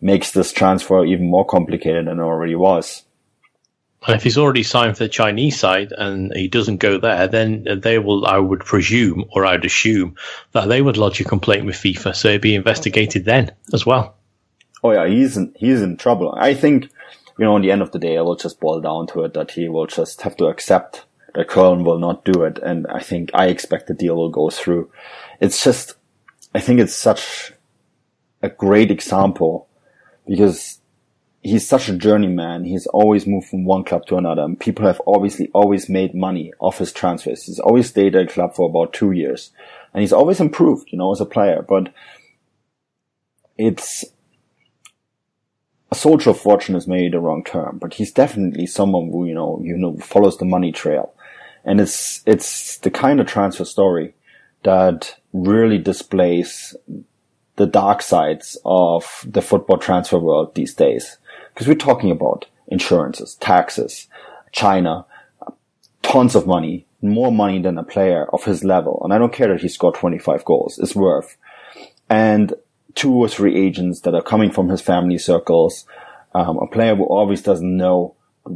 makes 0.00 0.32
this 0.32 0.52
transfer 0.52 1.04
even 1.04 1.30
more 1.30 1.46
complicated 1.46 2.06
than 2.06 2.18
it 2.18 2.22
already 2.22 2.54
was. 2.54 3.04
And 4.06 4.14
if 4.14 4.22
he's 4.22 4.38
already 4.38 4.62
signed 4.62 4.96
for 4.96 5.04
the 5.04 5.08
Chinese 5.08 5.58
side 5.58 5.92
and 5.96 6.32
he 6.32 6.46
doesn't 6.48 6.76
go 6.76 6.98
there, 6.98 7.26
then 7.26 7.66
they 7.82 7.98
will, 7.98 8.24
I 8.26 8.38
would 8.38 8.60
presume, 8.60 9.24
or 9.32 9.44
I'd 9.44 9.64
assume, 9.64 10.16
that 10.52 10.68
they 10.68 10.80
would 10.80 10.96
lodge 10.96 11.20
a 11.20 11.24
complaint 11.24 11.66
with 11.66 11.76
FIFA, 11.76 12.14
so 12.14 12.28
it'd 12.28 12.40
be 12.40 12.54
investigated 12.54 13.24
then 13.24 13.50
as 13.72 13.84
well. 13.84 14.16
Oh 14.84 14.92
yeah, 14.92 15.08
he's 15.08 15.36
in, 15.36 15.52
he's 15.56 15.82
in 15.82 15.96
trouble. 15.96 16.36
I 16.38 16.54
think, 16.54 16.84
you 17.38 17.44
know, 17.44 17.56
in 17.56 17.62
the 17.62 17.72
end 17.72 17.82
of 17.82 17.90
the 17.90 17.98
day, 17.98 18.14
it 18.14 18.20
will 18.20 18.36
just 18.36 18.60
boil 18.60 18.80
down 18.80 19.08
to 19.08 19.24
it 19.24 19.34
that 19.34 19.50
he 19.50 19.68
will 19.68 19.86
just 19.86 20.22
have 20.22 20.36
to 20.36 20.46
accept 20.46 21.04
Köln 21.44 21.84
will 21.84 21.98
not 21.98 22.24
do 22.24 22.42
it. 22.44 22.58
And 22.58 22.86
I 22.88 23.00
think 23.00 23.30
I 23.34 23.46
expect 23.46 23.86
the 23.86 23.94
deal 23.94 24.16
will 24.16 24.30
go 24.30 24.50
through. 24.50 24.90
It's 25.40 25.62
just, 25.62 25.96
I 26.54 26.60
think 26.60 26.80
it's 26.80 26.94
such 26.94 27.52
a 28.42 28.48
great 28.48 28.90
example 28.90 29.68
because 30.26 30.80
he's 31.42 31.66
such 31.66 31.88
a 31.88 31.96
journeyman. 31.96 32.64
He's 32.64 32.86
always 32.86 33.26
moved 33.26 33.48
from 33.48 33.64
one 33.64 33.84
club 33.84 34.06
to 34.06 34.16
another. 34.16 34.42
And 34.42 34.58
people 34.58 34.86
have 34.86 35.00
obviously 35.06 35.48
always 35.52 35.88
made 35.88 36.14
money 36.14 36.52
off 36.58 36.78
his 36.78 36.92
transfers. 36.92 37.44
He's 37.44 37.60
always 37.60 37.88
stayed 37.88 38.16
at 38.16 38.30
a 38.30 38.32
club 38.32 38.54
for 38.54 38.68
about 38.68 38.92
two 38.92 39.12
years 39.12 39.50
and 39.92 40.02
he's 40.02 40.12
always 40.12 40.40
improved, 40.40 40.88
you 40.92 40.98
know, 40.98 41.12
as 41.12 41.20
a 41.20 41.26
player, 41.26 41.64
but 41.66 41.92
it's, 43.56 44.04
a 45.90 45.94
soldier 45.94 46.30
of 46.30 46.40
fortune 46.40 46.74
is 46.74 46.88
maybe 46.88 47.08
the 47.08 47.20
wrong 47.20 47.44
term, 47.44 47.78
but 47.78 47.94
he's 47.94 48.12
definitely 48.12 48.66
someone 48.66 49.10
who, 49.10 49.24
you 49.24 49.34
know, 49.34 49.60
you 49.62 49.76
know, 49.76 49.96
follows 49.98 50.36
the 50.38 50.44
money 50.44 50.72
trail. 50.72 51.14
And 51.66 51.80
it's, 51.80 52.22
it's 52.24 52.78
the 52.78 52.90
kind 52.90 53.20
of 53.20 53.26
transfer 53.26 53.64
story 53.64 54.14
that 54.62 55.16
really 55.32 55.78
displays 55.78 56.74
the 57.56 57.66
dark 57.66 58.02
sides 58.02 58.56
of 58.64 59.24
the 59.26 59.42
football 59.42 59.78
transfer 59.78 60.18
world 60.18 60.54
these 60.54 60.74
days. 60.74 61.18
Because 61.52 61.66
we're 61.66 61.74
talking 61.74 62.10
about 62.10 62.46
insurances, 62.68 63.34
taxes, 63.36 64.08
China, 64.52 65.04
tons 66.02 66.34
of 66.34 66.46
money, 66.46 66.86
more 67.02 67.32
money 67.32 67.60
than 67.60 67.78
a 67.78 67.82
player 67.84 68.26
of 68.32 68.44
his 68.44 68.64
level. 68.64 69.00
And 69.02 69.12
I 69.12 69.18
don't 69.18 69.32
care 69.32 69.48
that 69.48 69.60
he 69.60 69.68
scored 69.68 69.94
25 69.94 70.44
goals, 70.44 70.78
it's 70.78 70.94
worth. 70.94 71.36
And 72.08 72.54
two 72.94 73.12
or 73.12 73.28
three 73.28 73.56
agents 73.56 74.00
that 74.00 74.14
are 74.14 74.22
coming 74.22 74.50
from 74.50 74.68
his 74.68 74.80
family 74.80 75.18
circles, 75.18 75.86
um, 76.34 76.58
a 76.58 76.66
player 76.66 76.94
who 76.94 77.04
always 77.04 77.42
doesn't 77.42 77.76
know 77.76 78.14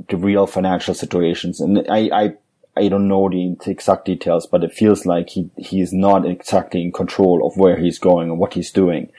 the 0.09 0.17
real 0.17 0.47
financial 0.47 0.95
situations. 0.95 1.61
And 1.61 1.85
I, 1.89 2.11
I 2.13 2.35
I 2.77 2.89
don't 2.89 3.09
know 3.09 3.29
the, 3.29 3.57
exact 3.67 4.05
details, 4.05 4.47
but 4.47 4.65
it 4.65 4.73
feels 4.73 5.05
like 5.05 5.31
he 5.31 5.51
he 5.57 5.81
is 5.81 5.93
not 5.93 6.27
exactly 6.27 6.83
in 6.83 6.93
control 6.93 7.47
of 7.47 7.57
where 7.57 7.77
he's 7.77 7.99
going 7.99 8.31
and 8.31 8.39
what 8.39 8.55
he's 8.55 8.71
doing. 8.71 9.11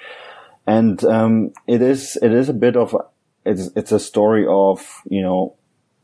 And 0.65 1.03
um, 1.03 1.53
it 1.67 1.81
is 1.81 2.17
it 2.21 2.31
is 2.31 2.49
a 2.49 2.53
bit 2.53 2.75
of 2.75 2.95
it's 3.45 3.69
it's 3.75 3.91
a 3.91 3.99
story 3.99 4.45
of 4.47 5.01
you 5.09 5.21
know 5.21 5.55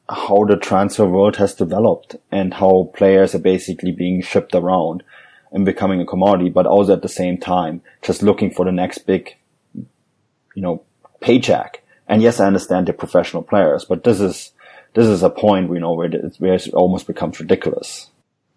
how 0.10 0.46
the 0.46 0.58
transfer 0.58 1.06
world 1.06 1.36
has 1.38 1.54
developed 1.54 2.16
and 2.32 2.54
how 2.54 2.92
players 2.96 3.36
are 3.36 3.40
basically 3.40 3.92
being 3.92 4.22
shipped 4.22 4.56
around 4.56 5.04
and 5.52 5.66
becoming 5.66 6.02
a 6.02 6.06
commodity, 6.06 6.50
but 6.50 6.66
also 6.66 6.94
at 6.94 7.02
the 7.02 7.10
same 7.10 7.38
time 7.38 7.82
just 8.02 8.22
looking 8.22 8.52
for 8.52 8.66
the 8.66 8.72
next 8.72 9.00
big, 9.00 9.36
you 9.76 10.62
know, 10.62 10.84
paycheck. 11.20 11.84
And 12.08 12.22
yes, 12.22 12.40
I 12.40 12.48
understand 12.48 12.88
they're 12.88 12.94
professional 12.94 13.44
players, 13.44 13.84
but 13.84 14.04
this 14.04 14.22
is 14.22 14.52
this 14.98 15.08
is 15.08 15.22
a 15.22 15.30
point 15.30 15.70
we 15.70 15.78
know 15.78 15.94
where 15.94 16.08
it, 16.08 16.36
where 16.40 16.56
it 16.56 16.74
almost 16.74 17.06
becomes 17.06 17.40
ridiculous. 17.40 18.10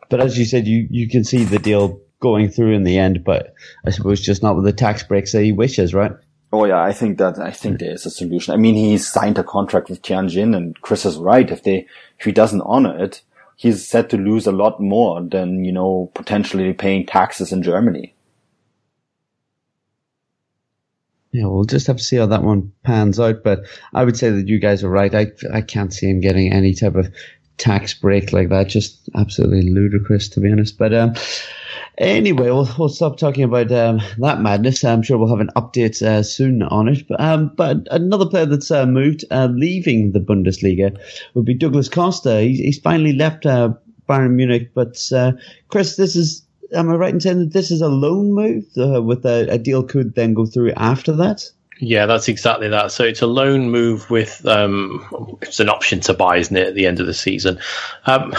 But 0.09 0.21
as 0.21 0.39
you 0.39 0.47
said, 0.47 0.67
you 0.67 0.89
you 0.91 1.07
can 1.07 1.23
see 1.23 1.45
the 1.45 1.59
deal 1.59 2.01
going 2.19 2.49
through 2.49 2.75
in 2.75 2.85
the 2.85 2.97
end, 2.97 3.25
but 3.25 3.53
I 3.85 3.91
suppose 3.91 4.23
just 4.23 4.43
not 4.43 4.57
with 4.57 4.65
the 4.65 4.73
tax 4.73 5.03
breaks 5.03 5.33
that 5.33 5.43
he 5.43 5.53
wishes, 5.53 5.93
right? 5.93 6.13
Oh 6.51 6.65
yeah, 6.65 6.83
I 6.83 6.95
think 6.95 7.19
that 7.19 7.39
I 7.39 7.51
think 7.51 7.79
there 7.79 7.93
is 7.93 8.07
a 8.07 8.11
solution. 8.11 8.55
I 8.55 8.57
mean, 8.57 8.75
he 8.75 8.97
signed 8.97 9.37
a 9.37 9.45
contract 9.45 9.91
with 9.91 10.01
Tianjin, 10.01 10.57
and 10.57 10.81
Chris 10.81 11.05
is 11.05 11.19
right. 11.19 11.51
If 11.51 11.63
they 11.63 11.87
if 12.19 12.25
he 12.25 12.33
doesn't 12.33 12.63
honor 12.63 12.99
it, 12.99 13.21
he's 13.57 13.87
set 13.87 14.09
to 14.09 14.17
lose 14.17 14.47
a 14.47 14.53
lot 14.53 14.81
more 14.81 15.21
than 15.21 15.63
you 15.63 15.73
know 15.73 16.11
potentially 16.15 16.73
paying 16.73 17.05
taxes 17.05 17.53
in 17.53 17.63
Germany. 17.63 18.15
Yeah, 21.33 21.47
we'll 21.47 21.65
just 21.65 21.87
have 21.87 21.99
to 21.99 22.03
see 22.03 22.17
how 22.17 22.27
that 22.27 22.43
one 22.43 22.73
pans 22.83 23.21
out. 23.21 23.45
But 23.45 23.67
I 23.95 24.05
would 24.05 24.17
say 24.17 24.31
that 24.31 24.49
you 24.49 24.59
guys 24.59 24.83
are 24.83 24.91
right. 24.91 25.15
I 25.15 25.33
I 25.53 25.61
can't 25.61 25.93
see 25.93 26.09
him 26.09 26.21
getting 26.21 26.53
any 26.53 26.75
type 26.75 26.97
of 26.97 27.13
tax 27.57 27.95
break 27.95 28.33
like 28.33 28.49
that. 28.49 28.69
Just 28.69 29.09
absolutely 29.15 29.71
ludicrous, 29.71 30.29
to 30.31 30.41
be 30.41 30.51
honest. 30.51 30.77
But 30.77 30.93
um, 30.93 31.15
Anyway, 32.01 32.45
we'll, 32.45 32.69
we'll 32.79 32.89
stop 32.89 33.19
talking 33.19 33.45
about 33.45 33.71
um, 33.73 34.01
that 34.19 34.41
madness. 34.41 34.83
I'm 34.85 35.03
sure 35.03 35.19
we'll 35.19 35.29
have 35.29 35.47
an 35.47 35.51
update 35.55 36.03
uh, 36.03 36.23
soon 36.23 36.63
on 36.63 36.89
it. 36.89 37.07
But, 37.07 37.21
um, 37.21 37.53
but 37.55 37.87
another 37.91 38.25
player 38.25 38.47
that's 38.47 38.71
uh, 38.71 38.87
moved, 38.87 39.27
uh, 39.31 39.49
leaving 39.53 40.13
the 40.13 40.21
Bundesliga, 40.21 40.99
would 41.35 41.45
be 41.45 41.53
Douglas 41.53 41.91
Costa. 41.91 42.41
He's, 42.41 42.59
he's 42.59 42.79
finally 42.79 43.13
left 43.13 43.45
uh, 43.45 43.75
Bayern 44.09 44.33
Munich. 44.33 44.71
But 44.75 44.99
uh, 45.13 45.33
Chris, 45.69 45.97
this 45.97 46.17
is 46.17 46.43
am 46.73 46.91
I 46.91 46.95
right 46.95 47.15
in 47.15 47.21
saying 47.21 47.39
that 47.39 47.53
this 47.53 47.71
is 47.71 47.81
a 47.81 47.89
loan 47.89 48.33
move 48.33 48.67
uh, 48.77 49.03
with 49.03 49.25
a, 49.25 49.49
a 49.51 49.59
deal 49.59 49.83
could 49.83 50.15
then 50.15 50.35
go 50.35 50.47
through 50.47 50.73
after 50.73 51.13
that? 51.13 51.51
Yeah, 51.79 52.07
that's 52.07 52.29
exactly 52.29 52.69
that. 52.69 52.93
So 52.93 53.05
it's 53.05 53.23
a 53.23 53.27
loan 53.27 53.71
move 53.71 54.11
with 54.11 54.45
um, 54.47 55.39
it's 55.41 55.61
an 55.61 55.71
option 55.71 56.01
to 56.01 56.15
buy, 56.15 56.37
isn't 56.37 56.57
it? 56.57 56.69
At 56.69 56.75
the 56.75 56.87
end 56.87 57.01
of 57.01 57.07
the 57.07 57.15
season, 57.15 57.59
um, 58.05 58.35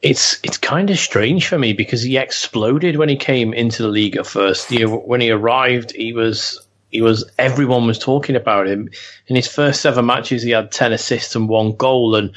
it's 0.00 0.40
it's 0.42 0.56
kind 0.56 0.88
of 0.88 0.98
strange 0.98 1.46
for 1.46 1.58
me 1.58 1.74
because 1.74 2.02
he 2.02 2.16
exploded 2.16 2.96
when 2.96 3.10
he 3.10 3.16
came 3.16 3.52
into 3.52 3.82
the 3.82 3.88
league 3.88 4.16
at 4.16 4.26
first. 4.26 4.70
Know, 4.70 4.96
when 4.96 5.20
he 5.20 5.30
arrived, 5.30 5.92
he 5.92 6.14
was 6.14 6.58
he 6.90 7.02
was 7.02 7.30
everyone 7.38 7.86
was 7.86 7.98
talking 7.98 8.36
about 8.36 8.66
him. 8.66 8.88
In 9.26 9.36
his 9.36 9.46
first 9.46 9.82
seven 9.82 10.06
matches, 10.06 10.42
he 10.42 10.50
had 10.50 10.72
ten 10.72 10.92
assists 10.92 11.36
and 11.36 11.46
one 11.46 11.76
goal, 11.76 12.14
and 12.14 12.34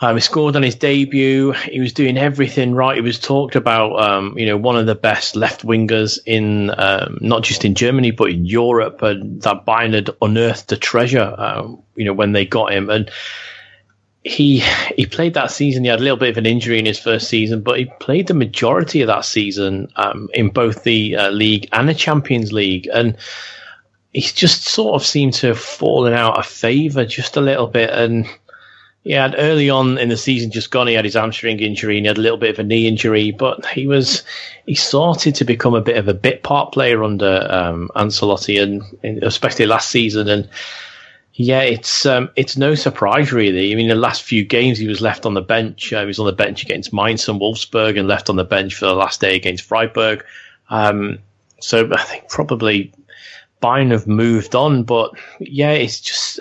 um, 0.00 0.16
he 0.16 0.20
scored 0.20 0.56
on 0.56 0.62
his 0.62 0.74
debut. 0.74 1.52
He 1.52 1.80
was 1.80 1.92
doing 1.92 2.16
everything 2.16 2.74
right. 2.74 2.96
He 2.96 3.02
was 3.02 3.18
talked 3.18 3.54
about, 3.54 4.00
um, 4.00 4.38
you 4.38 4.46
know, 4.46 4.56
one 4.56 4.76
of 4.76 4.86
the 4.86 4.94
best 4.94 5.36
left 5.36 5.64
wingers 5.64 6.18
in 6.24 6.70
um, 6.78 7.18
not 7.20 7.42
just 7.42 7.64
in 7.64 7.74
Germany 7.74 8.10
but 8.10 8.30
in 8.30 8.46
Europe, 8.46 9.02
and 9.02 9.42
that 9.42 9.66
Bayern 9.66 9.92
had 9.92 10.10
unearthed 10.22 10.72
a 10.72 10.76
treasure, 10.76 11.34
um, 11.36 11.82
you 11.96 12.04
know, 12.04 12.14
when 12.14 12.32
they 12.32 12.46
got 12.46 12.72
him 12.72 12.88
and 12.88 13.10
he 14.22 14.62
he 14.96 15.06
played 15.06 15.34
that 15.34 15.50
season. 15.50 15.84
He 15.84 15.90
had 15.90 16.00
a 16.00 16.02
little 16.02 16.18
bit 16.18 16.30
of 16.30 16.38
an 16.38 16.46
injury 16.46 16.78
in 16.78 16.86
his 16.86 16.98
first 16.98 17.28
season, 17.28 17.62
but 17.62 17.78
he 17.78 17.86
played 18.00 18.26
the 18.26 18.34
majority 18.34 19.00
of 19.00 19.06
that 19.06 19.24
season 19.24 19.88
um, 19.96 20.28
in 20.34 20.50
both 20.50 20.82
the 20.82 21.16
uh, 21.16 21.30
league 21.30 21.68
and 21.72 21.88
the 21.88 21.94
Champions 21.94 22.52
League, 22.52 22.88
and 22.92 23.16
he's 24.12 24.32
just 24.32 24.64
sort 24.64 25.00
of 25.00 25.06
seemed 25.06 25.34
to 25.34 25.48
have 25.48 25.58
fallen 25.58 26.12
out 26.12 26.38
of 26.38 26.46
favour 26.46 27.04
just 27.04 27.36
a 27.36 27.40
little 27.40 27.66
bit. 27.66 27.90
And 27.90 28.26
he 29.02 29.12
had 29.12 29.34
early 29.38 29.70
on 29.70 29.96
in 29.98 30.10
the 30.10 30.16
season 30.16 30.50
just 30.50 30.70
gone. 30.70 30.86
He 30.86 30.94
had 30.94 31.04
his 31.04 31.14
hamstring 31.14 31.60
injury 31.60 31.96
and 31.96 32.04
he 32.04 32.08
had 32.08 32.18
a 32.18 32.20
little 32.20 32.38
bit 32.38 32.50
of 32.50 32.58
a 32.58 32.62
knee 32.62 32.86
injury, 32.86 33.30
but 33.30 33.64
he 33.66 33.86
was 33.86 34.22
he 34.66 34.74
started 34.74 35.34
to 35.36 35.44
become 35.44 35.74
a 35.74 35.80
bit 35.80 35.96
of 35.96 36.08
a 36.08 36.14
bit 36.14 36.42
part 36.42 36.72
player 36.72 37.02
under 37.02 37.46
um, 37.50 37.90
Ancelotti, 37.96 38.62
and 38.62 39.22
especially 39.22 39.66
last 39.66 39.90
season 39.90 40.28
and 40.28 40.48
yeah, 41.32 41.62
it's 41.62 42.04
um, 42.04 42.28
it's 42.36 42.58
no 42.58 42.74
surprise 42.74 43.32
really. 43.32 43.72
I 43.72 43.74
mean, 43.74 43.88
the 43.88 43.94
last 43.94 44.22
few 44.22 44.44
games 44.44 44.76
he 44.76 44.86
was 44.86 45.00
left 45.00 45.24
on 45.24 45.32
the 45.32 45.40
bench. 45.40 45.90
Uh, 45.90 46.00
he 46.00 46.06
was 46.06 46.18
on 46.18 46.26
the 46.26 46.32
bench 46.32 46.62
against 46.62 46.92
Mainz 46.92 47.26
and 47.28 47.40
Wolfsburg, 47.40 47.98
and 47.98 48.06
left 48.06 48.28
on 48.28 48.36
the 48.36 48.44
bench 48.44 48.74
for 48.74 48.84
the 48.84 48.94
last 48.94 49.22
day 49.22 49.36
against 49.36 49.64
Freiburg. 49.64 50.22
Um, 50.68 51.18
so 51.58 51.88
I 51.92 52.02
think 52.02 52.28
probably 52.28 52.92
Bayern 53.62 53.90
have 53.90 54.06
moved 54.06 54.54
on, 54.54 54.82
but 54.82 55.12
yeah, 55.38 55.70
it's 55.70 56.00
just 56.00 56.40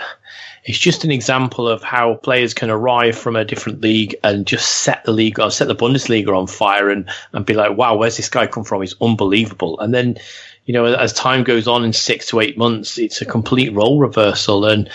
it's 0.69 0.77
just 0.77 1.03
an 1.03 1.09
example 1.09 1.67
of 1.67 1.81
how 1.81 2.13
players 2.13 2.53
can 2.53 2.69
arrive 2.69 3.17
from 3.17 3.35
a 3.35 3.43
different 3.43 3.81
league 3.81 4.15
and 4.23 4.45
just 4.45 4.83
set 4.83 5.03
the 5.03 5.11
league 5.11 5.39
or 5.39 5.49
set 5.49 5.67
the 5.67 5.75
Bundesliga 5.75 6.37
on 6.37 6.45
fire 6.45 6.91
and 6.91 7.09
and 7.33 7.43
be 7.43 7.55
like, 7.55 7.75
wow, 7.75 7.95
where's 7.95 8.17
this 8.17 8.29
guy 8.29 8.45
come 8.45 8.63
from? 8.63 8.81
He's 8.81 8.93
unbelievable, 9.01 9.79
and 9.79 9.95
then 9.95 10.19
you 10.65 10.73
know, 10.73 10.85
as 10.85 11.11
time 11.11 11.43
goes 11.43 11.67
on 11.67 11.83
in 11.83 11.91
six 11.91 12.27
to 12.27 12.39
eight 12.39 12.55
months, 12.55 12.99
it's 12.99 13.19
a 13.19 13.25
complete 13.25 13.73
role 13.73 13.99
reversal. 13.99 14.65
And 14.65 14.87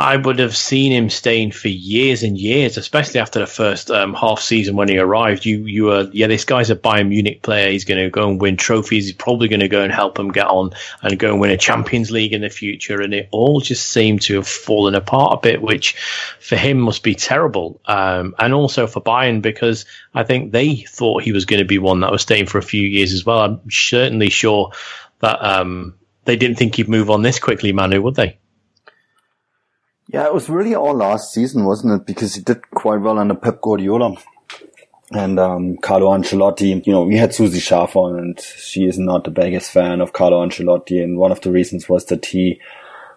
I 0.00 0.16
would 0.16 0.38
have 0.38 0.56
seen 0.56 0.92
him 0.92 1.10
staying 1.10 1.52
for 1.52 1.68
years 1.68 2.22
and 2.22 2.38
years, 2.38 2.78
especially 2.78 3.20
after 3.20 3.38
the 3.38 3.46
first 3.46 3.90
um, 3.90 4.14
half 4.14 4.40
season 4.40 4.74
when 4.74 4.88
he 4.88 4.98
arrived. 4.98 5.44
You, 5.44 5.58
you 5.66 5.84
were, 5.84 6.08
yeah, 6.12 6.26
this 6.26 6.46
guy's 6.46 6.70
a 6.70 6.76
Bayern 6.76 7.08
Munich 7.08 7.42
player. 7.42 7.70
He's 7.70 7.84
going 7.84 8.02
to 8.02 8.08
go 8.08 8.26
and 8.26 8.40
win 8.40 8.56
trophies. 8.56 9.04
He's 9.04 9.14
probably 9.14 9.48
going 9.48 9.60
to 9.60 9.68
go 9.68 9.82
and 9.82 9.92
help 9.92 10.18
him 10.18 10.32
get 10.32 10.46
on 10.46 10.70
and 11.02 11.18
go 11.18 11.32
and 11.32 11.40
win 11.40 11.50
a 11.50 11.58
Champions 11.58 12.10
League 12.10 12.32
in 12.32 12.40
the 12.40 12.48
future. 12.48 13.02
And 13.02 13.12
it 13.12 13.28
all 13.30 13.60
just 13.60 13.90
seemed 13.90 14.22
to 14.22 14.36
have 14.36 14.48
fallen 14.48 14.94
apart 14.94 15.34
a 15.34 15.40
bit, 15.42 15.60
which 15.60 15.96
for 16.40 16.56
him 16.56 16.78
must 16.78 17.02
be 17.02 17.14
terrible. 17.14 17.78
Um, 17.84 18.34
and 18.38 18.54
also 18.54 18.86
for 18.86 19.02
Bayern, 19.02 19.42
because 19.42 19.84
I 20.14 20.24
think 20.24 20.52
they 20.52 20.76
thought 20.76 21.24
he 21.24 21.32
was 21.32 21.44
going 21.44 21.60
to 21.60 21.66
be 21.66 21.78
one 21.78 22.00
that 22.00 22.10
was 22.10 22.22
staying 22.22 22.46
for 22.46 22.56
a 22.56 22.62
few 22.62 22.88
years 22.88 23.12
as 23.12 23.26
well. 23.26 23.40
I'm 23.40 23.70
certainly 23.70 24.30
sure 24.30 24.72
that 25.18 25.44
um, 25.44 25.94
they 26.24 26.36
didn't 26.36 26.56
think 26.56 26.76
he'd 26.76 26.88
move 26.88 27.10
on 27.10 27.20
this 27.20 27.38
quickly, 27.38 27.72
Manu, 27.72 28.00
would 28.00 28.14
they? 28.14 28.38
Yeah, 30.12 30.26
it 30.26 30.34
was 30.34 30.48
really 30.48 30.74
all 30.74 30.94
last 30.94 31.32
season, 31.32 31.64
wasn't 31.64 32.00
it? 32.00 32.04
Because 32.04 32.34
he 32.34 32.42
did 32.42 32.68
quite 32.72 33.00
well 33.00 33.16
under 33.16 33.36
Pep 33.36 33.60
Guardiola 33.60 34.16
and 35.12 35.38
um, 35.38 35.76
Carlo 35.76 36.08
Ancelotti. 36.08 36.84
You 36.84 36.92
know, 36.92 37.04
we 37.04 37.16
had 37.16 37.32
Susi 37.32 37.60
Schaff 37.60 37.94
on, 37.94 38.18
and 38.18 38.40
she 38.40 38.86
is 38.86 38.98
not 38.98 39.22
the 39.22 39.30
biggest 39.30 39.70
fan 39.70 40.00
of 40.00 40.12
Carlo 40.12 40.44
Ancelotti. 40.44 41.00
And 41.00 41.16
one 41.16 41.30
of 41.30 41.40
the 41.42 41.52
reasons 41.52 41.88
was 41.88 42.06
that 42.06 42.26
he 42.26 42.60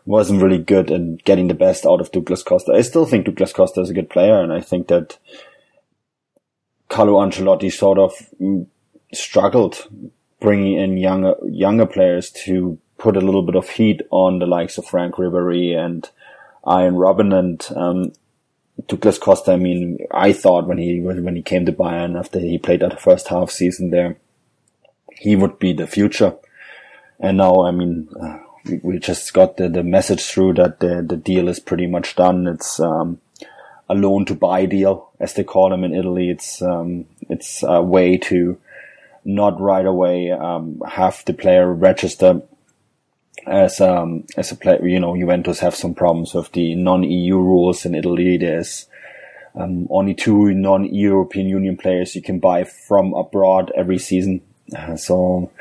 wasn't 0.06 0.44
really 0.44 0.60
good 0.60 0.92
at 0.92 1.24
getting 1.24 1.48
the 1.48 1.56
best 1.56 1.84
out 1.84 2.00
of 2.00 2.12
Douglas 2.12 2.44
Costa. 2.44 2.74
I 2.74 2.82
still 2.82 3.08
think 3.08 3.26
Douglas 3.26 3.54
Costa 3.54 3.82
is 3.82 3.90
a 3.90 3.96
good 3.96 4.12
player, 4.12 4.40
and 4.40 4.54
I 4.54 4.62
think 4.62 4.88
that 4.90 5.18
Carlo 6.90 7.14
Ancelotti 7.14 7.72
sort 7.72 7.98
of 7.98 8.14
struggled 9.14 9.88
bringing 10.40 10.78
in 10.78 10.98
younger 10.98 11.34
younger 11.48 11.88
players 11.88 12.30
to 12.30 12.78
put 13.00 13.18
a 13.18 13.22
little 13.22 13.42
bit 13.42 13.56
of 13.56 13.68
heat 13.68 14.02
on 14.12 14.38
the 14.38 14.46
likes 14.46 14.78
of 14.78 14.86
Franck 14.86 15.16
Ribéry 15.16 15.76
and 15.76 16.08
Arjen 16.64 16.96
Robben 16.96 17.38
and 17.38 17.78
um, 17.78 18.14
Douglas 18.88 19.18
Costa. 19.18 19.54
I 19.54 19.58
mean, 19.58 20.00
I 20.12 20.34
thought 20.34 20.68
when 20.68 20.78
he 20.78 21.00
when 21.00 21.36
he 21.36 21.42
came 21.42 21.66
to 21.66 21.72
Bayern 21.72 22.18
after 22.18 22.40
he 22.40 22.58
played 22.58 22.82
that 22.82 23.02
first 23.02 23.28
half 23.28 23.52
season 23.52 23.90
there, 23.90 24.18
he 25.12 25.36
would 25.36 25.60
be 25.60 25.74
the 25.74 25.88
future. 25.88 26.36
And 27.20 27.38
now, 27.38 27.64
I 27.64 27.72
mean, 27.72 28.10
uh, 28.20 28.40
we, 28.66 28.80
we, 28.84 29.00
just 29.00 29.34
got 29.34 29.58
the, 29.58 29.70
the 29.70 29.84
message 29.84 30.24
through 30.24 30.54
that 30.56 30.80
the 30.80 31.06
the 31.08 31.18
deal 31.18 31.48
is 31.48 31.60
pretty 31.60 31.88
much 31.88 32.16
done. 32.16 32.48
It's 32.48 32.80
um, 32.80 33.20
a 33.90 33.94
loan 33.94 34.26
to 34.26 34.36
buy 34.36 34.66
deal, 34.66 35.10
as 35.20 35.34
they 35.34 35.44
call 35.44 35.70
them 35.70 35.84
in 35.84 35.94
Italy. 35.94 36.30
It's 36.30 36.62
um, 36.62 37.06
it's 37.30 37.64
a 37.64 37.82
way 37.82 38.18
to 38.18 38.58
not 39.26 39.60
right 39.60 39.86
away 39.86 40.32
um, 40.32 40.82
have 40.88 41.24
the 41.26 41.34
player 41.34 41.72
register 41.72 42.42
as 43.46 43.82
um 43.82 44.26
as 44.38 44.52
a 44.52 44.56
player, 44.56 44.86
you 44.88 45.00
know, 45.00 45.16
Juventus 45.16 45.60
have 45.60 45.76
some 45.76 45.94
problems 45.94 46.34
with 46.34 46.52
the 46.52 46.76
non-EU 46.76 47.38
rules 47.38 47.86
in 47.86 47.96
Italy. 47.96 48.38
There's 48.38 48.88
um, 49.56 49.88
only 49.90 50.14
two 50.14 50.54
non-European 50.54 51.48
Union 51.48 51.78
players 51.78 52.16
you 52.16 52.22
can 52.22 52.40
buy 52.40 52.64
from 52.64 53.14
abroad 53.14 53.72
every 53.76 54.00
season. 54.00 54.42
Uh, 54.76 54.96
so, 54.96 55.52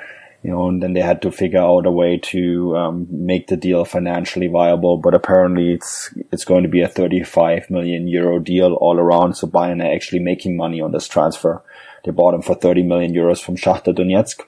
you 0.43 0.51
know, 0.51 0.69
and 0.69 0.83
then 0.83 0.95
they 0.95 1.03
had 1.03 1.21
to 1.23 1.31
figure 1.31 1.61
out 1.61 1.87
a 1.87 1.91
way 1.91 2.17
to 2.17 2.77
um, 2.77 3.07
make 3.11 3.49
the 3.49 3.57
deal 3.57 3.85
financially 3.85 4.47
viable. 4.47 4.97
But 4.97 5.15
apparently, 5.15 5.73
it's 5.73 6.13
it's 6.31 6.45
going 6.45 6.63
to 6.63 6.69
be 6.69 6.81
a 6.81 6.89
35 6.89 7.71
million 7.71 8.09
euro 8.09 8.39
deal 8.39 8.75
all 8.75 8.99
around. 8.99 9.35
So 9.35 9.47
Bayern 9.47 9.83
are 9.83 9.95
actually 9.95 10.21
making 10.21 10.57
money 10.57 10.81
on 10.81 10.93
this 10.93 11.09
transfer. 11.09 11.63
They 12.05 12.11
bought 12.11 12.35
him 12.35 12.43
for 12.43 12.55
30 12.55 12.83
million 12.83 13.13
euros 13.13 13.41
from 13.41 13.57
Shakhtar 13.57 13.97
Donetsk. 13.97 14.41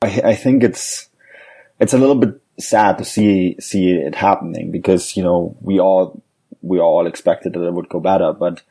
I, 0.00 0.30
I 0.30 0.34
think 0.34 0.62
it's 0.62 1.08
it's 1.78 1.92
a 1.92 1.98
little 1.98 2.14
bit 2.14 2.41
sad 2.58 2.98
to 2.98 3.04
see 3.04 3.56
see 3.60 3.92
it 3.92 4.14
happening 4.14 4.70
because 4.70 5.16
you 5.16 5.22
know 5.22 5.56
we 5.60 5.80
all 5.80 6.22
we 6.60 6.78
all 6.78 7.06
expected 7.06 7.54
that 7.54 7.66
it 7.66 7.72
would 7.72 7.88
go 7.88 8.00
better, 8.00 8.32
but 8.32 8.62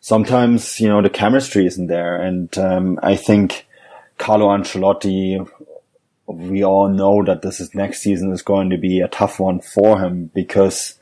sometimes 0.00 0.80
you 0.80 0.88
know 0.88 1.02
the 1.02 1.10
chemistry 1.10 1.66
isn't 1.66 1.86
there, 1.86 2.16
and 2.16 2.56
um, 2.58 2.98
I 3.02 3.16
think 3.16 3.66
Carlo 4.18 4.48
Ancelotti. 4.48 5.48
We 6.26 6.62
all 6.62 6.90
know 6.90 7.24
that 7.24 7.40
this 7.40 7.58
is 7.58 7.74
next 7.74 8.02
season 8.02 8.32
is 8.32 8.42
going 8.42 8.68
to 8.68 8.76
be 8.76 9.00
a 9.00 9.08
tough 9.08 9.40
one 9.40 9.60
for 9.60 9.98
him 9.98 10.30
because 10.34 10.98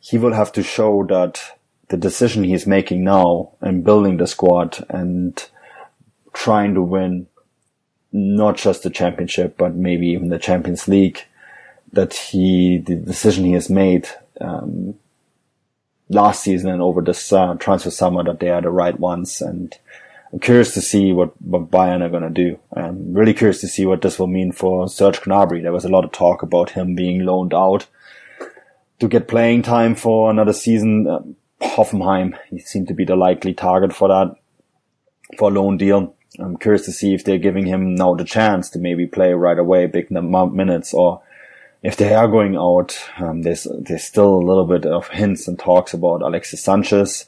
he 0.00 0.18
will 0.18 0.32
have 0.32 0.50
to 0.54 0.62
show 0.64 1.06
that 1.08 1.40
the 1.86 1.96
decision 1.96 2.42
he's 2.42 2.66
making 2.66 3.04
now 3.04 3.52
and 3.60 3.84
building 3.84 4.16
the 4.16 4.26
squad 4.26 4.84
and 4.88 5.48
trying 6.32 6.74
to 6.74 6.82
win 6.82 7.26
not 8.12 8.56
just 8.56 8.82
the 8.82 8.90
championship, 8.90 9.56
but 9.56 9.74
maybe 9.74 10.08
even 10.08 10.28
the 10.30 10.38
Champions 10.38 10.88
League, 10.88 11.24
that 11.92 12.14
he, 12.14 12.78
the 12.78 12.94
decision 12.96 13.44
he 13.44 13.52
has 13.52 13.68
made, 13.70 14.08
um, 14.40 14.94
last 16.08 16.42
season 16.42 16.70
and 16.70 16.82
over 16.82 17.00
this 17.00 17.32
uh, 17.32 17.54
transfer 17.54 17.90
summer 17.90 18.24
that 18.24 18.40
they 18.40 18.50
are 18.50 18.60
the 18.60 18.70
right 18.70 18.98
ones. 18.98 19.40
And 19.40 19.76
I'm 20.32 20.40
curious 20.40 20.74
to 20.74 20.80
see 20.80 21.12
what, 21.12 21.40
what 21.40 21.70
Bayern 21.70 22.02
are 22.02 22.08
going 22.08 22.22
to 22.22 22.30
do. 22.30 22.58
I'm 22.72 23.14
really 23.14 23.34
curious 23.34 23.60
to 23.62 23.68
see 23.68 23.86
what 23.86 24.02
this 24.02 24.18
will 24.18 24.26
mean 24.26 24.52
for 24.52 24.88
Serge 24.88 25.20
Gnabry. 25.20 25.62
There 25.62 25.72
was 25.72 25.84
a 25.84 25.88
lot 25.88 26.04
of 26.04 26.12
talk 26.12 26.42
about 26.42 26.70
him 26.70 26.94
being 26.94 27.24
loaned 27.24 27.54
out 27.54 27.86
to 28.98 29.08
get 29.08 29.28
playing 29.28 29.62
time 29.62 29.94
for 29.94 30.30
another 30.30 30.52
season. 30.52 31.06
Um, 31.08 31.36
Hoffenheim, 31.60 32.38
he 32.48 32.58
seemed 32.58 32.88
to 32.88 32.94
be 32.94 33.04
the 33.04 33.16
likely 33.16 33.54
target 33.54 33.92
for 33.92 34.08
that, 34.08 34.34
for 35.38 35.50
a 35.50 35.52
loan 35.52 35.76
deal. 35.76 36.14
I'm 36.38 36.56
curious 36.56 36.84
to 36.86 36.92
see 36.92 37.12
if 37.12 37.24
they're 37.24 37.38
giving 37.38 37.66
him 37.66 37.94
now 37.94 38.14
the 38.14 38.24
chance 38.24 38.70
to 38.70 38.78
maybe 38.78 39.06
play 39.06 39.32
right 39.32 39.58
away, 39.58 39.86
big 39.86 40.10
minutes, 40.10 40.94
or 40.94 41.22
if 41.82 41.96
they 41.96 42.14
are 42.14 42.28
going 42.28 42.56
out. 42.56 42.98
Um, 43.18 43.42
there's 43.42 43.66
there's 43.78 44.04
still 44.04 44.34
a 44.34 44.46
little 44.46 44.66
bit 44.66 44.86
of 44.86 45.08
hints 45.08 45.48
and 45.48 45.58
talks 45.58 45.94
about 45.94 46.22
Alexis 46.22 46.62
Sanchez. 46.62 47.26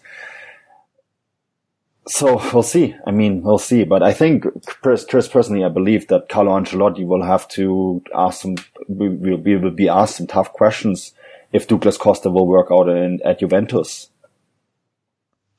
So 2.08 2.42
we'll 2.52 2.62
see. 2.64 2.96
I 3.06 3.12
mean, 3.12 3.42
we'll 3.42 3.58
see. 3.58 3.84
But 3.84 4.02
I 4.02 4.12
think, 4.12 4.44
Chris, 4.66 5.04
Chris 5.04 5.28
personally, 5.28 5.64
I 5.64 5.68
believe 5.68 6.08
that 6.08 6.28
Carlo 6.28 6.58
Ancelotti 6.58 7.06
will 7.06 7.22
have 7.22 7.46
to 7.50 8.02
ask 8.14 8.42
some, 8.42 8.56
will 8.88 9.36
will 9.36 9.70
be 9.70 9.88
asked 9.88 10.16
some 10.16 10.26
tough 10.26 10.52
questions 10.52 11.12
if 11.52 11.68
Douglas 11.68 11.96
Costa 11.96 12.30
will 12.30 12.46
work 12.46 12.68
out 12.72 12.88
in, 12.88 13.20
at 13.24 13.38
Juventus. 13.40 14.08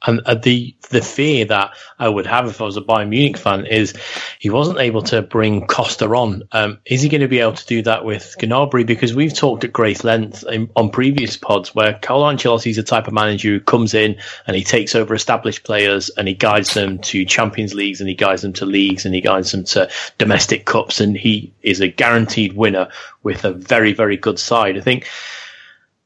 And 0.06 0.22
uh, 0.26 0.36
the 0.36 0.76
the 0.90 1.02
fear 1.02 1.46
that 1.46 1.72
I 1.98 2.10
would 2.10 2.26
have 2.28 2.48
if 2.48 2.62
I 2.62 2.66
was 2.66 2.78
a 2.78 2.82
Bayern 2.82 3.10
Munich 3.10 3.38
fan 3.38 3.66
is 3.66 3.94
he 4.40 4.50
wasn't 4.50 4.80
able 4.80 5.02
to 5.04 5.22
bring 5.22 5.66
Costa 5.66 6.06
on. 6.06 6.44
Um, 6.52 6.80
is 6.86 7.02
he 7.02 7.10
going 7.10 7.22
to 7.22 7.28
be 7.28 7.40
able 7.40 7.54
to 7.54 7.66
do 7.66 7.82
that 7.84 8.06
with 8.06 8.36
Gnabry? 8.40 8.86
Because 8.86 9.14
we've 9.14 9.34
talked 9.34 9.64
at 9.64 9.74
great 9.74 10.04
length 10.04 10.44
in, 10.44 10.70
on 10.76 10.90
previous 10.90 11.38
pods 11.38 11.74
where 11.74 11.98
Carlo 12.02 12.32
Ancelotti 12.32 12.72
is 12.72 12.76
the 12.76 12.84
type 12.84 13.08
of 13.08 13.14
manager 13.14 13.50
who 13.50 13.60
comes 13.60 13.94
in 13.94 14.18
and 14.46 14.56
he 14.56 14.64
takes 14.64 14.94
over 14.96 15.14
established 15.14 15.64
players 15.64 16.10
and 16.10 16.28
he 16.28 16.34
guides 16.34 16.74
them 16.74 17.00
to 17.00 17.26
Champions 17.26 17.74
Leagues 17.74 18.02
and 18.02 18.10
he 18.10 18.16
guides 18.16 18.42
them 18.42 18.54
to 18.54 18.66
leagues 18.66 19.06
and 19.06 19.16
he 19.16 19.22
guides 19.22 19.52
them 19.52 19.64
to 19.64 19.90
domestic 20.18 20.66
cups 20.66 21.00
and 21.00 21.18
he 21.18 21.54
is 21.62 21.80
a 21.80 21.88
guaranteed 21.88 22.54
winner 22.54 22.90
with 23.24 23.46
a 23.46 23.54
very 23.54 23.94
very 23.94 24.18
good 24.18 24.38
side. 24.40 24.78
I 24.78 24.82
think 24.82 25.08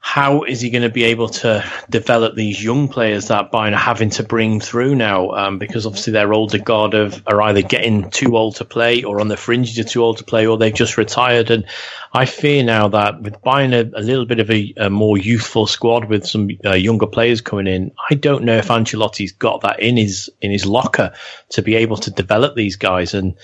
how 0.08 0.44
is 0.44 0.62
he 0.62 0.70
going 0.70 0.84
to 0.84 0.90
be 0.90 1.04
able 1.04 1.28
to 1.28 1.62
develop 1.90 2.34
these 2.34 2.64
young 2.64 2.88
players 2.88 3.28
that 3.28 3.52
Bayern 3.52 3.74
are 3.74 3.76
having 3.76 4.10
to 4.12 4.24
bring 4.24 4.62
through 4.62 4.96
now? 4.96 5.32
Um, 5.32 5.60
because 5.60 5.86
obviously 5.86 6.14
their 6.14 6.34
older 6.34 6.60
guard 6.60 6.94
of, 6.94 7.22
are 7.28 7.42
either 7.42 7.62
getting 7.62 8.10
too 8.10 8.38
old 8.38 8.56
to 8.56 8.66
play 8.66 9.04
or 9.04 9.20
on 9.20 9.28
the 9.28 9.36
fringes 9.36 9.78
are 9.78 9.84
too 9.84 10.02
old 10.02 10.20
to 10.20 10.24
play 10.24 10.48
or 10.48 10.58
they've 10.58 10.74
just 10.74 10.98
retired. 10.98 11.52
And 11.52 11.66
I 12.14 12.26
fear 12.26 12.64
now 12.64 12.88
that 12.88 13.22
with 13.22 13.42
buying 13.42 13.74
a, 13.74 13.82
a 13.82 14.02
little 14.02 14.26
bit 14.26 14.40
of 14.40 14.50
a, 14.50 14.74
a, 14.78 14.90
more 14.90 15.18
youthful 15.18 15.68
squad 15.68 16.06
with 16.06 16.26
some 16.26 16.50
uh, 16.66 16.72
younger 16.72 17.08
players 17.08 17.42
coming 17.42 17.68
in, 17.68 17.92
I 18.10 18.16
don't 18.16 18.46
know 18.46 18.58
if 18.58 18.70
Ancelotti's 18.70 19.34
got 19.34 19.62
that 19.62 19.82
in 19.82 19.98
his 19.98 20.30
in 20.42 20.52
his 20.52 20.66
locker 20.66 21.14
to 21.50 21.62
be 21.62 21.76
able 21.76 21.98
to 21.98 22.12
develop 22.12 22.56
these 22.56 22.78
guys. 22.78 23.14
And 23.14 23.36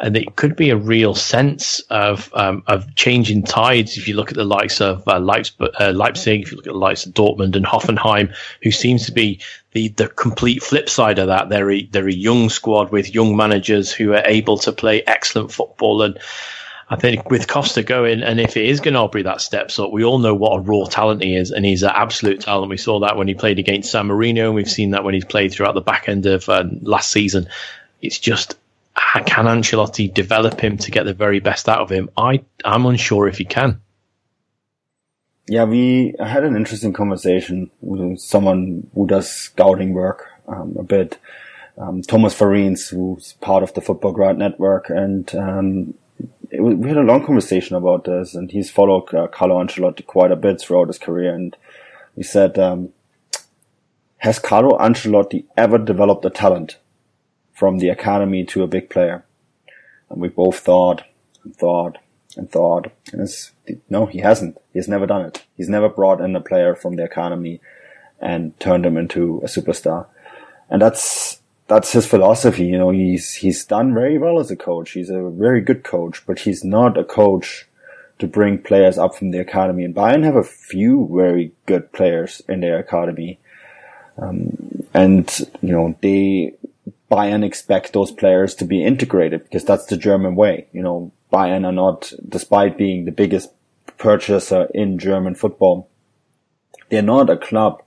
and 0.00 0.16
it 0.16 0.36
could 0.36 0.56
be 0.56 0.70
a 0.70 0.76
real 0.76 1.14
sense 1.14 1.80
of 1.90 2.30
um, 2.34 2.62
of 2.66 2.94
changing 2.94 3.42
tides. 3.42 3.98
If 3.98 4.08
you 4.08 4.14
look 4.14 4.30
at 4.30 4.36
the 4.36 4.44
likes 4.44 4.80
of 4.80 5.06
uh, 5.06 5.20
Leipzig, 5.20 5.68
uh, 5.78 5.92
Leipzig, 5.92 6.42
if 6.42 6.50
you 6.50 6.56
look 6.56 6.66
at 6.66 6.72
the 6.72 6.78
likes 6.78 7.04
of 7.04 7.12
Dortmund 7.12 7.54
and 7.54 7.66
Hoffenheim, 7.66 8.34
who 8.62 8.70
seems 8.70 9.06
to 9.06 9.12
be 9.12 9.40
the 9.72 9.88
the 9.88 10.08
complete 10.08 10.62
flip 10.62 10.88
side 10.88 11.18
of 11.18 11.28
that. 11.28 11.50
They're 11.50 11.70
a, 11.70 11.82
they're 11.84 12.08
a 12.08 12.12
young 12.12 12.48
squad 12.48 12.90
with 12.90 13.14
young 13.14 13.36
managers 13.36 13.92
who 13.92 14.12
are 14.14 14.22
able 14.24 14.56
to 14.58 14.72
play 14.72 15.02
excellent 15.02 15.52
football 15.52 16.02
and. 16.02 16.18
I 16.92 16.96
think 16.96 17.30
with 17.30 17.46
Costa 17.46 17.84
going, 17.84 18.24
and 18.24 18.40
if 18.40 18.56
it 18.56 18.64
is 18.64 18.80
Gnabry 18.80 19.22
that 19.22 19.40
steps 19.40 19.78
up, 19.78 19.92
we 19.92 20.02
all 20.02 20.18
know 20.18 20.34
what 20.34 20.56
a 20.56 20.60
raw 20.60 20.86
talent 20.86 21.22
he 21.22 21.36
is, 21.36 21.52
and 21.52 21.64
he's 21.64 21.84
an 21.84 21.92
absolute 21.94 22.40
talent. 22.40 22.68
We 22.68 22.76
saw 22.76 22.98
that 22.98 23.16
when 23.16 23.28
he 23.28 23.34
played 23.34 23.60
against 23.60 23.92
San 23.92 24.06
Marino, 24.06 24.46
and 24.46 24.56
we've 24.56 24.68
seen 24.68 24.90
that 24.90 25.04
when 25.04 25.14
he's 25.14 25.24
played 25.24 25.52
throughout 25.52 25.74
the 25.76 25.80
back 25.80 26.08
end 26.08 26.26
of 26.26 26.48
uh, 26.48 26.64
last 26.82 27.12
season. 27.12 27.46
It's 28.02 28.18
just 28.18 28.56
can 28.96 29.46
Ancelotti 29.46 30.12
develop 30.12 30.60
him 30.60 30.76
to 30.78 30.90
get 30.90 31.04
the 31.04 31.14
very 31.14 31.40
best 31.40 31.68
out 31.68 31.80
of 31.80 31.90
him? 31.90 32.10
I 32.16 32.42
I'm 32.64 32.86
unsure 32.86 33.28
if 33.28 33.38
he 33.38 33.44
can. 33.44 33.80
Yeah, 35.48 35.64
we 35.64 36.14
had 36.20 36.44
an 36.44 36.54
interesting 36.54 36.92
conversation 36.92 37.70
with 37.80 38.20
someone 38.20 38.88
who 38.94 39.06
does 39.06 39.30
scouting 39.30 39.94
work 39.94 40.28
um, 40.46 40.76
a 40.78 40.84
bit. 40.84 41.18
Um, 41.76 42.02
Thomas 42.02 42.34
Farines, 42.34 42.88
who's 42.88 43.32
part 43.40 43.62
of 43.62 43.74
the 43.74 43.80
Futbolgrad 43.80 44.36
Network, 44.36 44.90
and 44.90 45.34
um, 45.34 45.94
it, 46.50 46.60
we 46.60 46.88
had 46.88 46.98
a 46.98 47.02
long 47.02 47.24
conversation 47.24 47.74
about 47.74 48.04
this. 48.04 48.34
And 48.34 48.50
he's 48.50 48.70
followed 48.70 49.12
uh, 49.14 49.26
Carlo 49.28 49.62
Ancelotti 49.62 50.06
quite 50.06 50.30
a 50.30 50.36
bit 50.36 50.60
throughout 50.60 50.88
his 50.88 50.98
career, 50.98 51.34
and 51.34 51.56
he 52.14 52.22
said, 52.22 52.58
um, 52.58 52.90
"Has 54.18 54.38
Carlo 54.38 54.78
Ancelotti 54.78 55.46
ever 55.56 55.78
developed 55.78 56.24
a 56.24 56.30
talent 56.30 56.76
from 57.60 57.76
the 57.76 57.90
academy 57.90 58.42
to 58.42 58.62
a 58.62 58.66
big 58.66 58.88
player. 58.88 59.22
And 60.08 60.18
we 60.18 60.28
both 60.28 60.60
thought 60.60 61.04
and 61.44 61.54
thought 61.54 61.98
and 62.34 62.50
thought. 62.50 62.90
And 63.12 63.20
it's, 63.20 63.52
no, 63.90 64.06
he 64.06 64.20
hasn't. 64.20 64.56
He's 64.72 64.88
never 64.88 65.06
done 65.06 65.26
it. 65.26 65.44
He's 65.58 65.68
never 65.68 65.90
brought 65.90 66.22
in 66.22 66.34
a 66.34 66.40
player 66.40 66.74
from 66.74 66.96
the 66.96 67.04
academy 67.04 67.60
and 68.18 68.58
turned 68.60 68.86
him 68.86 68.96
into 68.96 69.42
a 69.44 69.46
superstar. 69.46 70.06
And 70.70 70.80
that's, 70.80 71.42
that's 71.66 71.92
his 71.92 72.06
philosophy. 72.06 72.64
You 72.64 72.78
know, 72.78 72.92
he's, 72.92 73.34
he's 73.34 73.62
done 73.66 73.92
very 73.92 74.16
well 74.16 74.40
as 74.40 74.50
a 74.50 74.56
coach. 74.56 74.92
He's 74.92 75.10
a 75.10 75.28
very 75.28 75.60
good 75.60 75.84
coach, 75.84 76.24
but 76.24 76.38
he's 76.38 76.64
not 76.64 76.96
a 76.96 77.04
coach 77.04 77.68
to 78.20 78.26
bring 78.26 78.56
players 78.56 78.96
up 78.96 79.14
from 79.14 79.32
the 79.32 79.38
academy. 79.38 79.84
And 79.84 79.94
Bayern 79.94 80.24
have 80.24 80.36
a 80.36 80.42
few 80.42 81.10
very 81.12 81.52
good 81.66 81.92
players 81.92 82.40
in 82.48 82.60
their 82.60 82.78
academy. 82.78 83.38
Um, 84.16 84.86
and, 84.94 85.26
you 85.60 85.72
know, 85.72 85.94
they, 86.00 86.54
Bayern 87.10 87.44
expect 87.44 87.92
those 87.92 88.12
players 88.12 88.54
to 88.54 88.64
be 88.64 88.84
integrated 88.84 89.42
because 89.44 89.64
that's 89.64 89.86
the 89.86 89.96
German 89.96 90.36
way. 90.36 90.68
You 90.72 90.82
know, 90.82 91.12
Bayern 91.32 91.66
are 91.66 91.72
not, 91.72 92.12
despite 92.28 92.78
being 92.78 93.04
the 93.04 93.12
biggest 93.12 93.50
purchaser 93.98 94.68
in 94.72 94.98
German 94.98 95.34
football, 95.34 95.88
they're 96.88 97.02
not 97.02 97.28
a 97.28 97.36
club 97.36 97.82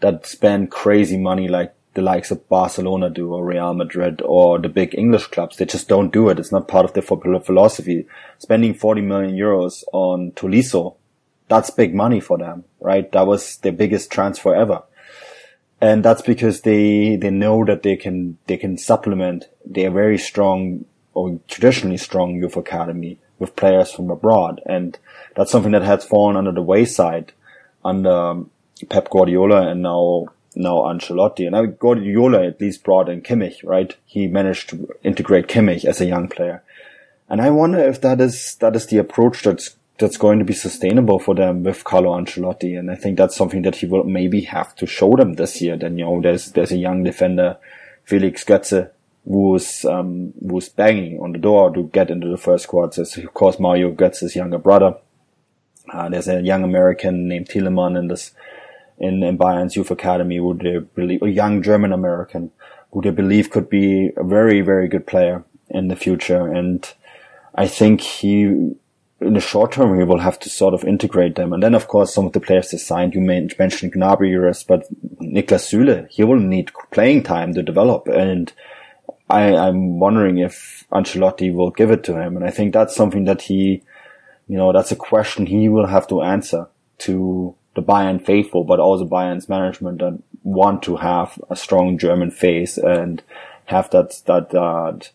that 0.00 0.26
spend 0.26 0.70
crazy 0.70 1.16
money 1.16 1.48
like 1.48 1.74
the 1.94 2.02
likes 2.02 2.30
of 2.30 2.48
Barcelona 2.48 3.10
do 3.10 3.34
or 3.34 3.44
Real 3.44 3.74
Madrid 3.74 4.22
or 4.24 4.58
the 4.58 4.68
big 4.68 4.94
English 4.96 5.26
clubs. 5.26 5.56
They 5.56 5.66
just 5.66 5.88
don't 5.88 6.12
do 6.12 6.28
it. 6.28 6.38
It's 6.38 6.52
not 6.52 6.68
part 6.68 6.84
of 6.84 6.94
their 6.94 7.02
football 7.02 7.38
philosophy. 7.40 8.06
Spending 8.38 8.74
40 8.74 9.02
million 9.02 9.36
euros 9.36 9.82
on 9.92 10.32
Tolisso, 10.32 10.96
that's 11.48 11.70
big 11.70 11.94
money 11.94 12.20
for 12.20 12.38
them, 12.38 12.64
right? 12.80 13.10
That 13.12 13.26
was 13.26 13.58
their 13.58 13.72
biggest 13.72 14.10
transfer 14.10 14.54
ever 14.54 14.82
and 15.82 16.04
that's 16.04 16.22
because 16.22 16.60
they 16.60 17.16
they 17.16 17.30
know 17.30 17.64
that 17.64 17.82
they 17.82 17.96
can 17.96 18.38
they 18.46 18.56
can 18.56 18.78
supplement 18.78 19.48
their 19.66 19.90
very 19.90 20.16
strong 20.16 20.84
or 21.12 21.40
traditionally 21.48 21.96
strong 21.96 22.36
youth 22.36 22.56
academy 22.56 23.18
with 23.40 23.56
players 23.56 23.90
from 23.90 24.08
abroad, 24.08 24.62
and 24.64 24.96
that's 25.34 25.50
something 25.50 25.72
that 25.72 25.82
has 25.82 26.04
fallen 26.04 26.36
under 26.36 26.52
the 26.52 26.62
wayside 26.62 27.32
under 27.84 28.10
um, 28.10 28.50
Pep 28.88 29.10
Guardiola 29.10 29.68
and 29.68 29.82
now 29.82 30.26
now 30.54 30.82
Ancelotti. 30.82 31.48
And 31.48 31.56
I 31.56 31.66
Guardiola 31.66 32.46
at 32.46 32.60
least 32.60 32.84
brought 32.84 33.08
in 33.08 33.20
Kimmich, 33.20 33.64
right? 33.64 33.96
He 34.06 34.28
managed 34.28 34.68
to 34.70 34.88
integrate 35.02 35.48
Kimmich 35.48 35.84
as 35.84 36.00
a 36.00 36.06
young 36.06 36.28
player, 36.28 36.62
and 37.28 37.42
I 37.42 37.50
wonder 37.50 37.80
if 37.80 38.00
that 38.02 38.20
is 38.20 38.54
that 38.60 38.76
is 38.76 38.86
the 38.86 38.98
approach 38.98 39.42
that's 39.42 39.74
that's 39.98 40.16
going 40.16 40.38
to 40.38 40.44
be 40.44 40.54
sustainable 40.54 41.18
for 41.18 41.34
them 41.34 41.62
with 41.62 41.84
Carlo 41.84 42.18
Ancelotti. 42.18 42.78
And 42.78 42.90
I 42.90 42.94
think 42.94 43.18
that's 43.18 43.36
something 43.36 43.62
that 43.62 43.76
he 43.76 43.86
will 43.86 44.04
maybe 44.04 44.40
have 44.42 44.74
to 44.76 44.86
show 44.86 45.14
them 45.16 45.34
this 45.34 45.60
year. 45.60 45.76
Then, 45.76 45.98
you 45.98 46.04
know, 46.04 46.20
there's, 46.20 46.52
there's 46.52 46.72
a 46.72 46.76
young 46.76 47.04
defender, 47.04 47.56
Felix 48.04 48.44
Götze, 48.44 48.90
who's, 49.24 49.84
um, 49.84 50.32
who's 50.48 50.68
banging 50.68 51.20
on 51.20 51.32
the 51.32 51.38
door 51.38 51.72
to 51.72 51.84
get 51.92 52.10
into 52.10 52.28
the 52.28 52.36
first 52.36 52.64
squad. 52.64 52.98
Of 52.98 53.34
course, 53.34 53.60
Mario 53.60 53.92
Götze's 53.92 54.34
younger 54.34 54.58
brother. 54.58 54.96
Uh, 55.92 56.08
there's 56.08 56.28
a 56.28 56.40
young 56.40 56.64
American 56.64 57.28
named 57.28 57.48
Tillman 57.48 57.96
in 57.96 58.08
this, 58.08 58.32
in, 58.98 59.22
in 59.22 59.36
Bayern's 59.36 59.76
youth 59.76 59.90
academy 59.90 60.38
who 60.38 60.54
they 60.54 60.78
believe, 60.78 61.22
a 61.22 61.30
young 61.30 61.62
German 61.62 61.92
American 61.92 62.50
who 62.92 63.02
they 63.02 63.10
believe 63.10 63.50
could 63.50 63.68
be 63.68 64.10
a 64.16 64.24
very, 64.24 64.60
very 64.60 64.88
good 64.88 65.06
player 65.06 65.44
in 65.68 65.88
the 65.88 65.96
future. 65.96 66.46
And 66.50 66.92
I 67.54 67.66
think 67.66 68.00
he 68.00 68.74
in 69.22 69.34
the 69.34 69.40
short 69.40 69.72
term, 69.72 69.96
we 69.96 70.04
will 70.04 70.18
have 70.18 70.38
to 70.40 70.50
sort 70.50 70.74
of 70.74 70.84
integrate 70.84 71.34
them. 71.36 71.52
And 71.52 71.62
then, 71.62 71.74
of 71.74 71.88
course, 71.88 72.14
some 72.14 72.26
of 72.26 72.32
the 72.32 72.40
players 72.40 72.70
they 72.70 72.78
signed, 72.78 73.14
you 73.14 73.20
mentioned 73.20 73.94
Gnabry, 73.94 74.66
but 74.66 74.86
Niklas 75.20 75.70
Süle, 75.70 76.08
he 76.08 76.24
will 76.24 76.38
need 76.38 76.70
playing 76.90 77.22
time 77.22 77.54
to 77.54 77.62
develop. 77.62 78.08
And 78.08 78.52
I, 79.30 79.54
I'm 79.54 79.98
wondering 79.98 80.38
if 80.38 80.84
Ancelotti 80.92 81.54
will 81.54 81.70
give 81.70 81.90
it 81.90 82.04
to 82.04 82.20
him. 82.20 82.36
And 82.36 82.44
I 82.44 82.50
think 82.50 82.72
that's 82.72 82.94
something 82.94 83.24
that 83.24 83.42
he, 83.42 83.82
you 84.48 84.56
know, 84.56 84.72
that's 84.72 84.92
a 84.92 84.96
question 84.96 85.46
he 85.46 85.68
will 85.68 85.86
have 85.86 86.06
to 86.08 86.22
answer 86.22 86.68
to 86.98 87.54
the 87.74 87.82
Bayern 87.82 88.24
faithful, 88.24 88.64
but 88.64 88.80
also 88.80 89.06
Bayern's 89.06 89.48
management 89.48 90.02
and 90.02 90.22
want 90.42 90.82
to 90.82 90.96
have 90.96 91.40
a 91.48 91.56
strong 91.56 91.96
German 91.96 92.30
face 92.30 92.76
and 92.76 93.22
have 93.66 93.88
that, 93.90 94.20
that, 94.26 94.50
that, 94.50 95.10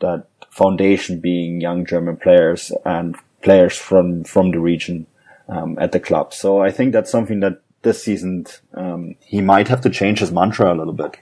that 0.00 0.26
foundation 0.50 1.20
being 1.20 1.60
young 1.60 1.86
German 1.86 2.16
players 2.16 2.72
and 2.84 3.16
players 3.42 3.76
from, 3.76 4.24
from 4.24 4.50
the 4.50 4.60
region, 4.60 5.06
um, 5.48 5.78
at 5.80 5.92
the 5.92 6.00
club. 6.00 6.32
So 6.32 6.60
I 6.60 6.70
think 6.70 6.92
that's 6.92 7.10
something 7.10 7.40
that 7.40 7.60
this 7.82 8.02
season, 8.02 8.46
um, 8.74 9.16
he 9.20 9.40
might 9.40 9.68
have 9.68 9.80
to 9.82 9.90
change 9.90 10.20
his 10.20 10.32
mantra 10.32 10.72
a 10.72 10.76
little 10.76 10.92
bit. 10.92 11.18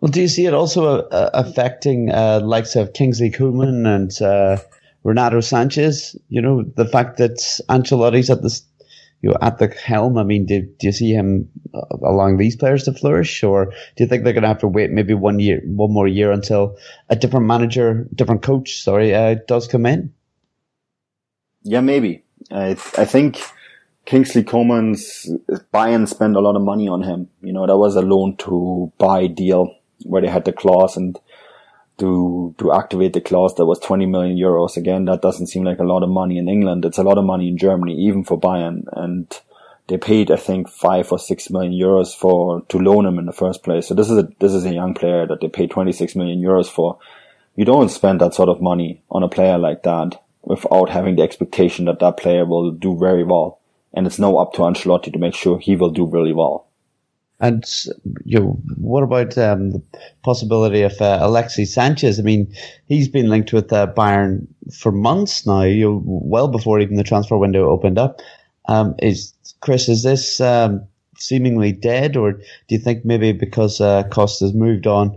Well, 0.00 0.10
do 0.10 0.20
you 0.20 0.28
see 0.28 0.46
it 0.46 0.54
also 0.54 1.00
uh, 1.08 1.30
affecting 1.34 2.10
uh, 2.10 2.40
likes 2.40 2.76
of 2.76 2.92
Kingsley 2.92 3.30
Coman 3.30 3.86
and 3.86 4.22
uh, 4.22 4.58
Renato 5.02 5.38
Sanches? 5.38 6.16
You 6.28 6.42
know, 6.42 6.62
the 6.62 6.84
fact 6.86 7.16
that 7.16 7.38
Ancelotti's 7.68 8.30
at 8.30 8.42
the 8.42 8.60
you 9.22 9.30
know, 9.30 9.36
at 9.40 9.58
the 9.58 9.68
helm. 9.68 10.18
I 10.18 10.24
mean, 10.24 10.46
do, 10.46 10.62
do 10.62 10.86
you 10.86 10.92
see 10.92 11.10
him 11.10 11.48
uh, 11.74 11.96
allowing 12.02 12.36
these 12.36 12.56
players 12.56 12.84
to 12.84 12.92
flourish, 12.92 13.42
or 13.42 13.66
do 13.66 14.04
you 14.04 14.06
think 14.06 14.24
they're 14.24 14.32
going 14.32 14.42
to 14.42 14.48
have 14.48 14.60
to 14.60 14.68
wait 14.68 14.90
maybe 14.90 15.14
one 15.14 15.40
year, 15.40 15.60
one 15.64 15.92
more 15.92 16.08
year 16.08 16.32
until 16.32 16.76
a 17.08 17.16
different 17.16 17.46
manager, 17.46 18.06
different 18.14 18.42
coach, 18.42 18.82
sorry, 18.82 19.14
uh, 19.14 19.36
does 19.46 19.68
come 19.68 19.86
in? 19.86 20.12
Yeah, 21.62 21.80
maybe. 21.80 22.22
I 22.50 22.70
I 22.96 23.04
think 23.04 23.40
Kingsley 24.04 24.44
Coman's 24.44 25.28
Bayern 25.74 26.06
spent 26.06 26.36
a 26.36 26.40
lot 26.40 26.54
of 26.54 26.62
money 26.62 26.88
on 26.88 27.02
him. 27.02 27.28
You 27.42 27.52
know, 27.52 27.66
that 27.66 27.76
was 27.76 27.96
a 27.96 28.02
loan 28.02 28.36
to 28.38 28.92
buy 28.98 29.26
deal 29.26 29.74
where 30.04 30.22
they 30.22 30.28
had 30.28 30.44
the 30.44 30.52
clause 30.52 30.96
and 30.96 31.18
to 31.98 32.54
to 32.58 32.72
activate 32.72 33.12
the 33.12 33.20
clause 33.20 33.54
that 33.54 33.66
was 33.66 33.78
20 33.80 34.06
million 34.06 34.36
euros. 34.36 34.76
Again, 34.76 35.06
that 35.06 35.22
doesn't 35.22 35.46
seem 35.46 35.64
like 35.64 35.78
a 35.78 35.84
lot 35.84 36.02
of 36.02 36.08
money 36.08 36.38
in 36.38 36.48
England. 36.48 36.84
It's 36.84 36.98
a 36.98 37.02
lot 37.02 37.18
of 37.18 37.24
money 37.24 37.48
in 37.48 37.56
Germany, 37.56 37.94
even 37.94 38.24
for 38.24 38.38
Bayern. 38.38 38.84
And 38.92 39.26
they 39.88 39.96
paid, 39.96 40.30
I 40.30 40.36
think, 40.36 40.68
five 40.68 41.10
or 41.12 41.18
six 41.18 41.48
million 41.48 41.72
euros 41.72 42.14
for 42.14 42.62
to 42.62 42.78
loan 42.78 43.06
him 43.06 43.18
in 43.18 43.26
the 43.26 43.32
first 43.32 43.62
place. 43.62 43.86
So 43.86 43.94
this 43.94 44.10
is 44.10 44.18
a 44.18 44.28
this 44.40 44.52
is 44.52 44.64
a 44.64 44.74
young 44.74 44.94
player 44.94 45.26
that 45.26 45.40
they 45.40 45.48
paid 45.48 45.70
26 45.70 46.16
million 46.16 46.40
euros 46.40 46.68
for. 46.68 46.98
You 47.54 47.64
don't 47.64 47.88
spend 47.88 48.20
that 48.20 48.34
sort 48.34 48.50
of 48.50 48.60
money 48.60 49.02
on 49.10 49.22
a 49.22 49.28
player 49.28 49.56
like 49.56 49.82
that 49.84 50.22
without 50.42 50.90
having 50.90 51.16
the 51.16 51.22
expectation 51.22 51.86
that 51.86 52.00
that 52.00 52.18
player 52.18 52.44
will 52.44 52.70
do 52.70 52.96
very 52.98 53.24
well. 53.24 53.58
And 53.94 54.06
it's 54.06 54.18
now 54.18 54.36
up 54.36 54.52
to 54.54 54.60
Ancelotti 54.60 55.12
to 55.12 55.18
make 55.18 55.34
sure 55.34 55.58
he 55.58 55.74
will 55.74 55.90
do 55.90 56.04
really 56.04 56.34
well. 56.34 56.66
And 57.38 57.64
you 58.24 58.40
know, 58.40 58.58
what 58.78 59.02
about 59.02 59.36
um, 59.36 59.72
the 59.72 59.82
possibility 60.22 60.82
of 60.82 61.00
uh, 61.00 61.18
Alexis 61.20 61.74
Sanchez? 61.74 62.18
I 62.18 62.22
mean, 62.22 62.52
he's 62.86 63.08
been 63.08 63.28
linked 63.28 63.52
with 63.52 63.72
uh, 63.72 63.92
Bayern 63.94 64.46
for 64.72 64.90
months 64.90 65.46
now, 65.46 65.62
you 65.62 65.84
know, 65.84 66.02
well 66.04 66.48
before 66.48 66.80
even 66.80 66.96
the 66.96 67.04
transfer 67.04 67.36
window 67.36 67.68
opened 67.68 67.98
up. 67.98 68.20
Um, 68.68 68.94
is 69.00 69.34
Chris, 69.60 69.88
is 69.88 70.02
this 70.02 70.40
um, 70.40 70.86
seemingly 71.18 71.72
dead, 71.72 72.16
or 72.16 72.32
do 72.32 72.40
you 72.68 72.78
think 72.78 73.04
maybe 73.04 73.32
because 73.32 73.80
uh, 73.80 74.04
Costa's 74.04 74.54
moved 74.54 74.86
on, 74.86 75.16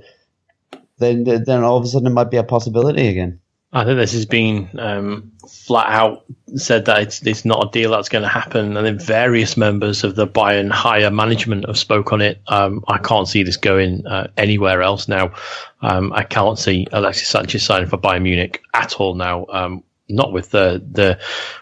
then 0.97 1.23
then 1.23 1.63
all 1.63 1.77
of 1.77 1.83
a 1.83 1.87
sudden 1.87 2.07
it 2.07 2.11
might 2.11 2.31
be 2.31 2.37
a 2.37 2.43
possibility 2.43 3.07
again? 3.07 3.39
I 3.71 3.85
think 3.85 3.97
this 3.97 4.13
has 4.13 4.25
been 4.25 4.69
um, 4.79 5.31
flat 5.47 5.87
out 5.89 6.25
said 6.55 6.85
that 6.85 7.03
it's, 7.03 7.21
it's 7.25 7.45
not 7.45 7.67
a 7.67 7.71
deal 7.71 7.91
that's 7.91 8.09
going 8.09 8.23
to 8.23 8.27
happen, 8.27 8.75
and 8.75 8.85
then 8.85 8.97
various 8.97 9.55
members 9.57 10.03
of 10.03 10.15
the 10.15 10.27
Bayern 10.27 10.71
higher 10.71 11.11
management 11.11 11.67
have 11.67 11.77
spoke 11.77 12.11
on 12.11 12.21
it. 12.21 12.41
Um, 12.47 12.83
I 12.87 12.97
can't 12.97 13.27
see 13.27 13.43
this 13.43 13.57
going 13.57 14.07
uh, 14.07 14.29
anywhere 14.37 14.81
else 14.81 15.07
now. 15.07 15.33
Um, 15.81 16.11
I 16.13 16.23
can't 16.23 16.57
see 16.57 16.87
Alexis 16.91 17.27
Sanchez 17.27 17.63
signing 17.63 17.87
for 17.87 17.97
Bayern 17.97 18.23
Munich 18.23 18.63
at 18.73 18.95
all 18.95 19.13
now. 19.13 19.45
Um, 19.49 19.83
not 20.09 20.33
with 20.33 20.49
the 20.49 20.83
the 20.91 21.19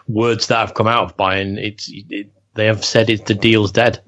words 0.08 0.46
that 0.46 0.60
have 0.60 0.72
come 0.72 0.86
out 0.86 1.04
of 1.04 1.16
Bayern. 1.18 1.58
It's 1.58 1.90
it, 1.92 2.32
they 2.54 2.66
have 2.66 2.84
said 2.84 3.10
it 3.10 3.26
the 3.26 3.34
deal's 3.34 3.72
dead. 3.72 4.00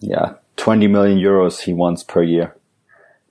Yeah, 0.00 0.34
twenty 0.56 0.88
million 0.88 1.18
euros 1.18 1.60
he 1.60 1.72
wants 1.72 2.02
per 2.02 2.24
year, 2.24 2.56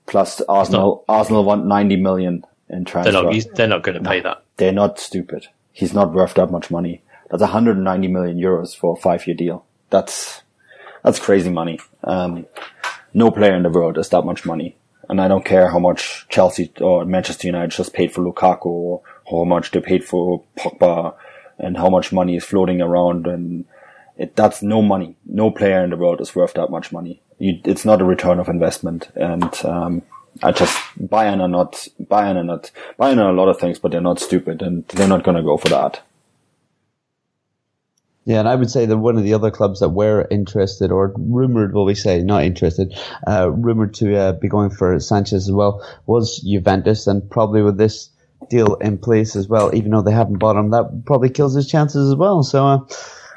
plus 0.06 0.39
Arsenal. 0.48 1.04
Not, 1.10 1.14
Arsenal 1.14 1.44
want 1.44 1.66
ninety 1.66 1.98
million 1.98 2.46
in 2.70 2.86
transfer. 2.86 3.11
They're 3.11 3.24
not, 3.24 3.55
they're 3.55 3.68
not 3.68 3.84
going 3.84 4.01
to 4.01 4.09
pay 4.09 4.22
that. 4.22 4.43
They're 4.57 4.72
not 4.72 4.99
stupid. 4.99 5.47
He's 5.72 5.93
not 5.93 6.14
worth 6.14 6.36
that 6.36 6.51
much 6.51 6.70
money. 6.70 7.01
That's 7.30 7.41
190 7.41 8.07
million 8.09 8.38
euros 8.38 8.76
for 8.76 8.93
a 8.93 8.99
five 8.99 9.26
year 9.26 9.36
deal. 9.36 9.66
That's, 9.89 10.41
that's 11.03 11.20
crazy 11.20 11.49
money. 11.49 11.80
Um, 12.03 12.45
no 13.14 13.32
player 13.32 13.55
in 13.55 13.64
the 13.64 13.70
world 13.70 13.97
has 13.97 14.09
that 14.09 14.24
much 14.24 14.45
money. 14.45 14.76
And 15.09 15.20
I 15.20 15.28
don't 15.28 15.45
care 15.45 15.70
how 15.70 15.80
much 15.80 16.26
Chelsea 16.30 16.72
or 16.80 17.05
Manchester 17.05 17.47
United 17.47 17.72
just 17.72 17.93
paid 17.93 18.11
for 18.11 18.22
Lukaku 18.22 18.66
or 18.66 19.01
how 19.30 19.43
much 19.43 19.72
they 19.72 19.82
paid 19.82 20.03
for 20.03 20.43
Pogba 20.57 21.16
and 21.57 21.78
how 21.78 21.89
much 21.89 22.11
money 22.11 22.36
is 22.36 22.45
floating 22.45 22.82
around 22.82 23.28
and 23.28 23.66
it, 24.18 24.36
that's 24.36 24.61
no 24.61 24.82
money. 24.82 25.16
No 25.26 25.51
player 25.51 25.84
in 25.84 25.89
the 25.89 25.97
world 25.97 26.22
is 26.22 26.36
worth 26.36 26.53
that 26.53 26.70
much 26.70 26.91
money. 26.91 27.22
You, 27.39 27.59
it's 27.66 27.84
not 27.84 28.01
a 28.01 28.05
return 28.05 28.39
of 28.39 28.47
investment. 28.47 29.09
And, 29.16 29.66
um, 29.66 30.03
I 30.42 30.52
just 30.52 30.76
Bayern 31.00 31.42
are 31.42 31.48
not 31.48 31.88
Bayern 32.02 32.36
are 32.38 32.44
not 32.44 32.72
Bayern 33.00 33.18
are 33.18 33.30
a 33.30 33.34
lot 33.34 33.50
of 33.50 33.60
things, 33.60 33.80
but 33.80 33.92
they're 33.92 34.02
not 34.02 34.20
stupid, 34.20 34.62
and 34.62 34.88
they're 34.88 35.08
not 35.08 35.24
going 35.24 35.38
to 35.38 35.44
go 35.44 35.58
for 35.58 35.70
that. 35.70 36.02
Yeah, 38.26 38.40
and 38.40 38.48
I 38.48 38.56
would 38.56 38.72
say 38.72 38.86
that 38.86 38.98
one 38.98 39.18
of 39.18 39.24
the 39.24 39.34
other 39.34 39.52
clubs 39.52 39.82
that 39.82 39.90
were 39.90 40.26
interested 40.32 40.92
or 40.92 41.14
rumored, 41.18 41.74
will 41.74 41.84
we 41.84 41.94
say, 41.94 42.22
not 42.22 42.44
interested, 42.44 42.98
uh, 43.28 43.52
rumored 43.52 43.94
to 43.96 44.16
uh, 44.16 44.32
be 44.32 44.48
going 44.48 44.70
for 44.70 44.98
Sanchez 45.00 45.50
as 45.50 45.52
well 45.52 45.86
was 46.06 46.40
Juventus, 46.40 47.06
and 47.06 47.30
probably 47.30 47.62
with 47.62 47.78
this 47.78 48.10
deal 48.50 48.76
in 48.76 48.98
place 48.98 49.36
as 49.36 49.50
well, 49.50 49.76
even 49.76 49.92
though 49.92 50.02
they 50.02 50.14
haven't 50.14 50.40
bought 50.40 50.56
him, 50.56 50.72
that 50.72 51.04
probably 51.06 51.30
kills 51.30 51.54
his 51.54 51.68
chances 51.68 52.12
as 52.12 52.16
well. 52.16 52.44
So. 52.44 52.66
Uh, 52.66 52.80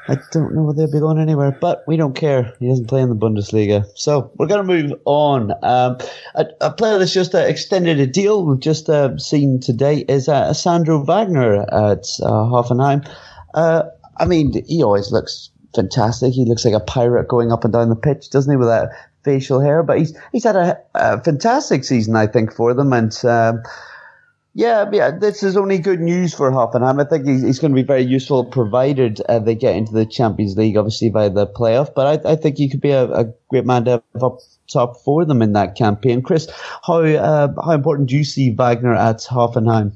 I 0.09 0.17
don't 0.31 0.55
know 0.55 0.63
whether 0.63 0.77
they'll 0.77 0.91
be 0.91 0.99
going 0.99 1.19
anywhere, 1.19 1.51
but 1.51 1.83
we 1.85 1.97
don't 1.97 2.15
care. 2.15 2.53
He 2.59 2.67
doesn't 2.67 2.87
play 2.87 3.01
in 3.01 3.09
the 3.09 3.15
Bundesliga. 3.15 3.85
So 3.95 4.31
we're 4.35 4.47
going 4.47 4.65
to 4.65 4.73
move 4.73 4.99
on. 5.05 5.51
Um, 5.63 5.97
a, 6.35 6.45
a, 6.61 6.71
player 6.71 6.97
that's 6.97 7.13
just 7.13 7.35
uh, 7.35 7.39
extended 7.39 7.99
a 7.99 8.07
deal 8.07 8.45
we've 8.45 8.59
just 8.59 8.89
uh, 8.89 9.17
seen 9.17 9.59
today 9.59 10.05
is 10.07 10.29
uh, 10.29 10.53
Sandro 10.53 11.03
Wagner 11.03 11.61
at 11.61 12.05
uh, 12.23 12.47
Hoffenheim. 12.47 13.07
Uh, 13.53 13.83
I 14.17 14.25
mean, 14.25 14.53
he 14.65 14.81
always 14.81 15.11
looks 15.11 15.49
fantastic. 15.75 16.33
He 16.33 16.45
looks 16.45 16.63
like 16.63 16.73
a 16.73 16.79
pirate 16.79 17.27
going 17.27 17.51
up 17.51 17.63
and 17.63 17.73
down 17.73 17.89
the 17.89 17.95
pitch, 17.95 18.29
doesn't 18.29 18.51
he, 18.51 18.57
with 18.57 18.69
that 18.69 18.89
facial 19.23 19.59
hair? 19.59 19.83
But 19.83 19.99
he's 19.99 20.17
he's 20.31 20.45
had 20.45 20.55
a, 20.55 20.77
a 20.95 21.21
fantastic 21.21 21.83
season, 21.83 22.15
I 22.15 22.27
think, 22.27 22.53
for 22.53 22.73
them. 22.73 22.93
And 22.93 23.13
um, 23.25 23.61
yeah, 24.57 24.89
yeah, 24.91 25.11
this 25.11 25.43
is 25.43 25.55
only 25.55 25.77
good 25.77 25.99
news 25.99 26.33
for 26.33 26.49
Hoffenheim. 26.49 26.99
I 26.99 27.07
think 27.07 27.27
he's, 27.27 27.43
he's 27.43 27.59
going 27.59 27.73
to 27.73 27.75
be 27.75 27.85
very 27.85 28.01
useful 28.01 28.43
provided 28.43 29.21
uh, 29.29 29.37
they 29.37 29.53
get 29.53 29.75
into 29.75 29.93
the 29.93 30.03
Champions 30.03 30.57
League, 30.57 30.75
obviously 30.75 31.11
by 31.11 31.29
the 31.29 31.45
playoff. 31.45 31.93
But 31.93 32.25
I, 32.25 32.31
I 32.31 32.35
think 32.35 32.57
he 32.57 32.67
could 32.67 32.81
be 32.81 32.89
a, 32.89 33.03
a, 33.05 33.25
great 33.49 33.67
man 33.67 33.85
to 33.85 33.91
have 33.91 34.23
up 34.23 34.39
top 34.67 34.97
for 35.05 35.25
them 35.25 35.43
in 35.43 35.53
that 35.53 35.75
campaign. 35.75 36.23
Chris, 36.23 36.49
how 36.83 37.01
uh, 37.03 37.49
how 37.63 37.71
important 37.71 38.09
do 38.09 38.17
you 38.17 38.23
see 38.23 38.49
Wagner 38.49 38.95
at 38.95 39.19
Hoffenheim? 39.19 39.91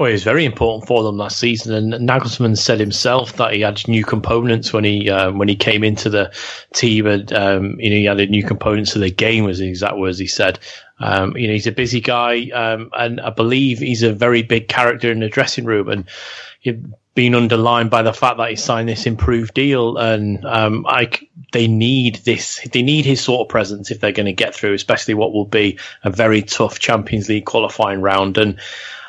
Well, 0.00 0.08
he 0.08 0.12
was 0.12 0.24
very 0.24 0.44
important 0.46 0.86
for 0.86 1.02
them 1.02 1.16
last 1.16 1.38
season, 1.38 1.74
and 1.74 2.08
Nagelsmann 2.08 2.56
said 2.56 2.80
himself 2.80 3.34
that 3.34 3.52
he 3.52 3.60
had 3.60 3.86
new 3.86 4.04
components 4.04 4.72
when 4.74 4.84
he 4.84 5.08
uh, 5.10 5.30
when 5.30 5.48
he 5.48 5.56
came 5.56 5.84
into 5.84 6.10
the 6.10 6.30
team, 6.74 7.06
and 7.06 7.32
um, 7.32 7.80
you 7.80 7.88
know 7.88 7.96
he 7.96 8.08
added 8.08 8.30
new 8.30 8.44
components 8.44 8.92
to 8.92 8.98
the 8.98 9.10
game, 9.10 9.44
was 9.44 9.58
the 9.58 9.68
exact 9.68 9.96
words 9.96 10.18
he 10.18 10.26
said. 10.26 10.58
Um, 11.00 11.36
you 11.36 11.48
know, 11.48 11.54
he's 11.54 11.66
a 11.66 11.72
busy 11.72 12.00
guy, 12.00 12.50
um, 12.50 12.90
and 12.92 13.20
I 13.20 13.30
believe 13.30 13.78
he's 13.78 14.02
a 14.02 14.12
very 14.12 14.42
big 14.42 14.68
character 14.68 15.10
in 15.10 15.20
the 15.20 15.28
dressing 15.28 15.64
room, 15.64 15.88
and 15.88 16.04
been 17.14 17.34
underlined 17.34 17.90
by 17.90 18.02
the 18.02 18.12
fact 18.12 18.38
that 18.38 18.50
he 18.50 18.56
signed 18.56 18.88
this 18.88 19.06
improved 19.06 19.54
deal. 19.54 19.96
And 19.96 20.44
um, 20.44 20.86
I, 20.86 21.10
they 21.52 21.66
need 21.66 22.16
this, 22.24 22.60
they 22.72 22.82
need 22.82 23.04
his 23.04 23.20
sort 23.20 23.40
of 23.40 23.48
presence 23.48 23.90
if 23.90 24.00
they're 24.00 24.12
going 24.12 24.26
to 24.26 24.32
get 24.32 24.54
through, 24.54 24.74
especially 24.74 25.14
what 25.14 25.32
will 25.32 25.46
be 25.46 25.78
a 26.04 26.10
very 26.10 26.42
tough 26.42 26.78
Champions 26.78 27.28
League 27.28 27.46
qualifying 27.46 28.00
round. 28.00 28.38
And 28.38 28.60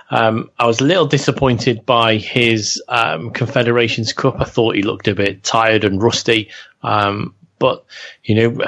um, 0.09 0.49
I 0.57 0.65
was 0.65 0.81
a 0.81 0.85
little 0.85 1.05
disappointed 1.05 1.85
by 1.85 2.17
his 2.17 2.81
um, 2.87 3.31
Confederations 3.31 4.13
Cup. 4.13 4.41
I 4.41 4.45
thought 4.45 4.75
he 4.75 4.81
looked 4.81 5.07
a 5.07 5.15
bit 5.15 5.43
tired 5.43 5.83
and 5.83 6.01
rusty. 6.01 6.49
Um, 6.81 7.35
but 7.59 7.85
you 8.23 8.35
know, 8.35 8.65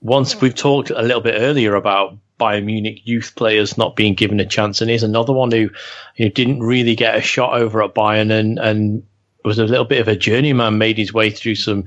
once 0.00 0.40
we've 0.40 0.54
talked 0.54 0.90
a 0.90 1.02
little 1.02 1.22
bit 1.22 1.36
earlier 1.38 1.74
about 1.74 2.18
Bayern 2.38 2.64
Munich 2.64 3.00
youth 3.04 3.34
players 3.36 3.78
not 3.78 3.96
being 3.96 4.14
given 4.14 4.40
a 4.40 4.46
chance. 4.46 4.80
And 4.80 4.90
here's 4.90 5.02
another 5.02 5.32
one 5.32 5.50
who, 5.50 5.70
who 6.16 6.28
didn't 6.28 6.60
really 6.60 6.94
get 6.94 7.16
a 7.16 7.20
shot 7.20 7.54
over 7.54 7.82
at 7.82 7.94
Bayern 7.94 8.30
and, 8.30 8.58
and 8.58 9.02
was 9.44 9.58
a 9.58 9.64
little 9.64 9.84
bit 9.84 10.00
of 10.00 10.08
a 10.08 10.16
journeyman, 10.16 10.78
made 10.78 10.98
his 10.98 11.12
way 11.12 11.30
through 11.30 11.54
some, 11.54 11.84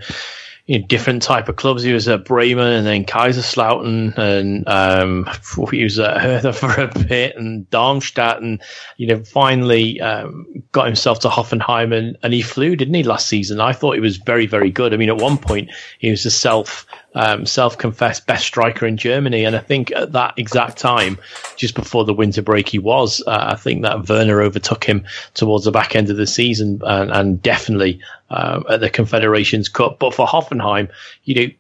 you 0.68 0.80
know, 0.80 0.86
different 0.86 1.22
type 1.22 1.50
of 1.50 1.56
clubs. 1.56 1.82
He 1.82 1.94
was 1.94 2.08
at 2.08 2.26
Bremen 2.26 2.74
and 2.74 2.86
then 2.86 3.06
Kaiserslautern 3.06 4.18
and 4.18 4.68
um, 4.68 5.30
he 5.72 5.84
was 5.84 5.98
at 5.98 6.22
Hertha 6.22 6.54
for 6.54 6.80
a 6.80 6.88
bit 6.88 7.36
and 7.36 7.70
Darmstadt 7.70 8.42
and 8.42 8.62
you 8.98 9.08
know 9.08 9.24
finally 9.24 10.00
um, 10.02 10.46
got 10.74 10.86
himself 10.86 11.20
to 11.22 11.30
Hoffenheim 11.30 11.98
and, 11.98 12.18
and 12.22 12.34
he 12.34 12.42
flew, 12.42 12.76
didn't 12.76 12.94
he, 12.94 13.04
last 13.04 13.28
season? 13.28 13.60
I 13.60 13.74
thought 13.74 13.96
he 13.96 14.02
was 14.02 14.18
very 14.18 14.46
very 14.46 14.70
good. 14.70 14.94
I 14.94 14.98
mean, 14.98 15.10
at 15.10 15.18
one 15.18 15.38
point 15.38 15.72
he 16.00 16.12
was 16.12 16.26
a 16.26 16.32
self 16.32 16.86
um, 17.18 17.46
self-confessed 17.46 18.28
best 18.28 18.46
striker 18.46 18.86
in 18.86 18.96
Germany, 18.96 19.44
and 19.44 19.56
I 19.56 19.60
think 19.60 19.92
at 19.92 20.12
that 20.12 20.36
exact 20.38 20.78
time, 20.78 21.18
just 21.56 21.74
before 21.74 22.06
the 22.06 22.14
winter 22.14 22.44
break, 22.44 22.70
he 22.70 22.80
was. 22.80 23.24
Uh, 23.26 23.54
I 23.54 23.56
think 23.56 23.82
that 23.82 24.08
Werner 24.08 24.42
overtook 24.42 24.84
him 24.84 25.06
towards 25.34 25.66
the 25.66 25.72
back 25.72 25.96
end 25.96 26.10
of 26.10 26.18
the 26.18 26.28
season, 26.28 26.82
and, 26.84 27.12
and 27.12 27.42
definitely 27.42 28.00
um, 28.30 28.66
at 28.70 28.80
the 28.80 28.90
Confederations 28.90 29.68
Cup. 29.68 29.98
But 29.98 30.14
for 30.14 30.28
Hoffenheim, 30.28 30.90
you 31.24 31.36
know, 31.36 31.54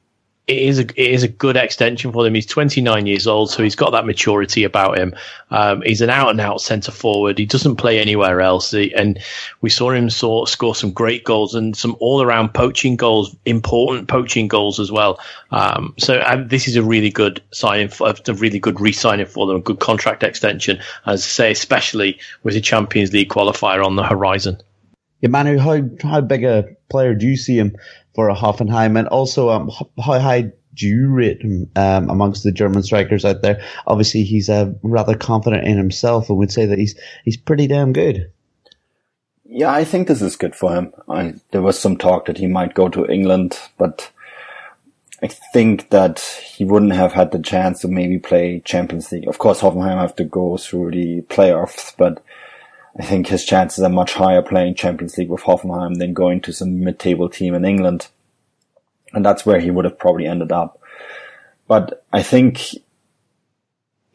it 0.47 0.59
is 0.59 0.79
a 0.79 0.83
it 0.83 1.11
is 1.11 1.23
a 1.23 1.27
good 1.27 1.57
extension 1.57 2.13
for 2.13 2.23
them. 2.23 2.33
He's 2.33 2.45
29 2.45 3.05
years 3.05 3.27
old, 3.27 3.51
so 3.51 3.63
he's 3.63 3.75
got 3.75 3.91
that 3.91 4.05
maturity 4.05 4.63
about 4.63 4.97
him. 4.97 5.13
Um, 5.51 5.81
he's 5.81 5.99
an 5.99 6.09
out 6.09 6.29
and 6.29 6.39
out 6.39 6.61
centre 6.61 6.91
forward. 6.91 7.37
He 7.37 7.45
doesn't 7.45 7.75
play 7.75 7.99
anywhere 7.99 8.39
else, 8.39 8.71
he, 8.71 8.93
and 8.95 9.19
we 9.59 9.69
saw 9.69 9.91
him 9.91 10.09
sort, 10.09 10.47
score 10.47 10.73
some 10.73 10.91
great 10.91 11.25
goals 11.25 11.53
and 11.53 11.75
some 11.75 11.97
all 11.99 12.21
around 12.21 12.53
poaching 12.53 12.95
goals, 12.95 13.35
important 13.45 14.07
poaching 14.07 14.47
goals 14.47 14.79
as 14.79 14.89
well. 14.89 15.19
Um, 15.51 15.93
so 15.97 16.15
uh, 16.15 16.41
this 16.47 16.69
is 16.69 16.77
a 16.77 16.83
really 16.83 17.09
good 17.09 17.43
signing, 17.51 17.89
for, 17.89 18.07
a 18.09 18.33
really 18.33 18.59
good 18.59 18.79
re-signing 18.79 19.25
for 19.25 19.47
them, 19.47 19.57
a 19.57 19.61
good 19.61 19.81
contract 19.81 20.23
extension, 20.23 20.79
as 21.05 21.23
I 21.23 21.27
say, 21.27 21.51
especially 21.51 22.19
with 22.43 22.53
the 22.53 22.61
Champions 22.61 23.11
League 23.11 23.29
qualifier 23.29 23.85
on 23.85 23.97
the 23.97 24.03
horizon. 24.03 24.61
Yeah, 25.19 25.29
Manu, 25.29 25.57
how 25.57 25.81
how 26.03 26.21
big 26.21 26.43
a 26.43 26.75
player 26.89 27.15
do 27.15 27.25
you 27.25 27.37
see 27.37 27.57
him 27.57 27.75
for 28.17 28.29
a 28.29 28.35
Hoffenheim, 28.35 28.97
and 28.97 29.07
also 29.09 29.51
um, 29.51 29.69
how 30.03 30.19
high 30.19 30.51
do 30.73 30.87
you 30.87 31.07
rate 31.07 31.39
him 31.39 31.69
um, 31.75 32.09
amongst 32.09 32.43
the 32.43 32.51
German 32.51 32.81
strikers 32.81 33.23
out 33.23 33.43
there? 33.43 33.63
Obviously, 33.85 34.23
he's 34.23 34.49
uh, 34.49 34.73
rather 34.81 35.15
confident 35.15 35.67
in 35.67 35.77
himself, 35.77 36.27
and 36.27 36.39
would 36.39 36.51
say 36.51 36.65
that 36.65 36.79
he's 36.79 36.95
he's 37.25 37.37
pretty 37.37 37.67
damn 37.67 37.93
good. 37.93 38.31
Yeah, 39.45 39.71
I 39.71 39.83
think 39.83 40.07
this 40.07 40.23
is 40.23 40.35
good 40.35 40.55
for 40.55 40.73
him. 40.73 40.93
I, 41.07 41.35
there 41.51 41.61
was 41.61 41.77
some 41.77 41.95
talk 41.95 42.25
that 42.25 42.39
he 42.39 42.47
might 42.47 42.73
go 42.73 42.89
to 42.89 43.05
England, 43.05 43.59
but 43.77 44.11
I 45.21 45.27
think 45.27 45.91
that 45.91 46.19
he 46.19 46.65
wouldn't 46.65 46.93
have 46.93 47.13
had 47.13 47.31
the 47.31 47.39
chance 47.39 47.81
to 47.81 47.87
maybe 47.87 48.17
play 48.17 48.63
Champions 48.65 49.11
League. 49.11 49.27
Of 49.27 49.37
course, 49.37 49.61
Hoffenheim 49.61 50.01
have 50.01 50.15
to 50.15 50.23
go 50.23 50.57
through 50.57 50.89
the 50.89 51.21
playoffs, 51.21 51.93
but 51.95 52.23
I 52.99 53.03
think 53.03 53.27
his 53.27 53.45
chances 53.45 53.83
are 53.83 53.89
much 53.89 54.13
higher 54.13 54.41
playing 54.41 54.75
Champions 54.75 55.17
League 55.17 55.29
with 55.29 55.43
Hoffenheim 55.43 55.95
than 55.95 56.13
going 56.13 56.41
to 56.41 56.53
some 56.53 56.83
mid-table 56.83 57.29
team 57.29 57.53
in 57.53 57.65
England. 57.65 58.07
And 59.13 59.23
that's 59.23 59.45
where 59.45 59.59
he 59.59 59.69
would 59.69 59.85
have 59.85 59.99
probably 59.99 60.25
ended 60.25 60.51
up. 60.51 60.81
But 61.67 62.03
I 62.11 62.23
think 62.23 62.69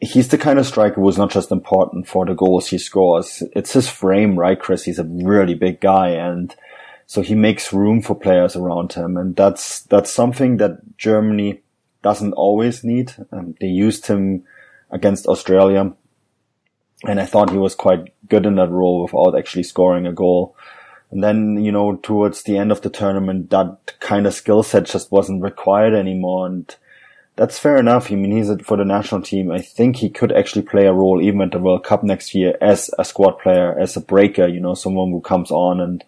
he's 0.01 0.27
the 0.27 0.37
kind 0.37 0.59
of 0.59 0.65
striker 0.65 0.99
who's 0.99 1.17
not 1.17 1.31
just 1.31 1.51
important 1.51 2.07
for 2.07 2.25
the 2.25 2.33
goals 2.33 2.67
he 2.67 2.77
scores. 2.77 3.41
It's 3.55 3.73
his 3.73 3.87
frame, 3.87 4.37
right, 4.37 4.59
Chris? 4.59 4.83
He's 4.83 4.99
a 4.99 5.05
really 5.05 5.53
big 5.53 5.79
guy 5.79 6.09
and 6.09 6.53
so 7.05 7.21
he 7.21 7.35
makes 7.35 7.73
room 7.73 8.01
for 8.01 8.15
players 8.15 8.55
around 8.55 8.93
him. 8.93 9.17
And 9.17 9.35
that's, 9.35 9.81
that's 9.81 10.11
something 10.11 10.57
that 10.57 10.97
Germany 10.97 11.61
doesn't 12.01 12.33
always 12.33 12.83
need. 12.83 13.13
Um, 13.31 13.55
they 13.61 13.67
used 13.67 14.07
him 14.07 14.43
against 14.91 15.25
Australia 15.25 15.93
and 17.03 17.19
I 17.19 17.25
thought 17.25 17.49
he 17.49 17.57
was 17.57 17.75
quite 17.75 18.13
good 18.29 18.45
in 18.45 18.55
that 18.55 18.69
role 18.69 19.03
without 19.03 19.37
actually 19.37 19.63
scoring 19.63 20.07
a 20.07 20.13
goal. 20.13 20.55
And 21.11 21.23
then, 21.23 21.63
you 21.63 21.71
know, 21.71 21.97
towards 21.97 22.43
the 22.43 22.57
end 22.57 22.71
of 22.71 22.81
the 22.81 22.89
tournament, 22.89 23.49
that 23.51 23.99
kind 23.99 24.25
of 24.25 24.33
skill 24.33 24.63
set 24.63 24.85
just 24.85 25.11
wasn't 25.11 25.43
required 25.43 25.93
anymore. 25.93 26.47
And 26.47 26.75
that's 27.35 27.59
fair 27.59 27.77
enough. 27.77 28.11
I 28.11 28.15
mean, 28.15 28.31
he's 28.31 28.49
for 28.63 28.77
the 28.77 28.85
national 28.85 29.21
team. 29.21 29.51
I 29.51 29.59
think 29.59 29.97
he 29.97 30.09
could 30.09 30.31
actually 30.31 30.63
play 30.63 30.85
a 30.85 30.93
role 30.93 31.21
even 31.21 31.41
at 31.41 31.51
the 31.51 31.59
World 31.59 31.83
Cup 31.83 32.03
next 32.03 32.33
year 32.33 32.57
as 32.61 32.89
a 32.97 33.05
squad 33.05 33.33
player, 33.39 33.77
as 33.77 33.95
a 33.95 34.01
breaker, 34.01 34.47
you 34.47 34.59
know, 34.59 34.73
someone 34.73 35.11
who 35.11 35.21
comes 35.21 35.51
on 35.51 35.79
and 35.79 36.03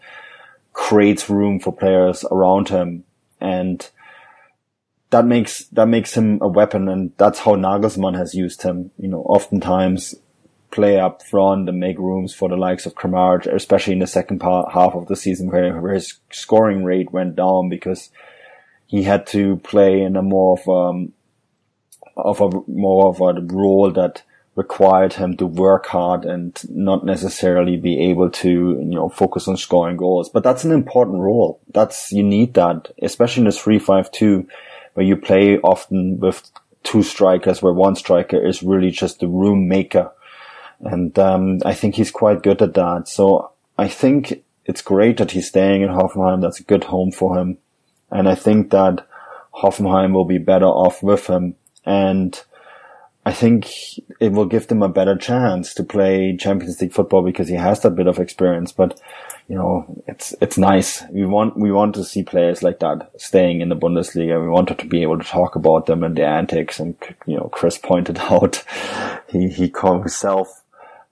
creates 0.74 1.30
room 1.30 1.60
for 1.60 1.74
players 1.74 2.24
around 2.32 2.70
him. 2.70 3.04
And 3.40 3.88
that 5.10 5.26
makes, 5.26 5.66
that 5.66 5.88
makes 5.88 6.16
him 6.16 6.40
a 6.42 6.48
weapon. 6.48 6.88
And 6.90 7.12
that's 7.18 7.40
how 7.40 7.56
Nagelsmann 7.56 8.18
has 8.18 8.34
used 8.34 8.64
him. 8.64 8.92
You 8.98 9.10
know, 9.10 9.22
oftentimes 9.22 10.16
play 10.76 11.00
up 11.00 11.24
front 11.24 11.70
and 11.70 11.80
make 11.80 11.98
rooms 11.98 12.34
for 12.34 12.50
the 12.50 12.58
likes 12.58 12.86
of 12.86 12.96
Kramaric, 12.96 13.46
especially 13.48 13.94
in 13.94 14.00
the 14.00 14.08
second 14.08 14.40
part, 14.40 14.74
half 14.74 14.94
of 14.94 15.08
the 15.08 15.16
season 15.16 15.50
where, 15.50 15.80
where 15.80 15.94
his 15.94 16.20
scoring 16.32 16.84
rate 16.84 17.14
went 17.14 17.38
down 17.38 17.70
because 17.70 18.10
he 18.86 19.04
had 19.04 19.26
to 19.28 19.56
play 19.58 20.02
in 20.02 20.18
a 20.18 20.22
more 20.22 20.60
of 20.60 20.70
um 20.70 21.14
of 22.18 22.42
a 22.42 22.50
more 22.68 23.08
of 23.08 23.22
a 23.22 23.42
role 23.42 23.92
that 23.92 24.24
required 24.56 25.14
him 25.14 25.36
to 25.38 25.46
work 25.46 25.86
hard 25.86 26.26
and 26.26 26.62
not 26.70 27.06
necessarily 27.06 27.76
be 27.76 28.10
able 28.10 28.30
to, 28.30 28.50
you 28.50 28.96
know, 28.96 29.10
focus 29.10 29.48
on 29.48 29.58
scoring 29.58 29.98
goals. 29.98 30.30
But 30.30 30.44
that's 30.44 30.64
an 30.64 30.72
important 30.72 31.20
role. 31.20 31.60
That's, 31.74 32.12
you 32.14 32.24
need 32.24 32.54
that, 32.54 32.90
especially 33.02 33.42
in 33.42 33.46
this 33.48 33.62
3-5-2 33.62 34.48
where 34.94 35.06
you 35.06 35.18
play 35.18 35.58
often 35.58 36.20
with 36.22 36.50
two 36.84 37.04
strikers 37.04 37.62
where 37.62 37.74
one 37.74 37.98
striker 37.98 38.38
is 38.38 38.64
really 38.64 38.92
just 38.92 39.20
the 39.20 39.28
room 39.28 39.68
maker 39.68 40.10
and 40.80 41.18
um, 41.18 41.60
I 41.66 41.74
think 41.74 41.96
he's 41.96 42.12
quite 42.12 42.44
good 42.44 42.62
at 42.62 42.74
that. 42.74 43.08
So 43.08 43.52
I 43.78 43.88
think 43.88 44.44
it's 44.66 44.82
great 44.82 45.18
that 45.18 45.32
he's 45.32 45.48
staying 45.48 45.82
in 45.82 45.90
Hoffenheim. 45.90 46.42
That's 46.42 46.60
a 46.60 46.64
good 46.64 46.86
home 46.86 47.12
for 47.12 47.38
him. 47.38 47.58
And 48.12 48.28
I 48.28 48.36
think 48.36 48.72
that 48.72 49.08
Hoffenheim 49.54 50.14
will 50.14 50.26
be 50.26 50.38
better 50.38 50.66
off 50.66 51.02
with 51.02 51.28
him. 51.28 51.56
And 51.86 52.42
I 53.26 53.34
think 53.34 53.72
it 54.20 54.32
will 54.32 54.46
give 54.46 54.68
them 54.68 54.84
a 54.84 54.90
better 54.90 55.16
chance 55.16 55.74
to 55.76 55.84
play 55.84 56.38
Champions 56.38 56.80
League 56.82 56.94
football 56.94 57.24
because 57.24 57.48
he 57.48 57.56
has 57.56 57.80
that 57.82 57.96
bit 57.96 58.08
of 58.08 58.20
experience. 58.20 58.72
But, 58.72 59.00
you 59.48 59.56
know, 59.56 60.04
it's, 60.08 60.36
it's 60.42 60.58
nice. 60.58 61.04
We 61.10 61.26
want, 61.26 61.58
we 61.58 61.72
want 61.72 61.96
to 61.96 62.04
see 62.04 62.24
players 62.24 62.62
like 62.62 62.80
that 62.80 63.12
staying 63.18 63.62
in 63.62 63.70
the 63.70 63.76
Bundesliga. 63.76 64.42
We 64.42 64.50
wanted 64.50 64.78
to 64.80 64.86
be 64.86 65.02
able 65.02 65.18
to 65.18 65.26
talk 65.26 65.56
about 65.56 65.86
them 65.88 66.04
and 66.04 66.16
their 66.16 66.30
antics. 66.30 66.80
And, 66.80 66.96
you 67.26 67.38
know, 67.38 67.50
Chris 67.52 67.78
pointed 67.78 68.18
out 68.20 68.64
he, 69.28 69.50
he 69.50 69.70
called 69.70 70.02
himself 70.02 70.62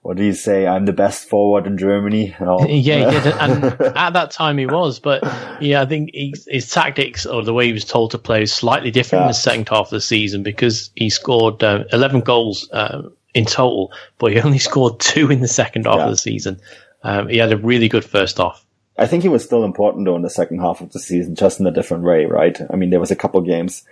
what 0.04 0.18
do 0.18 0.22
you 0.22 0.34
say? 0.34 0.66
I'm 0.66 0.84
the 0.84 0.92
best 0.92 1.30
forward 1.30 1.66
in 1.66 1.78
Germany. 1.78 2.36
Oh. 2.44 2.62
yeah, 2.68 3.10
he 3.10 3.20
did. 3.20 3.34
And 3.38 3.64
at 3.96 4.12
that 4.12 4.30
time 4.30 4.58
he 4.58 4.66
was, 4.66 4.98
but 4.98 5.22
yeah, 5.62 5.80
I 5.80 5.86
think 5.86 6.10
his, 6.12 6.46
his 6.50 6.70
tactics 6.70 7.24
or 7.24 7.42
the 7.42 7.54
way 7.54 7.66
he 7.66 7.72
was 7.72 7.86
told 7.86 8.10
to 8.10 8.18
play 8.18 8.42
is 8.42 8.52
slightly 8.52 8.90
different 8.90 9.22
yeah. 9.22 9.26
in 9.26 9.30
the 9.30 9.34
second 9.34 9.68
half 9.70 9.86
of 9.86 9.90
the 9.90 10.02
season 10.02 10.42
because 10.42 10.90
he 10.94 11.08
scored 11.08 11.62
uh, 11.62 11.84
11 11.90 12.20
goals 12.20 12.68
uh, 12.72 13.08
in 13.32 13.46
total, 13.46 13.92
but 14.18 14.32
he 14.32 14.40
only 14.40 14.58
scored 14.58 15.00
two 15.00 15.30
in 15.30 15.40
the 15.40 15.48
second 15.48 15.86
half 15.86 15.96
yeah. 15.96 16.04
of 16.04 16.10
the 16.10 16.18
season. 16.18 16.60
Um, 17.02 17.28
he 17.28 17.38
had 17.38 17.52
a 17.52 17.56
really 17.56 17.88
good 17.88 18.04
first 18.04 18.36
half. 18.36 18.62
I 18.98 19.06
think 19.06 19.22
he 19.22 19.30
was 19.30 19.42
still 19.42 19.64
important 19.64 20.04
though 20.04 20.16
in 20.16 20.22
the 20.22 20.28
second 20.28 20.58
half 20.58 20.82
of 20.82 20.92
the 20.92 21.00
season, 21.00 21.34
just 21.34 21.60
in 21.60 21.66
a 21.66 21.72
different 21.72 22.04
way, 22.04 22.26
right? 22.26 22.58
I 22.70 22.76
mean, 22.76 22.90
there 22.90 23.00
was 23.00 23.10
a 23.10 23.16
couple 23.16 23.40
games. 23.40 23.84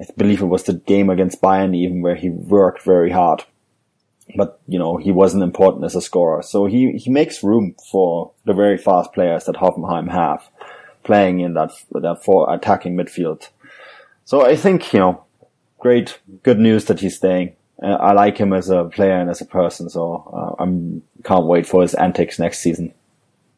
I 0.00 0.06
believe 0.16 0.40
it 0.40 0.46
was 0.46 0.64
the 0.64 0.74
game 0.74 1.10
against 1.10 1.42
Bayern 1.42 1.76
even 1.76 2.00
where 2.00 2.16
he 2.16 2.30
worked 2.30 2.82
very 2.82 3.10
hard 3.10 3.44
but 4.36 4.60
you 4.66 4.78
know 4.78 4.96
he 4.96 5.12
wasn't 5.12 5.42
important 5.42 5.84
as 5.84 5.94
a 5.94 6.00
scorer. 6.00 6.42
So 6.42 6.66
he 6.66 6.92
he 6.92 7.10
makes 7.10 7.42
room 7.42 7.74
for 7.90 8.32
the 8.44 8.54
very 8.54 8.78
fast 8.78 9.12
players 9.12 9.44
that 9.44 9.56
Hoffenheim 9.56 10.10
have 10.10 10.48
playing 11.04 11.40
in 11.40 11.54
that 11.54 11.72
that 11.92 12.24
for 12.24 12.52
attacking 12.52 12.96
midfield. 12.96 13.48
So 14.24 14.44
I 14.44 14.56
think 14.56 14.92
you 14.92 15.00
know 15.00 15.24
great 15.78 16.18
good 16.42 16.58
news 16.58 16.84
that 16.86 17.00
he's 17.00 17.16
staying. 17.16 17.56
Uh, 17.82 17.92
I 17.92 18.12
like 18.12 18.36
him 18.36 18.52
as 18.52 18.68
a 18.68 18.84
player 18.84 19.18
and 19.18 19.30
as 19.30 19.40
a 19.40 19.46
person, 19.46 19.88
so 19.88 20.30
uh, 20.32 20.62
I'm 20.62 21.02
can't 21.24 21.46
wait 21.46 21.66
for 21.66 21.82
his 21.82 21.94
antics 21.94 22.38
next 22.38 22.60
season. 22.60 22.92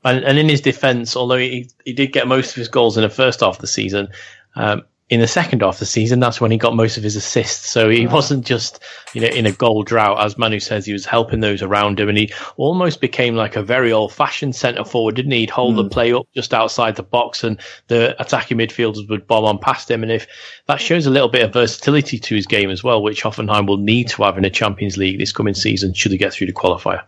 And, 0.05 0.25
and 0.25 0.39
in 0.39 0.49
his 0.49 0.61
defence, 0.61 1.15
although 1.15 1.37
he, 1.37 1.71
he 1.85 1.93
did 1.93 2.13
get 2.13 2.27
most 2.27 2.51
of 2.51 2.57
his 2.57 2.67
goals 2.69 2.97
in 2.97 3.03
the 3.05 3.09
first 3.09 3.41
half 3.41 3.55
of 3.55 3.61
the 3.61 3.69
season, 3.69 4.09
um, 4.57 4.83
in 5.13 5.21
the 5.21 5.29
second 5.29 5.61
half 5.61 5.75
of 5.75 5.81
the 5.81 5.85
season, 5.85 6.21
that's 6.21 6.41
when 6.41 6.51
he 6.51 6.57
got 6.57 6.75
most 6.75 6.97
of 6.97 7.03
his 7.03 7.17
assists. 7.17 7.69
So 7.69 7.91
he 7.91 8.07
wasn't 8.07 8.47
just, 8.47 8.83
you 9.13 9.21
know, 9.21 9.27
in 9.27 9.45
a 9.45 9.53
goal 9.53 9.83
drought, 9.83 10.25
as 10.25 10.39
Manu 10.39 10.59
says, 10.59 10.87
he 10.87 10.95
was 10.95 11.05
helping 11.05 11.41
those 11.41 11.61
around 11.61 12.01
him 12.01 12.09
and 12.09 12.17
he 12.17 12.33
almost 12.57 13.03
became 13.03 13.37
like 13.37 13.55
a 13.55 13.63
very 13.63 13.93
old 13.93 14.11
fashioned 14.11 14.57
centre 14.57 14.87
forward, 14.87 15.17
didn't 15.17 15.33
he? 15.33 15.41
He'd 15.41 15.51
hold 15.51 15.75
mm. 15.75 15.77
the 15.77 15.83
hmm. 15.83 15.89
play 15.91 16.13
up 16.15 16.27
just 16.35 16.55
outside 16.55 16.97
the 16.97 17.03
box 17.03 17.45
and 17.45 17.61
the 17.89 18.19
attacking 18.23 18.57
midfielders 18.57 19.07
would 19.11 19.27
bomb 19.27 19.45
on 19.45 19.59
past 19.59 19.91
him. 19.91 20.03
And 20.03 20.11
if 20.11 20.27
that 20.67 20.81
shows 20.81 21.05
a 21.05 21.11
little 21.11 21.29
bit 21.29 21.43
of 21.43 21.53
versatility 21.53 22.19
to 22.19 22.35
his 22.35 22.47
game 22.47 22.71
as 22.71 22.83
well, 22.83 23.03
which 23.03 23.23
Hoffenheim 23.23 23.67
will 23.67 23.77
need 23.77 24.09
to 24.09 24.23
have 24.23 24.39
in 24.39 24.47
a 24.47 24.51
Champions 24.51 24.97
League 24.97 25.19
this 25.19 25.31
coming 25.31 25.53
season 25.53 25.93
should 25.93 26.13
he 26.13 26.17
get 26.17 26.33
through 26.33 26.47
the 26.47 26.55
qualifier. 26.55 27.03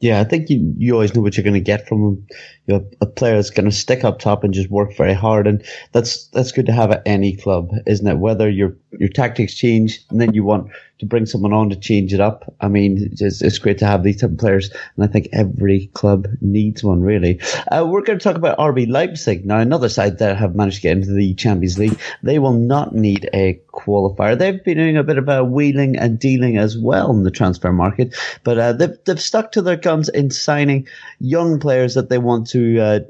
Yeah, 0.00 0.20
I 0.20 0.24
think 0.24 0.48
you, 0.48 0.74
you 0.76 0.94
always 0.94 1.14
know 1.14 1.22
what 1.22 1.36
you're 1.36 1.44
going 1.44 1.54
to 1.54 1.60
get 1.60 1.88
from. 1.88 2.24
You 2.66 2.74
know, 2.74 2.90
a 3.00 3.06
player 3.06 3.34
that's 3.34 3.50
going 3.50 3.68
to 3.68 3.74
stick 3.74 4.04
up 4.04 4.20
top 4.20 4.44
and 4.44 4.54
just 4.54 4.70
work 4.70 4.96
very 4.96 5.14
hard, 5.14 5.46
and 5.48 5.64
that's 5.92 6.28
that's 6.28 6.52
good 6.52 6.66
to 6.66 6.72
have 6.72 6.92
at 6.92 7.02
any 7.04 7.34
club, 7.36 7.70
isn't 7.86 8.06
it? 8.06 8.18
Whether 8.18 8.48
you're 8.48 8.76
your 8.92 9.08
tactics 9.08 9.54
change, 9.54 10.00
and 10.10 10.20
then 10.20 10.34
you 10.34 10.44
want 10.44 10.70
to 10.98 11.06
bring 11.06 11.26
someone 11.26 11.52
on 11.52 11.70
to 11.70 11.76
change 11.76 12.12
it 12.12 12.20
up. 12.20 12.52
I 12.60 12.68
mean, 12.68 13.10
it's, 13.20 13.40
it's 13.40 13.58
great 13.58 13.78
to 13.78 13.86
have 13.86 14.02
these 14.02 14.20
type 14.20 14.30
of 14.30 14.38
players, 14.38 14.70
and 14.96 15.04
I 15.04 15.06
think 15.06 15.28
every 15.32 15.86
club 15.94 16.26
needs 16.40 16.82
one 16.82 17.02
really. 17.02 17.40
Uh, 17.70 17.86
we're 17.88 18.02
going 18.02 18.18
to 18.18 18.22
talk 18.22 18.36
about 18.36 18.58
RB 18.58 18.88
Leipzig 18.88 19.46
now, 19.46 19.58
another 19.58 19.88
side 19.88 20.18
that 20.18 20.36
have 20.36 20.54
managed 20.54 20.76
to 20.76 20.82
get 20.82 20.96
into 20.96 21.12
the 21.12 21.34
Champions 21.34 21.78
League. 21.78 21.98
They 22.22 22.38
will 22.38 22.52
not 22.52 22.94
need 22.94 23.28
a 23.32 23.60
qualifier. 23.72 24.36
They've 24.36 24.62
been 24.62 24.78
doing 24.78 24.96
a 24.96 25.04
bit 25.04 25.18
of 25.18 25.28
a 25.28 25.44
wheeling 25.44 25.96
and 25.96 26.18
dealing 26.18 26.56
as 26.58 26.76
well 26.76 27.10
in 27.10 27.22
the 27.22 27.30
transfer 27.30 27.72
market, 27.72 28.16
but 28.44 28.58
uh, 28.58 28.72
they've 28.72 28.96
they've 29.04 29.20
stuck 29.20 29.52
to 29.52 29.62
their 29.62 29.76
guns 29.76 30.08
in 30.08 30.30
signing 30.30 30.86
young 31.20 31.60
players 31.60 31.94
that 31.94 32.08
they 32.08 32.18
want 32.18 32.48
to 32.48 32.80
uh, 32.80 33.00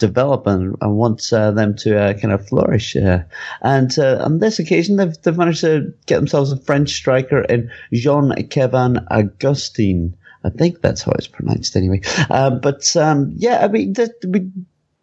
develop 0.00 0.46
and, 0.46 0.76
want 0.80 1.32
uh, 1.32 1.52
them 1.52 1.76
to 1.76 1.96
uh, 1.96 2.14
kind 2.14 2.32
of 2.32 2.48
flourish. 2.48 2.96
Uh, 2.96 3.22
and 3.62 3.96
uh, 3.98 4.18
on 4.24 4.40
this 4.40 4.58
occasion, 4.58 4.96
they've, 4.96 5.16
they've 5.22 5.36
managed 5.36 5.60
to 5.60 5.94
get 6.06 6.16
themselves 6.16 6.50
a 6.50 6.56
French 6.56 6.90
striker 6.90 7.42
in 7.42 7.70
Jean 7.92 8.34
Kevin 8.48 9.06
Augustin. 9.10 10.16
I 10.42 10.48
think 10.50 10.80
that's 10.80 11.02
how 11.02 11.12
it's 11.12 11.28
pronounced 11.28 11.76
anyway. 11.76 12.00
Uh, 12.30 12.50
but 12.50 12.96
um, 12.96 13.32
yeah, 13.36 13.62
I 13.62 13.68
mean, 13.68 13.94
th- 13.94 14.10
we 14.26 14.50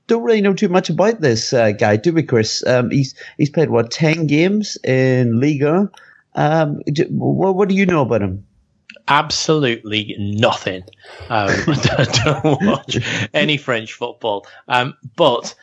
don't 0.07 0.23
really 0.23 0.41
know 0.41 0.53
too 0.53 0.69
much 0.69 0.89
about 0.89 1.21
this 1.21 1.53
uh, 1.53 1.71
guy, 1.71 1.97
do 1.97 2.11
we, 2.11 2.23
Chris? 2.23 2.65
Um, 2.65 2.89
he's 2.89 3.13
he's 3.37 3.51
played 3.51 3.69
what 3.69 3.91
ten 3.91 4.25
games 4.25 4.77
in 4.83 5.39
Liga. 5.39 5.91
Um, 6.33 6.81
what, 7.09 7.55
what 7.55 7.69
do 7.69 7.75
you 7.75 7.85
know 7.85 8.01
about 8.01 8.23
him? 8.23 8.46
Absolutely 9.07 10.15
nothing. 10.17 10.83
Um, 11.29 11.49
I 11.67 12.07
don't 12.23 12.65
watch 12.65 12.97
any 13.33 13.57
French 13.57 13.93
football, 13.93 14.45
um, 14.67 14.95
but 15.15 15.55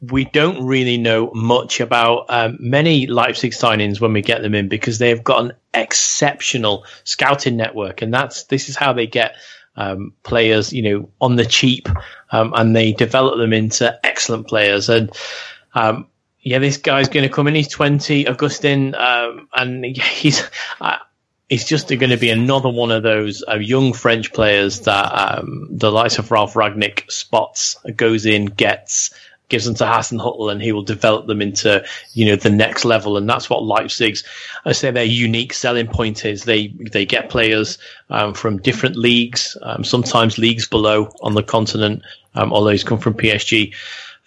we 0.00 0.24
don't 0.24 0.64
really 0.64 0.96
know 0.98 1.30
much 1.34 1.80
about 1.80 2.26
um, 2.28 2.56
many 2.60 3.06
Leipzig 3.06 3.52
signings 3.52 4.00
when 4.00 4.12
we 4.12 4.22
get 4.22 4.42
them 4.42 4.54
in 4.54 4.68
because 4.68 4.98
they've 4.98 5.22
got 5.24 5.44
an 5.44 5.52
exceptional 5.74 6.84
scouting 7.04 7.56
network, 7.56 8.02
and 8.02 8.12
that's 8.14 8.44
this 8.44 8.68
is 8.68 8.76
how 8.76 8.92
they 8.92 9.06
get 9.06 9.34
um, 9.76 10.12
players, 10.22 10.72
you 10.72 10.82
know, 10.82 11.10
on 11.20 11.36
the 11.36 11.46
cheap, 11.46 11.88
um, 12.30 12.52
and 12.56 12.74
they 12.74 12.92
develop 12.92 13.38
them 13.38 13.52
into 13.52 13.98
excellent 14.04 14.46
players. 14.46 14.88
And 14.88 15.10
um, 15.74 16.06
yeah, 16.40 16.58
this 16.58 16.76
guy's 16.76 17.08
going 17.08 17.28
to 17.28 17.34
come 17.34 17.48
in. 17.48 17.54
He's 17.54 17.68
twenty, 17.68 18.26
Augustin, 18.28 18.94
um, 18.94 19.48
and 19.54 19.84
he's. 19.96 20.42
Uh, 20.80 20.98
he's 21.48 21.64
just 21.64 21.88
going 21.88 22.10
to 22.10 22.16
be 22.16 22.30
another 22.30 22.68
one 22.68 22.90
of 22.90 23.02
those 23.02 23.42
uh, 23.48 23.56
young 23.56 23.92
French 23.92 24.32
players 24.32 24.80
that 24.80 25.06
um, 25.06 25.68
the 25.70 25.90
likes 25.90 26.18
of 26.18 26.30
Ralf 26.30 26.54
Rangnick 26.54 27.10
spots, 27.10 27.76
goes 27.96 28.26
in, 28.26 28.46
gets, 28.46 29.14
gives 29.48 29.64
them 29.64 29.74
to 29.76 29.84
Hasenhüttl, 29.84 30.52
and 30.52 30.60
he 30.60 30.72
will 30.72 30.82
develop 30.82 31.26
them 31.26 31.40
into 31.40 31.84
you 32.12 32.26
know 32.26 32.36
the 32.36 32.50
next 32.50 32.84
level. 32.84 33.16
And 33.16 33.28
that's 33.28 33.48
what 33.48 33.62
Leipzig's, 33.62 34.24
I 34.64 34.72
say, 34.72 34.90
their 34.90 35.04
unique 35.04 35.54
selling 35.54 35.86
point 35.86 36.24
is. 36.24 36.44
They 36.44 36.68
they 36.68 37.06
get 37.06 37.30
players 37.30 37.78
um, 38.10 38.34
from 38.34 38.58
different 38.58 38.96
leagues, 38.96 39.56
um, 39.62 39.84
sometimes 39.84 40.38
leagues 40.38 40.68
below 40.68 41.10
on 41.22 41.34
the 41.34 41.42
continent, 41.42 42.02
um, 42.34 42.52
although 42.52 42.70
he's 42.70 42.84
come 42.84 42.98
from 42.98 43.14
PSG 43.14 43.74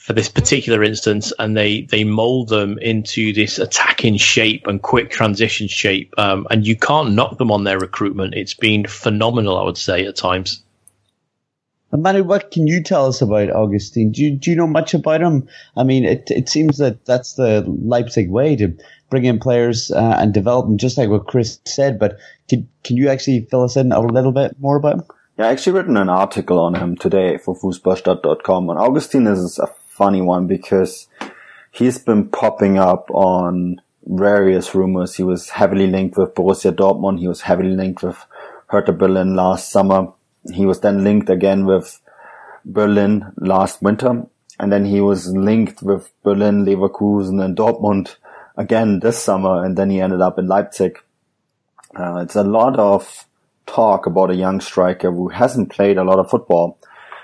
for 0.02 0.14
this 0.14 0.30
particular 0.30 0.84
instance, 0.84 1.32
and 1.38 1.56
they 1.56 1.82
they 1.82 2.04
mold 2.04 2.50
them 2.50 2.80
into 2.80 3.34
this 3.34 3.60
attacking 3.60 4.18
shape 4.18 4.66
and 4.66 4.82
quick 4.82 5.12
transition 5.12 5.68
shape, 5.68 6.12
um, 6.18 6.48
and 6.50 6.66
you 6.66 6.76
can't 6.76 7.14
knock 7.14 7.38
them 7.38 7.52
on 7.52 7.66
their 7.66 7.78
recruitment. 7.78 8.34
It's 8.34 8.56
been 8.56 8.88
phenomenal, 8.88 9.60
I 9.60 9.64
would 9.64 9.78
say, 9.78 10.06
at 10.06 10.16
times. 10.16 10.64
And 11.92 12.02
Manu, 12.02 12.24
what 12.24 12.50
can 12.50 12.66
you 12.66 12.82
tell 12.82 13.06
us 13.06 13.22
about 13.22 13.52
Augustin? 13.52 14.12
Do 14.12 14.24
you, 14.24 14.38
do 14.38 14.50
you 14.50 14.56
know 14.56 14.66
much 14.66 14.94
about 14.96 15.22
him? 15.22 15.48
I 15.78 15.84
mean, 15.84 16.04
it 16.04 16.32
it 16.32 16.50
seems 16.50 16.80
that 16.80 17.06
that's 17.06 17.34
the 17.34 17.64
Leipzig 17.68 18.32
way 18.32 18.56
to 18.56 18.76
bring 19.12 19.26
in 19.26 19.40
players 19.40 19.92
uh, 19.92 20.16
and 20.18 20.34
develop 20.34 20.66
them, 20.66 20.80
just 20.80 20.98
like 20.98 21.10
what 21.10 21.28
Chris 21.28 21.60
said. 21.66 22.00
But 22.00 22.18
can 22.50 22.68
can 22.84 22.98
you 22.98 23.10
actually 23.10 23.46
fill 23.52 23.62
us 23.62 23.78
in 23.78 23.92
a 23.92 24.02
little 24.02 24.32
bit 24.32 24.56
more 24.60 24.78
about 24.78 24.96
him? 24.96 25.04
Yeah, 25.38 25.46
I 25.48 25.52
actually 25.52 25.74
written 25.74 25.98
an 25.98 26.10
article 26.10 26.58
on 26.58 26.74
him 26.74 26.98
today 26.98 27.38
for 27.38 27.56
Fußballstadt.com, 27.56 28.70
and 28.72 28.80
Augustin 28.80 29.28
is 29.28 29.60
a 29.60 29.68
funny 30.02 30.22
one 30.22 30.48
because 30.48 31.08
he's 31.70 32.00
been 32.00 32.28
popping 32.28 32.80
up 32.80 33.12
on 33.12 33.80
various 34.04 34.74
rumors. 34.74 35.16
He 35.16 35.24
was 35.24 35.50
heavily 35.50 35.86
linked 35.86 36.18
with 36.18 36.34
Borussia 36.34 36.72
Dortmund. 36.72 37.20
He 37.20 37.28
was 37.28 37.42
heavily 37.42 37.76
linked 37.76 38.02
with 38.02 38.18
Hertha 38.66 38.94
Berlin 38.94 39.36
last 39.36 39.72
summer. 39.72 40.08
He 40.52 40.66
was 40.66 40.80
then 40.80 41.04
linked 41.04 41.30
again 41.30 41.68
with 41.68 42.02
Berlin 42.66 43.32
last 43.38 43.84
winter. 43.84 44.26
And 44.60 44.72
then 44.72 44.86
he 44.86 45.02
was 45.02 45.28
linked 45.28 45.84
with 45.84 46.12
Berlin, 46.24 46.66
Leverkusen 46.66 47.40
and 47.46 47.56
Dortmund 47.56 48.16
again 48.58 49.02
this 49.02 49.22
summer. 49.22 49.64
And 49.64 49.78
then 49.78 49.92
he 49.92 50.02
ended 50.02 50.22
up 50.22 50.40
in 50.40 50.48
Leipzig. 50.48 50.98
Uh, 51.96 52.16
it's 52.24 52.36
a 52.36 52.44
lot 52.44 52.80
of 52.80 53.28
talk 53.68 54.08
about 54.08 54.32
a 54.32 54.36
young 54.36 54.62
striker 54.62 55.12
who 55.12 55.30
hasn't 55.30 55.72
played 55.72 55.98
a 55.98 56.04
lot 56.04 56.18
of 56.18 56.30
football. 56.32 56.80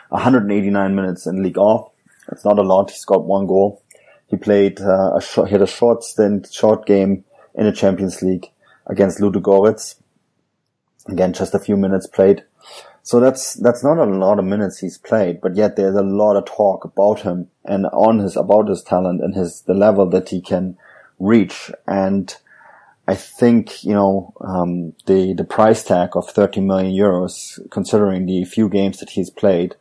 189 0.10 0.96
minutes 0.96 1.26
in 1.26 1.42
League 1.42 1.58
1 1.58 1.86
it's 2.32 2.46
not 2.46 2.60
a 2.60 2.64
lot. 2.64 2.92
He's 2.92 3.06
got 3.06 3.26
one 3.26 3.48
goal. 3.48 3.84
He 4.28 4.36
played 4.36 4.82
uh, 4.82 5.16
a 5.16 5.22
short, 5.22 5.48
he 5.48 5.54
had 5.54 5.62
a 5.62 5.68
short 5.68 6.04
stint, 6.04 6.50
short 6.52 6.86
game 6.86 7.24
in 7.56 7.66
the 7.66 7.72
Champions 7.72 8.22
League 8.22 8.48
against 8.86 9.20
Ludogorets. 9.20 9.96
Again, 11.08 11.34
just 11.34 11.56
a 11.56 11.60
few 11.60 11.78
minutes 11.78 12.08
played. 12.08 12.44
So 13.08 13.22
that's 13.22 13.54
that's 13.54 13.86
not 13.86 13.98
a 14.00 14.04
lot 14.04 14.38
of 14.38 14.44
minutes 14.44 14.80
he's 14.80 14.98
played, 14.98 15.40
but 15.40 15.56
yet 15.56 15.78
there's 15.78 15.96
a 15.96 16.02
lot 16.02 16.36
of 16.36 16.44
talk 16.44 16.84
about 16.84 17.22
him 17.22 17.48
and 17.64 17.86
on 17.94 18.20
his 18.20 18.36
about 18.36 18.68
his 18.68 18.84
talent 18.84 19.24
and 19.24 19.34
his 19.34 19.62
the 19.62 19.74
level 19.74 20.10
that 20.10 20.28
he 20.28 20.42
can 20.42 20.78
reach. 21.18 21.72
And 21.88 22.36
I 23.08 23.16
think 23.16 23.82
you 23.86 23.94
know 23.94 24.34
um, 24.42 24.94
the 25.06 25.34
the 25.34 25.46
price 25.46 25.84
tag 25.84 26.18
of 26.18 26.30
30 26.30 26.60
million 26.60 26.92
euros, 26.92 27.60
considering 27.72 28.26
the 28.26 28.44
few 28.44 28.68
games 28.68 28.98
that 29.00 29.12
he's 29.12 29.30
played, 29.30 29.76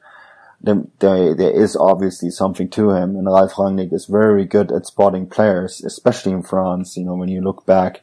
there, 0.66 1.50
is 1.50 1.76
obviously 1.76 2.30
something 2.30 2.68
to 2.70 2.90
him. 2.90 3.16
And 3.16 3.26
Ralf 3.26 3.54
Rangnick 3.54 3.92
is 3.92 4.06
very 4.06 4.44
good 4.44 4.72
at 4.72 4.86
spotting 4.86 5.26
players, 5.26 5.82
especially 5.84 6.32
in 6.32 6.42
France. 6.42 6.96
You 6.96 7.04
know, 7.04 7.14
when 7.14 7.28
you 7.28 7.40
look 7.40 7.64
back, 7.66 8.02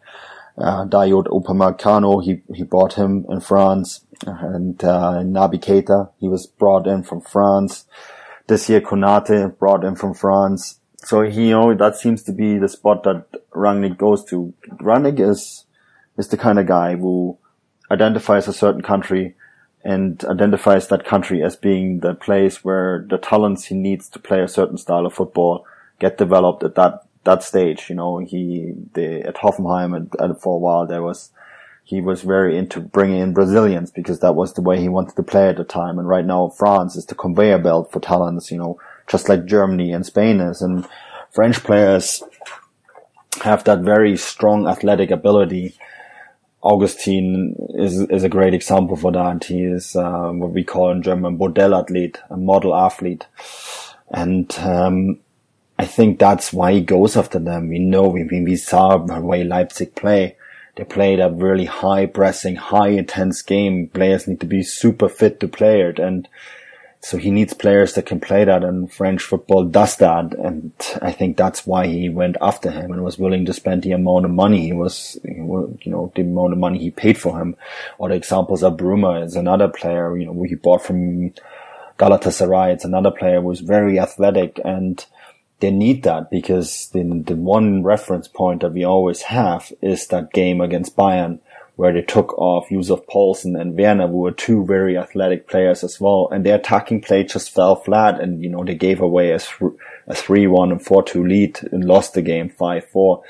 uh, 0.57 0.85
Dayot 0.85 1.25
Upamecano, 1.25 2.23
he, 2.23 2.41
he 2.53 2.63
bought 2.63 2.93
him 2.93 3.25
in 3.29 3.41
France. 3.41 4.05
And, 4.25 4.81
uh, 4.83 5.21
Naby 5.23 5.59
Keita, 5.59 6.11
he 6.19 6.29
was 6.29 6.47
brought 6.47 6.87
in 6.87 7.03
from 7.03 7.21
France. 7.21 7.85
This 8.47 8.69
year, 8.69 8.81
Konate 8.81 9.57
brought 9.57 9.83
in 9.83 9.95
from 9.95 10.13
France. 10.13 10.79
So 10.97 11.23
he, 11.23 11.49
you 11.49 11.51
know, 11.51 11.73
that 11.73 11.97
seems 11.97 12.23
to 12.23 12.31
be 12.31 12.57
the 12.57 12.69
spot 12.69 13.03
that 13.03 13.25
Rangnick 13.51 13.97
goes 13.97 14.23
to. 14.25 14.53
Rangnick 14.79 15.19
is, 15.19 15.65
is 16.17 16.29
the 16.29 16.37
kind 16.37 16.59
of 16.59 16.67
guy 16.67 16.95
who 16.95 17.37
identifies 17.91 18.47
a 18.47 18.53
certain 18.53 18.81
country 18.81 19.35
and 19.83 20.23
identifies 20.25 20.87
that 20.87 21.05
country 21.05 21.43
as 21.43 21.55
being 21.55 21.99
the 21.99 22.13
place 22.13 22.63
where 22.63 23.05
the 23.09 23.17
talents 23.17 23.65
he 23.65 23.75
needs 23.75 24.07
to 24.09 24.19
play 24.19 24.41
a 24.41 24.47
certain 24.47 24.77
style 24.77 25.05
of 25.05 25.13
football 25.13 25.65
get 25.99 26.17
developed 26.17 26.63
at 26.63 26.75
that 26.75 27.05
that 27.25 27.43
stage. 27.43 27.89
You 27.89 27.95
know, 27.95 28.17
he 28.19 28.73
the 28.93 29.21
at 29.21 29.35
Hoffenheim 29.35 29.95
and, 29.95 30.13
and 30.19 30.39
for 30.39 30.55
a 30.55 30.59
while 30.59 30.87
there 30.87 31.01
was 31.01 31.31
he 31.83 31.99
was 31.99 32.21
very 32.21 32.57
into 32.57 32.79
bringing 32.79 33.19
in 33.19 33.33
Brazilians 33.33 33.91
because 33.91 34.19
that 34.21 34.35
was 34.35 34.53
the 34.53 34.61
way 34.61 34.79
he 34.79 34.87
wanted 34.87 35.17
to 35.17 35.23
play 35.23 35.49
at 35.49 35.57
the 35.57 35.65
time. 35.65 35.99
And 35.99 36.07
right 36.07 36.25
now 36.25 36.47
France 36.47 36.95
is 36.95 37.05
the 37.05 37.15
conveyor 37.15 37.59
belt 37.59 37.91
for 37.91 37.99
talents. 37.99 38.51
You 38.51 38.57
know, 38.57 38.79
just 39.07 39.27
like 39.27 39.45
Germany 39.45 39.91
and 39.91 40.05
Spain 40.05 40.39
is, 40.39 40.61
and 40.61 40.87
French 41.31 41.61
players 41.63 42.23
have 43.41 43.63
that 43.65 43.79
very 43.79 44.15
strong 44.15 44.67
athletic 44.67 45.11
ability 45.11 45.75
Augustin 46.63 47.55
is 47.75 47.99
is 48.09 48.23
a 48.23 48.29
great 48.29 48.53
example 48.53 48.95
for 48.95 49.11
that. 49.11 49.43
He 49.43 49.63
is 49.63 49.95
uh, 49.95 50.31
what 50.31 50.51
we 50.51 50.63
call 50.63 50.91
in 50.91 51.03
German 51.03 51.37
Modellathlete, 51.37 52.17
a 52.29 52.37
model 52.37 52.73
athlete, 52.73 53.27
and 54.09 54.51
um, 54.59 55.19
I 55.77 55.85
think 55.85 56.19
that's 56.19 56.53
why 56.53 56.71
he 56.71 56.81
goes 56.81 57.17
after 57.17 57.37
them. 57.37 57.67
We 57.67 57.79
know 57.79 58.07
we 58.07 58.23
we 58.23 58.55
saw 58.55 58.97
the 58.97 59.19
way 59.19 59.43
Leipzig 59.43 59.93
play. 59.95 60.37
They 60.75 60.85
played 60.85 61.19
a 61.19 61.29
really 61.29 61.65
high 61.65 62.05
pressing, 62.05 62.55
high 62.55 62.89
intense 62.89 63.41
game. 63.41 63.89
Players 63.89 64.27
need 64.27 64.39
to 64.39 64.47
be 64.47 64.63
super 64.63 65.09
fit 65.09 65.41
to 65.41 65.47
play 65.49 65.81
it, 65.81 65.99
and 65.99 66.29
so 67.03 67.17
he 67.17 67.31
needs 67.31 67.53
players 67.53 67.93
that 67.93 68.05
can 68.05 68.21
play 68.21 68.45
that 68.45 68.63
and 68.63 68.91
French 68.91 69.23
football 69.23 69.65
does 69.65 69.97
that. 69.97 70.33
And 70.35 70.71
I 71.01 71.11
think 71.11 71.35
that's 71.35 71.67
why 71.67 71.85
he 71.85 72.07
went 72.07 72.37
after 72.39 72.71
him 72.71 72.93
and 72.93 73.03
was 73.03 73.17
willing 73.17 73.43
to 73.45 73.53
spend 73.53 73.83
the 73.83 73.91
amount 73.91 74.23
of 74.23 74.31
money 74.31 74.61
he 74.61 74.71
was, 74.71 75.19
you 75.25 75.77
know, 75.85 76.13
the 76.15 76.21
amount 76.21 76.53
of 76.53 76.59
money 76.59 76.79
he 76.79 76.91
paid 76.91 77.17
for 77.17 77.37
him. 77.37 77.57
Or 77.97 78.07
the 78.07 78.15
examples 78.15 78.63
of 78.63 78.77
Bruma 78.77 79.21
is 79.21 79.35
another 79.35 79.67
player, 79.67 80.15
you 80.17 80.25
know, 80.25 80.33
who 80.33 80.43
he 80.43 80.55
bought 80.55 80.85
from 80.85 81.33
Galatasaray. 81.99 82.71
It's 82.71 82.85
another 82.85 83.11
player 83.11 83.41
who's 83.41 83.59
very 83.59 83.99
athletic 83.99 84.61
and 84.63 85.05
they 85.59 85.71
need 85.71 86.03
that 86.03 86.31
because 86.31 86.87
the, 86.93 87.03
the 87.25 87.35
one 87.35 87.83
reference 87.83 88.29
point 88.29 88.61
that 88.61 88.71
we 88.71 88.85
always 88.85 89.23
have 89.23 89.73
is 89.81 90.07
that 90.07 90.31
game 90.31 90.61
against 90.61 90.95
Bayern 90.95 91.39
where 91.75 91.91
they 91.91 92.01
took 92.01 92.37
off 92.37 92.69
Yussuf 92.69 93.05
Poulsen 93.07 93.59
and 93.59 93.77
Werner, 93.77 94.07
who 94.07 94.19
were 94.19 94.31
two 94.31 94.63
very 94.65 94.97
athletic 94.97 95.47
players 95.47 95.83
as 95.83 95.99
well. 95.99 96.29
And 96.31 96.45
their 96.45 96.55
attacking 96.55 97.01
play 97.01 97.23
just 97.23 97.51
fell 97.51 97.75
flat. 97.75 98.19
And, 98.19 98.43
you 98.43 98.49
know, 98.49 98.63
they 98.63 98.75
gave 98.75 99.01
away 99.01 99.31
a, 99.31 99.37
a 99.37 100.13
3-1 100.13 100.71
and 100.71 100.85
4-2 100.85 101.27
lead 101.27 101.59
and 101.71 101.85
lost 101.85 102.13
the 102.13 102.21
game 102.21 102.49
5-4. 102.49 103.23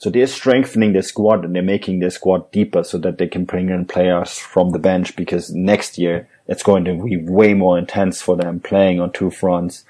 So 0.00 0.10
they're 0.10 0.28
strengthening 0.28 0.92
their 0.92 1.02
squad 1.02 1.44
and 1.44 1.56
they're 1.56 1.62
making 1.62 1.98
their 1.98 2.10
squad 2.10 2.52
deeper 2.52 2.84
so 2.84 2.98
that 2.98 3.18
they 3.18 3.26
can 3.26 3.44
bring 3.44 3.68
in 3.68 3.84
players 3.84 4.38
from 4.38 4.70
the 4.70 4.78
bench 4.78 5.16
because 5.16 5.50
next 5.50 5.98
year 5.98 6.28
it's 6.46 6.62
going 6.62 6.84
to 6.84 7.02
be 7.02 7.16
way 7.16 7.52
more 7.52 7.76
intense 7.76 8.22
for 8.22 8.36
them 8.36 8.60
playing 8.60 9.00
on 9.00 9.10
two 9.10 9.32
fronts. 9.32 9.84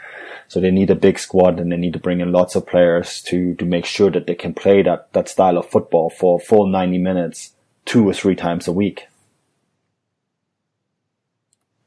So 0.48 0.60
they 0.60 0.70
need 0.70 0.88
a 0.88 0.94
big 0.94 1.18
squad 1.18 1.60
and 1.60 1.70
they 1.70 1.76
need 1.76 1.92
to 1.92 1.98
bring 1.98 2.20
in 2.20 2.32
lots 2.32 2.56
of 2.56 2.66
players 2.66 3.20
to, 3.24 3.54
to 3.56 3.66
make 3.66 3.84
sure 3.84 4.10
that 4.10 4.26
they 4.26 4.34
can 4.34 4.54
play 4.54 4.80
that, 4.80 5.12
that 5.12 5.28
style 5.28 5.58
of 5.58 5.68
football 5.68 6.08
for 6.08 6.40
full 6.40 6.66
90 6.66 6.96
minutes 6.96 7.52
two 7.88 8.06
or 8.06 8.12
three 8.12 8.36
times 8.36 8.68
a 8.68 8.72
week. 8.72 9.08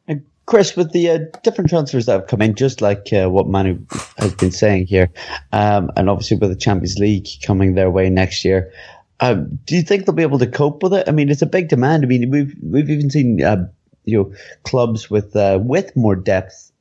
And 0.08 0.26
Chris, 0.47 0.76
with 0.76 0.91
the 0.91 1.10
uh, 1.12 1.20
different 1.43 1.70
transfers 1.70 2.08
that 2.08 2.14
have 2.14 2.28
come 2.28 2.41
in, 2.41 2.56
just 2.56 2.82
like 2.82 3.14
uh, 3.14 3.30
what 3.30 3.47
Manu 3.47 3.86
has 4.18 4.34
been 4.34 4.52
saying 4.52 4.88
here, 4.88 5.12
um, 5.54 5.91
and 5.95 6.10
obviously 6.10 6.38
with 6.38 6.49
the 6.49 6.56
Champions 6.56 6.97
League 6.97 7.28
coming 7.45 7.76
their 7.76 7.91
way 7.91 8.10
next 8.10 8.43
year, 8.43 8.74
um, 9.20 9.60
do 9.66 9.76
you 9.76 9.84
think 9.84 10.06
they'll 10.06 10.16
be 10.16 10.24
able 10.24 10.39
to 10.39 10.47
cope 10.47 10.82
with 10.82 10.93
it? 10.93 11.08
I 11.08 11.12
mean, 11.12 11.30
it's 11.30 11.43
a 11.43 11.45
big 11.45 11.70
demand. 11.70 12.04
I 12.04 12.08
mean, 12.08 12.32
we've 12.32 12.56
we've 12.64 12.89
even 12.89 13.12
seen 13.12 13.43
uh, 13.43 13.68
you 14.04 14.18
know 14.18 14.34
clubs 14.64 15.12
with 15.12 15.36
uh, 15.36 15.60
with 15.62 15.95
more 15.95 16.16
depth 16.16 16.72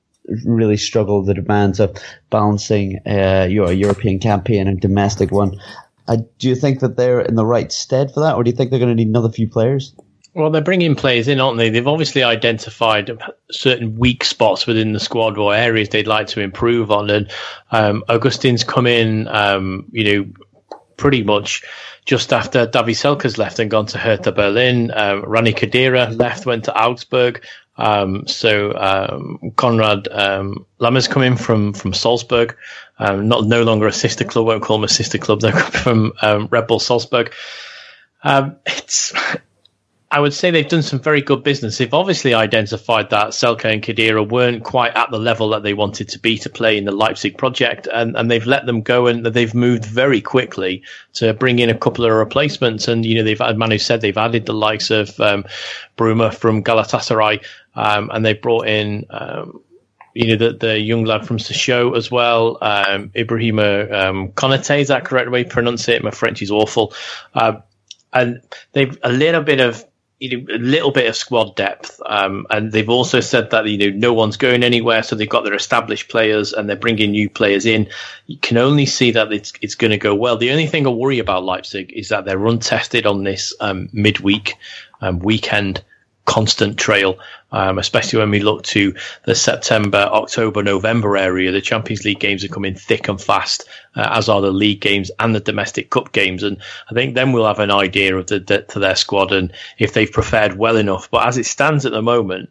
really 0.44 0.78
struggle 0.78 1.22
the 1.22 1.34
demands 1.34 1.80
of 1.80 1.94
balancing 2.30 3.00
uh, 3.06 3.46
your 3.50 3.70
European 3.72 4.18
campaign 4.18 4.66
and 4.66 4.80
domestic 4.80 5.30
one. 5.30 5.60
Uh, 6.10 6.16
do 6.38 6.48
you 6.48 6.56
think 6.56 6.80
that 6.80 6.96
they're 6.96 7.20
in 7.20 7.36
the 7.36 7.46
right 7.46 7.70
stead 7.70 8.12
for 8.12 8.18
that, 8.18 8.34
or 8.34 8.42
do 8.42 8.50
you 8.50 8.56
think 8.56 8.70
they're 8.70 8.80
going 8.80 8.90
to 8.90 8.96
need 8.96 9.06
another 9.06 9.30
few 9.30 9.48
players? 9.48 9.94
Well, 10.34 10.50
they're 10.50 10.60
bringing 10.60 10.96
players 10.96 11.28
in, 11.28 11.40
aren't 11.40 11.58
they? 11.58 11.70
They've 11.70 11.86
obviously 11.86 12.24
identified 12.24 13.10
certain 13.52 13.94
weak 13.96 14.24
spots 14.24 14.66
within 14.66 14.92
the 14.92 14.98
squad 14.98 15.38
or 15.38 15.54
areas 15.54 15.88
they'd 15.88 16.08
like 16.08 16.26
to 16.28 16.40
improve 16.40 16.90
on. 16.90 17.10
And 17.10 17.30
um, 17.70 18.02
Augustin's 18.08 18.64
come 18.64 18.88
in, 18.88 19.28
um, 19.28 19.86
you 19.92 20.04
know, 20.04 20.78
pretty 20.96 21.22
much 21.22 21.62
just 22.06 22.32
after 22.32 22.66
Davie 22.66 22.92
Selke's 22.92 23.38
left 23.38 23.60
and 23.60 23.70
gone 23.70 23.86
to 23.86 23.98
Hertha 23.98 24.32
Berlin. 24.32 24.90
Um, 24.92 25.22
Rani 25.22 25.52
Khedira 25.52 26.16
left, 26.18 26.44
went 26.44 26.64
to 26.64 26.76
Augsburg. 26.76 27.44
Um, 27.80 28.26
so 28.26 28.74
um, 28.76 29.52
Konrad 29.56 30.06
um, 30.10 30.66
Laimer 30.80 31.08
come 31.08 31.22
in 31.22 31.36
from 31.36 31.72
from 31.72 31.94
Salzburg, 31.94 32.56
um, 32.98 33.26
not 33.26 33.46
no 33.46 33.62
longer 33.62 33.86
a 33.86 33.92
sister 33.92 34.24
club. 34.24 34.46
Won't 34.46 34.62
call 34.62 34.76
them 34.76 34.84
a 34.84 34.88
sister 34.88 35.18
club. 35.18 35.40
They're 35.42 35.52
from 35.52 36.12
um, 36.20 36.48
Red 36.50 36.66
Bull 36.66 36.78
Salzburg. 36.78 37.32
Um, 38.22 38.56
it's 38.66 39.14
I 40.12 40.18
would 40.18 40.34
say 40.34 40.50
they've 40.50 40.66
done 40.66 40.82
some 40.82 40.98
very 40.98 41.22
good 41.22 41.44
business. 41.44 41.78
They've 41.78 41.94
obviously 41.94 42.34
identified 42.34 43.10
that 43.10 43.28
Selke 43.28 43.66
and 43.66 43.80
Khedira 43.80 44.28
weren't 44.28 44.64
quite 44.64 44.96
at 44.96 45.12
the 45.12 45.20
level 45.20 45.50
that 45.50 45.62
they 45.62 45.72
wanted 45.72 46.08
to 46.08 46.18
be 46.18 46.36
to 46.38 46.50
play 46.50 46.76
in 46.76 46.84
the 46.84 46.90
Leipzig 46.90 47.38
project, 47.38 47.86
and, 47.86 48.16
and 48.16 48.28
they've 48.28 48.44
let 48.44 48.66
them 48.66 48.82
go 48.82 49.06
and 49.06 49.24
they've 49.24 49.54
moved 49.54 49.84
very 49.84 50.20
quickly 50.20 50.82
to 51.12 51.32
bring 51.32 51.60
in 51.60 51.70
a 51.70 51.78
couple 51.78 52.04
of 52.04 52.10
replacements. 52.10 52.88
And, 52.88 53.06
you 53.06 53.14
know, 53.14 53.22
they've, 53.22 53.40
as 53.40 53.56
Manu 53.56 53.78
said, 53.78 54.00
they've 54.00 54.16
added 54.16 54.46
the 54.46 54.52
likes 54.52 54.90
of 54.90 55.18
um, 55.20 55.44
Bruma 55.96 56.34
from 56.34 56.64
Galatasaray, 56.64 57.44
um, 57.74 58.10
and 58.12 58.24
they 58.24 58.34
brought 58.34 58.66
in. 58.66 59.06
Um, 59.10 59.62
you 60.12 60.26
know, 60.26 60.48
the, 60.48 60.56
the 60.56 60.80
young 60.80 61.04
lad 61.04 61.24
from 61.24 61.38
Sochaux 61.38 61.96
as 61.96 62.10
well, 62.10 62.58
um, 62.60 63.10
Ibrahima 63.10 63.92
um, 63.92 64.32
Konate, 64.32 64.80
is 64.80 64.88
that 64.88 65.04
correct 65.04 65.30
way 65.30 65.44
to 65.44 65.48
pronounce 65.48 65.88
it? 65.88 66.02
My 66.02 66.10
French 66.10 66.42
is 66.42 66.50
awful. 66.50 66.92
Uh, 67.32 67.60
and 68.12 68.42
they've 68.72 68.98
a 69.04 69.12
little 69.12 69.42
bit 69.42 69.60
of 69.60 69.84
you 70.20 70.36
know, 70.36 70.54
a 70.54 70.58
little 70.58 70.90
bit 70.90 71.08
of 71.08 71.16
squad 71.16 71.56
depth. 71.56 72.00
Um, 72.04 72.46
and 72.50 72.70
they've 72.70 72.88
also 72.88 73.20
said 73.20 73.50
that, 73.50 73.66
you 73.66 73.78
know, 73.78 73.96
no 73.96 74.12
one's 74.12 74.36
going 74.36 74.62
anywhere. 74.62 75.02
So 75.02 75.16
they've 75.16 75.28
got 75.28 75.44
their 75.44 75.54
established 75.54 76.10
players 76.10 76.52
and 76.52 76.68
they're 76.68 76.76
bringing 76.76 77.12
new 77.12 77.30
players 77.30 77.64
in. 77.64 77.88
You 78.26 78.36
can 78.36 78.58
only 78.58 78.84
see 78.84 79.12
that 79.12 79.32
it's, 79.32 79.54
it's 79.62 79.74
going 79.74 79.92
to 79.92 79.96
go 79.96 80.14
well. 80.14 80.36
The 80.36 80.50
only 80.50 80.66
thing 80.66 80.86
I 80.86 80.90
worry 80.90 81.18
about 81.18 81.44
Leipzig 81.44 81.92
is 81.94 82.10
that 82.10 82.26
they're 82.26 82.46
untested 82.46 83.06
on 83.06 83.24
this 83.24 83.54
um, 83.60 83.88
midweek 83.92 84.56
um, 85.00 85.20
weekend 85.20 85.82
constant 86.26 86.78
trail, 86.78 87.18
um, 87.52 87.78
especially 87.78 88.18
when 88.18 88.30
we 88.30 88.40
look 88.40 88.62
to 88.64 88.94
the 89.24 89.34
September, 89.34 89.98
October, 89.98 90.62
November 90.62 91.16
area. 91.16 91.52
The 91.52 91.60
Champions 91.60 92.04
League 92.04 92.20
games 92.20 92.44
are 92.44 92.48
coming 92.48 92.74
thick 92.74 93.08
and 93.08 93.20
fast, 93.20 93.68
uh, 93.96 94.08
as 94.12 94.28
are 94.28 94.40
the 94.40 94.52
league 94.52 94.80
games 94.80 95.10
and 95.18 95.34
the 95.34 95.40
domestic 95.40 95.90
cup 95.90 96.12
games. 96.12 96.42
And 96.42 96.58
I 96.90 96.94
think 96.94 97.14
then 97.14 97.32
we'll 97.32 97.46
have 97.46 97.58
an 97.58 97.70
idea 97.70 98.16
of 98.16 98.26
the 98.26 98.40
depth 98.40 98.76
of 98.76 98.82
their 98.82 98.96
squad 98.96 99.32
and 99.32 99.52
if 99.78 99.92
they've 99.92 100.10
prepared 100.10 100.56
well 100.56 100.76
enough. 100.76 101.10
But 101.10 101.26
as 101.26 101.38
it 101.38 101.46
stands 101.46 101.86
at 101.86 101.92
the 101.92 102.02
moment, 102.02 102.50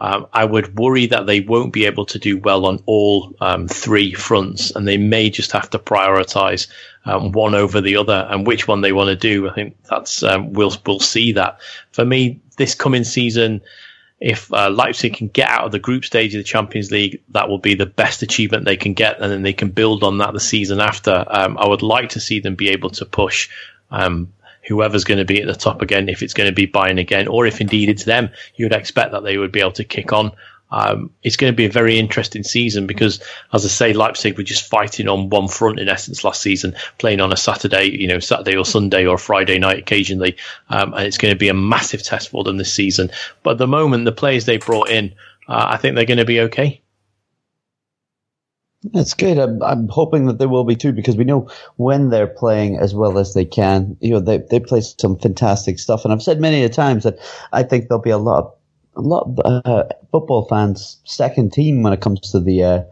um, 0.00 0.26
I 0.32 0.44
would 0.44 0.78
worry 0.78 1.06
that 1.06 1.26
they 1.26 1.40
won't 1.40 1.72
be 1.72 1.84
able 1.84 2.06
to 2.06 2.18
do 2.18 2.38
well 2.38 2.66
on 2.66 2.82
all 2.86 3.34
um, 3.40 3.66
three 3.66 4.14
fronts, 4.14 4.70
and 4.70 4.86
they 4.86 4.96
may 4.96 5.28
just 5.28 5.50
have 5.52 5.70
to 5.70 5.78
prioritise 5.78 6.68
um, 7.04 7.32
one 7.32 7.54
over 7.54 7.80
the 7.80 7.96
other. 7.96 8.26
And 8.30 8.46
which 8.46 8.68
one 8.68 8.80
they 8.80 8.92
want 8.92 9.08
to 9.08 9.16
do, 9.16 9.48
I 9.48 9.54
think 9.54 9.76
that's 9.84 10.22
um, 10.22 10.52
we'll 10.52 10.76
we'll 10.86 11.00
see 11.00 11.32
that. 11.32 11.58
For 11.90 12.04
me, 12.04 12.40
this 12.56 12.76
coming 12.76 13.02
season, 13.02 13.60
if 14.20 14.52
uh, 14.52 14.70
Leipzig 14.70 15.14
can 15.14 15.28
get 15.28 15.48
out 15.48 15.64
of 15.64 15.72
the 15.72 15.78
group 15.78 16.04
stage 16.04 16.34
of 16.34 16.38
the 16.38 16.44
Champions 16.44 16.90
League, 16.90 17.22
that 17.30 17.48
will 17.48 17.58
be 17.58 17.74
the 17.74 17.86
best 17.86 18.22
achievement 18.22 18.64
they 18.64 18.76
can 18.76 18.94
get, 18.94 19.20
and 19.20 19.30
then 19.30 19.42
they 19.42 19.52
can 19.52 19.70
build 19.70 20.02
on 20.02 20.18
that 20.18 20.32
the 20.32 20.40
season 20.40 20.80
after. 20.80 21.24
Um, 21.28 21.56
I 21.58 21.68
would 21.68 21.82
like 21.82 22.10
to 22.10 22.20
see 22.20 22.40
them 22.40 22.56
be 22.56 22.70
able 22.70 22.90
to 22.90 23.04
push 23.04 23.48
um, 23.90 24.32
whoever's 24.68 25.04
going 25.04 25.18
to 25.18 25.24
be 25.24 25.40
at 25.40 25.46
the 25.46 25.54
top 25.54 25.82
again, 25.82 26.08
if 26.08 26.22
it's 26.22 26.34
going 26.34 26.48
to 26.48 26.54
be 26.54 26.66
Bayern 26.66 27.00
again, 27.00 27.28
or 27.28 27.46
if 27.46 27.60
indeed 27.60 27.88
it's 27.88 28.04
them, 28.04 28.30
you 28.56 28.66
would 28.66 28.74
expect 28.74 29.12
that 29.12 29.22
they 29.22 29.38
would 29.38 29.52
be 29.52 29.60
able 29.60 29.72
to 29.72 29.84
kick 29.84 30.12
on. 30.12 30.32
Um, 30.70 31.10
it's 31.22 31.36
going 31.36 31.52
to 31.52 31.56
be 31.56 31.64
a 31.64 31.70
very 31.70 31.98
interesting 31.98 32.42
season 32.42 32.86
because, 32.86 33.22
as 33.52 33.64
I 33.64 33.68
say, 33.68 33.92
Leipzig 33.92 34.36
were 34.36 34.44
just 34.44 34.68
fighting 34.68 35.08
on 35.08 35.30
one 35.30 35.48
front 35.48 35.78
in 35.78 35.88
essence 35.88 36.24
last 36.24 36.42
season, 36.42 36.74
playing 36.98 37.20
on 37.20 37.32
a 37.32 37.36
Saturday, 37.36 37.86
you 37.86 38.06
know, 38.06 38.18
Saturday 38.18 38.56
or 38.56 38.64
Sunday 38.64 39.06
or 39.06 39.16
Friday 39.16 39.58
night 39.58 39.78
occasionally, 39.78 40.36
um, 40.68 40.92
and 40.94 41.06
it's 41.06 41.18
going 41.18 41.32
to 41.32 41.38
be 41.38 41.48
a 41.48 41.54
massive 41.54 42.02
test 42.02 42.28
for 42.28 42.44
them 42.44 42.58
this 42.58 42.72
season. 42.72 43.10
But 43.42 43.52
at 43.52 43.58
the 43.58 43.66
moment, 43.66 44.04
the 44.04 44.12
players 44.12 44.44
they 44.44 44.58
brought 44.58 44.90
in, 44.90 45.14
uh, 45.48 45.68
I 45.70 45.78
think 45.78 45.94
they're 45.94 46.04
going 46.04 46.18
to 46.18 46.24
be 46.26 46.40
okay. 46.40 46.82
That's 48.92 49.14
good. 49.14 49.38
I'm, 49.38 49.60
I'm 49.62 49.88
hoping 49.88 50.26
that 50.26 50.38
they 50.38 50.46
will 50.46 50.64
be 50.64 50.76
too, 50.76 50.92
because 50.92 51.16
we 51.16 51.24
know 51.24 51.50
when 51.76 52.10
they're 52.10 52.28
playing 52.28 52.76
as 52.76 52.94
well 52.94 53.18
as 53.18 53.34
they 53.34 53.44
can, 53.44 53.96
you 54.00 54.10
know, 54.10 54.20
they, 54.20 54.38
they 54.38 54.60
play 54.60 54.82
some 54.82 55.18
fantastic 55.18 55.78
stuff. 55.80 56.04
And 56.04 56.12
I've 56.12 56.22
said 56.22 56.40
many 56.40 56.62
a 56.62 56.68
times 56.68 57.02
that 57.04 57.18
I 57.52 57.64
think 57.64 57.88
there'll 57.88 58.02
be 58.02 58.10
a 58.10 58.18
lot 58.18 58.44
of, 58.44 58.54
a 58.98 59.00
lot 59.00 59.22
of 59.28 59.62
uh, 59.64 59.84
football 60.10 60.46
fans' 60.48 60.98
second 61.04 61.52
team 61.52 61.82
when 61.82 61.92
it 61.92 62.00
comes 62.00 62.32
to 62.32 62.40
the 62.40 62.62
uh, 62.62 62.82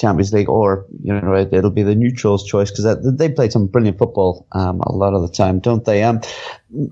Champions 0.00 0.32
League, 0.32 0.48
or 0.48 0.86
you 1.02 1.12
know, 1.12 1.34
it, 1.34 1.52
will 1.52 1.70
be 1.70 1.82
the 1.82 1.94
neutrals' 1.94 2.44
choice 2.44 2.70
because 2.70 3.16
they 3.18 3.28
play 3.28 3.50
some 3.50 3.66
brilliant 3.66 3.98
football 3.98 4.46
um, 4.52 4.80
a 4.80 4.92
lot 4.92 5.12
of 5.12 5.22
the 5.22 5.28
time, 5.28 5.60
don't 5.60 5.84
they? 5.84 6.02
Um, 6.02 6.20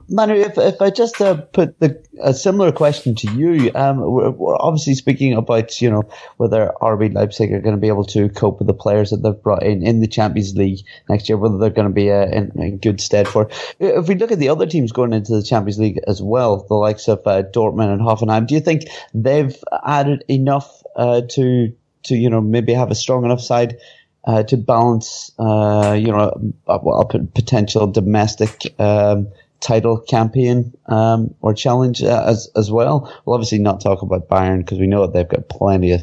Manu, 0.09 0.35
if 0.35 0.59
if 0.59 0.83
I 0.83 0.91
just 0.91 1.21
uh, 1.21 1.37
put 1.37 1.81
the, 1.81 2.05
a 2.21 2.35
similar 2.35 2.71
question 2.71 3.15
to 3.15 3.33
you, 3.33 3.71
um, 3.75 4.01
we're, 4.01 4.31
we're, 4.31 4.57
obviously 4.57 4.95
speaking 4.95 5.33
about 5.35 5.81
you 5.81 5.91
know 5.91 6.03
whether 6.37 6.73
RB 6.83 7.15
Leipzig 7.15 7.53
are 7.53 7.61
going 7.61 7.75
to 7.75 7.81
be 7.81 7.89
able 7.89 8.05
to 8.07 8.29
cope 8.29 8.59
with 8.59 8.67
the 8.67 8.75
players 8.75 9.11
that 9.11 9.23
they've 9.23 9.43
brought 9.43 9.63
in 9.63 9.87
in 9.87 10.01
the 10.01 10.09
Champions 10.09 10.55
League 10.55 10.81
next 11.09 11.29
year, 11.29 11.39
whether 11.39 11.57
they're 11.57 11.71
going 11.71 11.89
to 11.89 11.95
be 11.95 12.11
uh, 12.11 12.27
in, 12.27 12.53
in, 12.57 12.79
good 12.79 13.01
stead 13.01 13.27
for. 13.27 13.49
If 13.79 14.09
we 14.09 14.17
look 14.17 14.33
at 14.33 14.39
the 14.39 14.51
other 14.51 14.67
teams 14.67 14.93
going 14.93 15.13
into 15.13 15.35
the 15.35 15.43
Champions 15.43 15.79
League 15.79 16.01
as 16.07 16.21
well, 16.21 16.67
the 16.69 16.75
likes 16.75 17.09
of 17.09 17.21
uh, 17.27 17.45
Dortmund 17.45 17.93
and 17.93 18.03
Hoffenheim, 18.03 18.47
do 18.47 18.55
you 18.55 18.61
think 18.61 18.83
they've 19.15 19.57
added 19.87 20.25
enough 20.29 20.83
uh, 20.97 21.23
to 21.31 21.73
to 22.09 22.17
you 22.17 22.31
know 22.31 22.41
maybe 22.41 22.73
have 22.73 22.91
a 22.91 22.95
strong 22.95 23.25
enough 23.25 23.41
side 23.41 23.79
uh, 24.25 24.43
to 24.43 24.57
balance 24.57 25.33
uh, 25.39 25.97
you 25.99 26.09
know 26.09 26.55
a, 26.67 26.75
a, 26.75 27.05
potential 27.07 27.87
domestic 27.87 28.75
um, 28.79 29.29
title 29.61 29.99
campaign 29.99 30.73
um, 30.87 31.35
or 31.41 31.55
challenge 31.55 32.03
uh, 32.03 32.25
as 32.27 32.51
as 32.57 32.71
well. 32.71 33.13
We'll 33.25 33.35
obviously 33.35 33.59
not 33.59 33.81
talk 33.81 34.03
about 34.03 34.29
Bayern 34.29 34.59
because 34.59 34.79
we 34.79 34.87
know 34.87 35.07
that 35.07 35.13
they've 35.13 35.29
got 35.29 35.49
plenty 35.49 35.93
of 35.93 36.03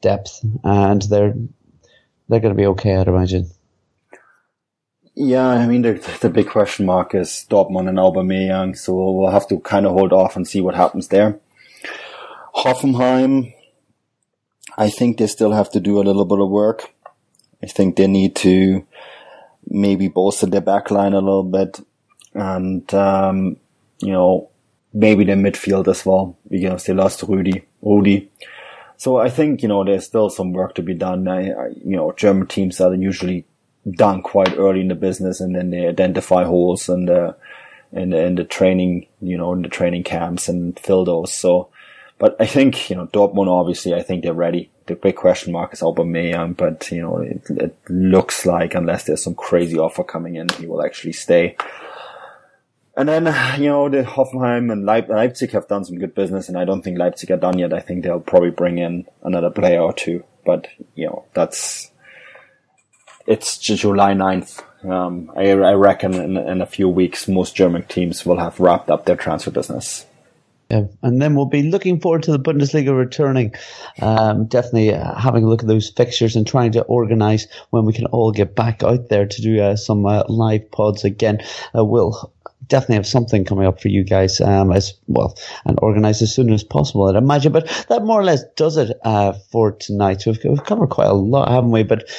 depth 0.00 0.40
and 0.64 1.02
they're 1.02 1.34
they're 2.28 2.40
going 2.40 2.54
to 2.54 2.60
be 2.60 2.66
okay, 2.66 2.96
I'd 2.96 3.08
imagine. 3.08 3.50
Yeah, 5.14 5.46
I 5.46 5.66
mean 5.66 5.82
the 5.82 6.18
the 6.20 6.30
big 6.30 6.48
question 6.48 6.86
mark 6.86 7.14
is 7.14 7.46
Dortmund 7.50 7.88
and 7.88 7.98
Alba 7.98 8.20
Aubameyang, 8.20 8.76
so 8.76 9.10
we'll 9.12 9.30
have 9.30 9.46
to 9.48 9.60
kind 9.60 9.86
of 9.86 9.92
hold 9.92 10.12
off 10.12 10.36
and 10.36 10.48
see 10.48 10.60
what 10.60 10.74
happens 10.74 11.08
there. 11.08 11.38
Hoffenheim, 12.56 13.52
I 14.76 14.88
think 14.88 15.18
they 15.18 15.26
still 15.26 15.52
have 15.52 15.70
to 15.70 15.80
do 15.80 16.00
a 16.00 16.04
little 16.04 16.24
bit 16.24 16.40
of 16.40 16.48
work. 16.48 16.92
I 17.62 17.66
think 17.66 17.96
they 17.96 18.06
need 18.06 18.34
to 18.36 18.86
maybe 19.66 20.08
bolster 20.08 20.46
their 20.46 20.60
backline 20.60 21.12
a 21.12 21.18
little 21.18 21.44
bit 21.44 21.80
and, 22.34 22.92
um, 22.94 23.56
you 24.00 24.12
know, 24.12 24.50
maybe 24.92 25.24
their 25.24 25.36
midfield 25.36 25.88
as 25.88 26.04
well 26.04 26.36
because 26.50 26.84
they 26.84 26.92
lost 26.92 27.22
Rudy, 27.22 27.64
Rudy. 27.82 28.30
So 28.96 29.18
I 29.18 29.30
think, 29.30 29.62
you 29.62 29.68
know, 29.68 29.84
there's 29.84 30.06
still 30.06 30.30
some 30.30 30.52
work 30.52 30.74
to 30.76 30.82
be 30.82 30.94
done. 30.94 31.28
I, 31.28 31.50
I, 31.50 31.68
you 31.84 31.96
know, 31.96 32.12
German 32.12 32.46
teams 32.46 32.80
are 32.80 32.94
usually 32.94 33.44
done 33.90 34.22
quite 34.22 34.56
early 34.56 34.80
in 34.80 34.88
the 34.88 34.94
business 34.94 35.40
and 35.40 35.54
then 35.54 35.70
they 35.70 35.86
identify 35.86 36.44
holes 36.44 36.88
and, 36.88 37.10
uh, 37.10 37.32
in 37.92 38.10
the, 38.10 38.24
in 38.24 38.34
the 38.36 38.44
training, 38.44 39.06
you 39.20 39.36
know, 39.36 39.52
in 39.52 39.62
the 39.62 39.68
training 39.68 40.02
camps 40.02 40.48
and 40.48 40.78
fill 40.78 41.04
those. 41.04 41.34
So, 41.34 41.68
but 42.22 42.36
I 42.38 42.46
think, 42.46 42.88
you 42.88 42.94
know, 42.94 43.08
Dortmund, 43.08 43.48
obviously, 43.48 43.94
I 43.94 44.02
think 44.02 44.22
they're 44.22 44.32
ready. 44.32 44.70
the 44.86 44.94
big 44.94 45.16
question 45.16 45.52
mark 45.52 45.72
is 45.72 45.80
Aubameyang, 45.80 46.56
but 46.56 46.88
you 46.92 47.02
know, 47.02 47.18
it, 47.18 47.42
it 47.50 47.76
looks 47.88 48.46
like 48.46 48.76
unless 48.76 49.02
there's 49.02 49.24
some 49.24 49.34
crazy 49.34 49.76
offer 49.76 50.04
coming 50.04 50.36
in, 50.36 50.48
he 50.50 50.66
will 50.66 50.84
actually 50.86 51.14
stay. 51.14 51.56
And 52.96 53.08
then, 53.08 53.24
you 53.60 53.70
know, 53.70 53.88
the 53.88 54.04
Hoffenheim 54.04 54.70
and 54.70 54.84
Leip- 54.84 55.08
Leipzig 55.08 55.50
have 55.50 55.66
done 55.66 55.84
some 55.84 55.98
good 55.98 56.14
business, 56.14 56.48
and 56.48 56.56
I 56.56 56.64
don't 56.64 56.82
think 56.82 56.96
Leipzig 56.96 57.32
are 57.32 57.36
done 57.36 57.58
yet. 57.58 57.72
I 57.72 57.80
think 57.80 58.04
they'll 58.04 58.20
probably 58.20 58.50
bring 58.50 58.78
in 58.78 59.04
another 59.24 59.50
player 59.50 59.80
or 59.80 59.92
two, 59.92 60.22
but 60.46 60.68
you 60.94 61.06
know, 61.06 61.24
that's 61.34 61.90
it's 63.26 63.58
July 63.58 64.12
9th. 64.12 64.62
Um, 64.88 65.32
I, 65.36 65.50
I 65.50 65.72
reckon 65.72 66.14
in, 66.14 66.36
in 66.36 66.62
a 66.62 66.66
few 66.66 66.88
weeks, 66.88 67.26
most 67.26 67.56
German 67.56 67.82
teams 67.82 68.24
will 68.24 68.38
have 68.38 68.60
wrapped 68.60 68.90
up 68.90 69.06
their 69.06 69.16
transfer 69.16 69.50
business. 69.50 70.06
Yeah, 70.72 70.84
and 71.02 71.20
then 71.20 71.34
we'll 71.34 71.44
be 71.44 71.64
looking 71.64 72.00
forward 72.00 72.22
to 72.22 72.32
the 72.32 72.38
Bundesliga 72.38 72.96
returning. 72.96 73.54
Um, 74.00 74.46
definitely 74.46 74.94
uh, 74.94 75.14
having 75.18 75.44
a 75.44 75.46
look 75.46 75.60
at 75.60 75.68
those 75.68 75.90
fixtures 75.90 76.34
and 76.34 76.46
trying 76.46 76.72
to 76.72 76.82
organise 76.84 77.46
when 77.68 77.84
we 77.84 77.92
can 77.92 78.06
all 78.06 78.32
get 78.32 78.56
back 78.56 78.82
out 78.82 79.10
there 79.10 79.26
to 79.26 79.42
do 79.42 79.60
uh, 79.60 79.76
some 79.76 80.06
uh, 80.06 80.24
live 80.28 80.70
pods 80.70 81.04
again. 81.04 81.42
Uh, 81.76 81.84
we'll 81.84 82.32
definitely 82.72 82.96
have 82.96 83.06
something 83.06 83.44
coming 83.44 83.66
up 83.66 83.82
for 83.82 83.88
you 83.88 84.02
guys 84.02 84.40
um, 84.40 84.72
as 84.72 84.94
well 85.06 85.36
and 85.66 85.78
organize 85.82 86.22
as 86.22 86.34
soon 86.34 86.50
as 86.50 86.64
possible, 86.64 87.06
I'd 87.06 87.16
imagine. 87.16 87.52
But 87.52 87.68
that 87.90 88.02
more 88.02 88.18
or 88.18 88.24
less 88.24 88.42
does 88.56 88.78
it 88.78 88.96
uh, 89.04 89.34
for 89.50 89.72
tonight. 89.72 90.24
We've, 90.24 90.38
we've, 90.42 90.64
covered 90.64 90.88
quite 90.88 91.08
a 91.08 91.12
lot, 91.12 91.50
haven't 91.50 91.70
we? 91.70 91.82
But 91.82 92.10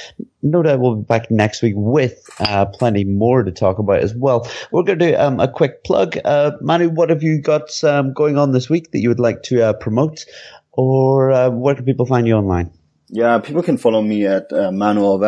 no 0.44 0.62
doubt 0.62 0.80
we'll 0.80 0.98
be 0.98 1.06
back 1.06 1.32
next 1.32 1.64
week 1.64 1.74
with 1.76 2.30
uh, 2.40 2.66
plenty 2.68 3.04
more 3.04 3.42
to 3.42 3.52
talk 3.52 3.80
about 3.80 4.02
as 4.02 4.14
well. 4.14 4.48
We're 4.72 4.84
going 4.84 5.00
to 5.00 5.12
do 5.12 5.18
um, 5.18 5.40
a 5.40 5.52
quick 5.52 5.84
plug. 5.84 6.18
Uh, 6.24 6.52
Manu, 6.62 6.90
what 6.90 7.10
have 7.10 7.24
you 7.24 7.42
got 7.42 7.84
um, 7.84 8.14
going 8.14 8.38
on 8.38 8.52
this 8.52 8.70
week 8.70 8.92
that 8.92 9.00
you 9.00 9.10
would 9.10 9.20
like 9.20 9.42
to 9.44 9.70
uh, 9.70 9.74
promote? 9.74 10.26
Or 10.74 11.32
uh, 11.32 11.50
where 11.50 11.74
can 11.74 11.86
people 11.86 12.06
find 12.06 12.28
you 12.28 12.36
online? 12.36 12.72
Yeah, 13.10 13.40
people 13.40 13.64
can 13.64 13.78
follow 13.78 14.04
me 14.04 14.28
at 14.28 14.54
uh, 14.54 14.72
Manuel 14.72 15.20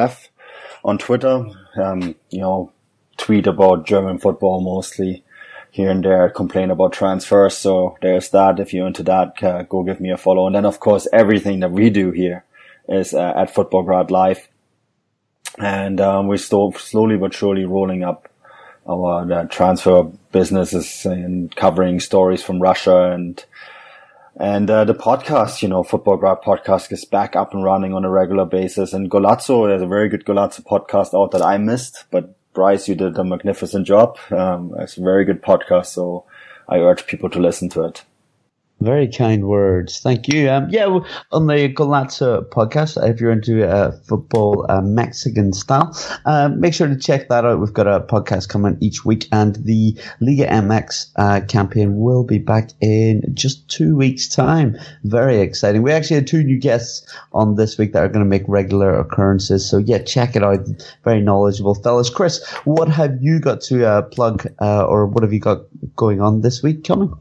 on 0.84 0.97
Twitter. 0.99 1.45
Um, 1.82 2.15
you 2.30 2.41
know, 2.41 2.71
tweet 3.18 3.47
about 3.47 3.86
German 3.86 4.18
football 4.18 4.61
mostly 4.61 5.24
here 5.72 5.91
and 5.91 6.05
there, 6.05 6.30
complain 6.30 6.72
about 6.72 6.93
transfers. 6.93 7.57
So 7.57 7.97
there's 8.01 8.30
that. 8.30 8.59
If 8.59 8.74
you're 8.74 8.88
into 8.88 9.03
that, 9.03 9.43
uh, 9.43 9.63
go 9.63 9.84
give 9.84 9.99
me 9.99 10.09
a 10.09 10.18
follow. 10.18 10.47
And 10.47 10.55
then 10.55 10.66
of 10.66 10.80
course, 10.80 11.07
everything 11.11 11.59
that 11.59 11.72
we 11.72 11.89
do 11.89 12.11
here 12.11 12.45
is 12.88 13.13
uh, 13.13 13.34
at 13.36 13.53
Grad 13.53 14.09
Live. 14.11 14.47
And 15.57 15.99
um, 15.99 16.28
we're 16.28 16.38
still 16.38 16.72
slowly 16.74 17.18
but 17.18 17.34
surely 17.34 17.66
rolling 17.66 18.03
up 18.03 18.30
our 18.88 19.32
uh, 19.32 19.45
transfer 19.45 20.03
businesses 20.32 21.05
and 21.05 21.53
covering 21.55 21.99
stories 21.99 22.43
from 22.43 22.61
Russia 22.61 23.11
and 23.11 23.43
and 24.38 24.70
uh, 24.70 24.84
the 24.84 24.93
podcast, 24.93 25.61
you 25.61 25.70
know, 25.70 25.82
Futbolgrad 25.82 26.43
podcast 26.43 26.91
is 26.91 27.05
back 27.05 27.38
up 27.38 27.53
and 27.53 27.63
running 27.63 27.93
on 27.93 28.03
a 28.03 28.09
regular 28.09 28.43
basis. 28.43 28.91
And 28.91 29.09
Golazzo, 29.09 29.66
there's 29.66 29.82
a 29.82 29.88
very 29.88 30.09
good 30.09 30.26
Golazzo 30.26 30.61
podcast 30.61 31.18
out 31.18 31.32
that 31.32 31.41
I 31.41 31.57
missed, 31.57 32.03
but 32.11 32.35
Bryce, 32.56 32.88
you 32.88 32.95
did 32.95 33.18
a 33.20 33.24
magnificent 33.24 33.86
job. 33.86 34.18
Um, 34.32 34.74
it's 34.80 34.97
a 34.97 35.01
very 35.01 35.26
good 35.26 35.43
podcast, 35.43 35.88
so 35.88 36.26
I 36.68 36.80
urge 36.80 37.06
people 37.06 37.30
to 37.30 37.39
listen 37.39 37.70
to 37.70 37.84
it. 37.84 38.03
Very 38.82 39.07
kind 39.07 39.47
words. 39.47 39.99
Thank 40.01 40.28
you. 40.28 40.49
Um, 40.49 40.67
yeah, 40.69 40.99
on 41.32 41.47
the 41.47 41.73
Golazzo 41.73 42.47
podcast, 42.49 43.01
if 43.09 43.21
you're 43.21 43.32
into 43.32 43.65
uh, 43.65 43.91
football 44.03 44.65
uh, 44.69 44.82
Mexican 44.82 45.53
style, 45.53 45.97
uh, 46.26 46.49
make 46.49 46.73
sure 46.73 46.88
to 46.88 46.97
check 46.97 47.30
that 47.30 47.45
out. 47.45 47.59
We've 47.59 47.73
got 47.73 47.88
a 47.88 48.01
podcast 48.01 48.49
coming 48.49 48.78
each 48.82 49.05
week, 49.05 49.30
and 49.32 49.55
the 49.55 49.97
Liga 50.19 50.47
MX 50.47 51.11
uh, 51.15 51.41
campaign 51.47 51.95
will 51.95 52.26
be 52.26 52.38
back 52.38 52.71
in 52.82 53.21
just 53.34 53.67
two 53.69 53.95
weeks' 53.95 54.28
time. 54.28 54.78
Very 55.05 55.39
exciting. 55.39 55.82
We 55.82 55.93
actually 55.93 56.17
had 56.17 56.28
two 56.28 56.43
new 56.43 56.59
guests 56.59 57.09
on 57.32 57.55
this 57.55 57.78
week 57.78 57.93
that 57.93 58.03
are 58.03 58.09
going 58.09 58.26
to 58.26 58.30
make 58.30 58.43
regular 58.45 58.99
occurrences. 58.99 59.67
So, 59.67 59.78
yeah, 59.78 59.99
check 59.99 60.36
it 60.36 60.43
out. 60.43 60.59
Very 61.05 61.21
knowledgeable 61.21 61.76
fellas. 61.76 62.09
Chris, 62.09 62.45
what 62.65 62.89
have 62.89 63.19
you 63.21 63.39
got 63.39 63.61
to 63.61 63.88
uh, 63.88 64.01
plug, 64.01 64.45
uh, 64.59 64.86
or 64.86 65.07
what 65.07 65.23
have 65.23 65.32
you 65.32 65.39
got 65.39 65.61
going 65.95 66.19
on 66.19 66.41
this 66.41 66.61
week 66.61 66.84
coming? 66.84 67.13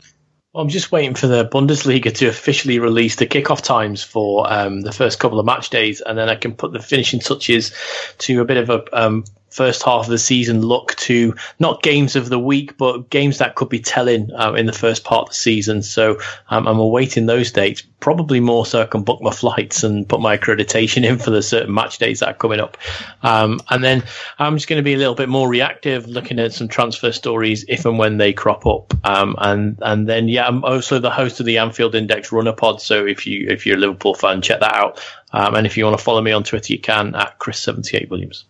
Well, 0.54 0.62
I'm 0.62 0.68
just 0.68 0.92
waiting 0.92 1.16
for 1.16 1.26
the 1.26 1.44
Bundesliga 1.44 2.14
to 2.14 2.28
officially 2.28 2.78
release 2.78 3.16
the 3.16 3.26
kickoff 3.26 3.60
times 3.60 4.04
for 4.04 4.50
um, 4.50 4.82
the 4.82 4.92
first 4.92 5.18
couple 5.18 5.40
of 5.40 5.46
match 5.46 5.68
days, 5.68 6.00
and 6.00 6.16
then 6.16 6.28
I 6.28 6.36
can 6.36 6.54
put 6.54 6.70
the 6.70 6.78
finishing 6.78 7.18
touches 7.18 7.72
to 8.18 8.40
a 8.40 8.44
bit 8.44 8.58
of 8.58 8.70
a 8.70 8.84
um, 8.92 9.24
first 9.54 9.84
half 9.84 10.06
of 10.06 10.10
the 10.10 10.18
season 10.18 10.62
look 10.62 10.96
to 10.96 11.32
not 11.60 11.80
games 11.80 12.16
of 12.16 12.28
the 12.28 12.40
week, 12.40 12.76
but 12.76 13.08
games 13.08 13.38
that 13.38 13.54
could 13.54 13.68
be 13.68 13.78
telling 13.78 14.28
uh, 14.32 14.52
in 14.54 14.66
the 14.66 14.72
first 14.72 15.04
part 15.04 15.22
of 15.22 15.28
the 15.28 15.34
season. 15.34 15.80
So 15.80 16.18
um, 16.50 16.66
I'm 16.66 16.80
awaiting 16.80 17.26
those 17.26 17.52
dates, 17.52 17.80
probably 18.00 18.40
more 18.40 18.66
so 18.66 18.82
I 18.82 18.86
can 18.86 19.04
book 19.04 19.22
my 19.22 19.30
flights 19.30 19.84
and 19.84 20.08
put 20.08 20.20
my 20.20 20.36
accreditation 20.36 21.04
in 21.08 21.18
for 21.18 21.30
the 21.30 21.40
certain 21.40 21.72
match 21.72 21.98
days 21.98 22.18
that 22.18 22.30
are 22.30 22.34
coming 22.34 22.58
up. 22.58 22.76
Um, 23.22 23.60
and 23.70 23.84
then 23.84 24.02
I'm 24.40 24.56
just 24.56 24.66
going 24.66 24.80
to 24.80 24.82
be 24.82 24.94
a 24.94 24.98
little 24.98 25.14
bit 25.14 25.28
more 25.28 25.48
reactive, 25.48 26.08
looking 26.08 26.40
at 26.40 26.52
some 26.52 26.66
transfer 26.66 27.12
stories 27.12 27.64
if 27.68 27.84
and 27.84 27.96
when 27.96 28.16
they 28.16 28.32
crop 28.32 28.66
up. 28.66 28.92
Um, 29.06 29.36
and 29.38 29.78
and 29.82 30.08
then 30.08 30.28
yeah, 30.28 30.48
I'm 30.48 30.64
also 30.64 30.98
the 30.98 31.10
host 31.10 31.38
of 31.38 31.46
the 31.46 31.58
Anfield 31.58 31.94
Index 31.94 32.32
Runner 32.32 32.52
Pod. 32.52 32.82
So 32.82 33.06
if 33.06 33.24
you 33.24 33.46
if 33.48 33.66
you're 33.66 33.76
a 33.76 33.80
Liverpool 33.80 34.16
fan, 34.16 34.42
check 34.42 34.58
that 34.58 34.74
out. 34.74 35.00
Um, 35.32 35.54
and 35.54 35.64
if 35.64 35.76
you 35.76 35.84
want 35.84 35.96
to 35.96 36.02
follow 36.02 36.22
me 36.22 36.32
on 36.32 36.42
Twitter, 36.42 36.72
you 36.72 36.80
can 36.80 37.14
at 37.14 37.38
Chris78 37.38 38.08
Williams. 38.10 38.46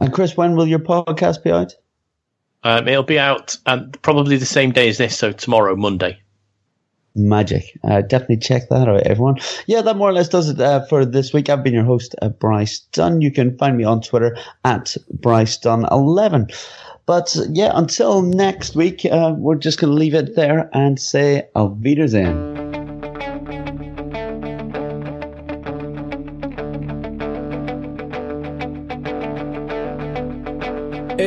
And 0.00 0.12
Chris, 0.12 0.36
when 0.36 0.56
will 0.56 0.66
your 0.66 0.78
podcast 0.78 1.42
be 1.42 1.50
out? 1.50 1.74
Um, 2.62 2.88
it'll 2.88 3.02
be 3.02 3.18
out 3.18 3.56
um, 3.66 3.90
probably 4.02 4.36
the 4.36 4.46
same 4.46 4.72
day 4.72 4.88
as 4.88 4.98
this, 4.98 5.16
so 5.16 5.32
tomorrow, 5.32 5.76
Monday. 5.76 6.20
Magic. 7.14 7.78
Uh, 7.82 8.02
definitely 8.02 8.36
check 8.38 8.68
that 8.68 8.88
out, 8.88 9.02
everyone. 9.02 9.36
Yeah, 9.66 9.82
that 9.82 9.96
more 9.96 10.10
or 10.10 10.12
less 10.12 10.28
does 10.28 10.48
it 10.48 10.60
uh, 10.60 10.86
for 10.86 11.04
this 11.04 11.32
week. 11.32 11.48
I've 11.48 11.64
been 11.64 11.74
your 11.74 11.84
host, 11.84 12.14
uh, 12.22 12.28
Bryce 12.28 12.80
Dunn. 12.92 13.20
You 13.20 13.32
can 13.32 13.56
find 13.58 13.76
me 13.76 13.84
on 13.84 14.00
Twitter 14.00 14.36
at 14.64 14.96
Bryce 15.10 15.58
Dunn11. 15.58 16.54
But 17.06 17.36
yeah, 17.50 17.72
until 17.74 18.22
next 18.22 18.76
week, 18.76 19.04
uh, 19.04 19.34
we're 19.36 19.56
just 19.56 19.80
going 19.80 19.90
to 19.90 19.98
leave 19.98 20.14
it 20.14 20.36
there 20.36 20.70
and 20.72 21.00
say 21.00 21.48
Auf 21.56 21.72
Wiedersehen. 21.78 22.59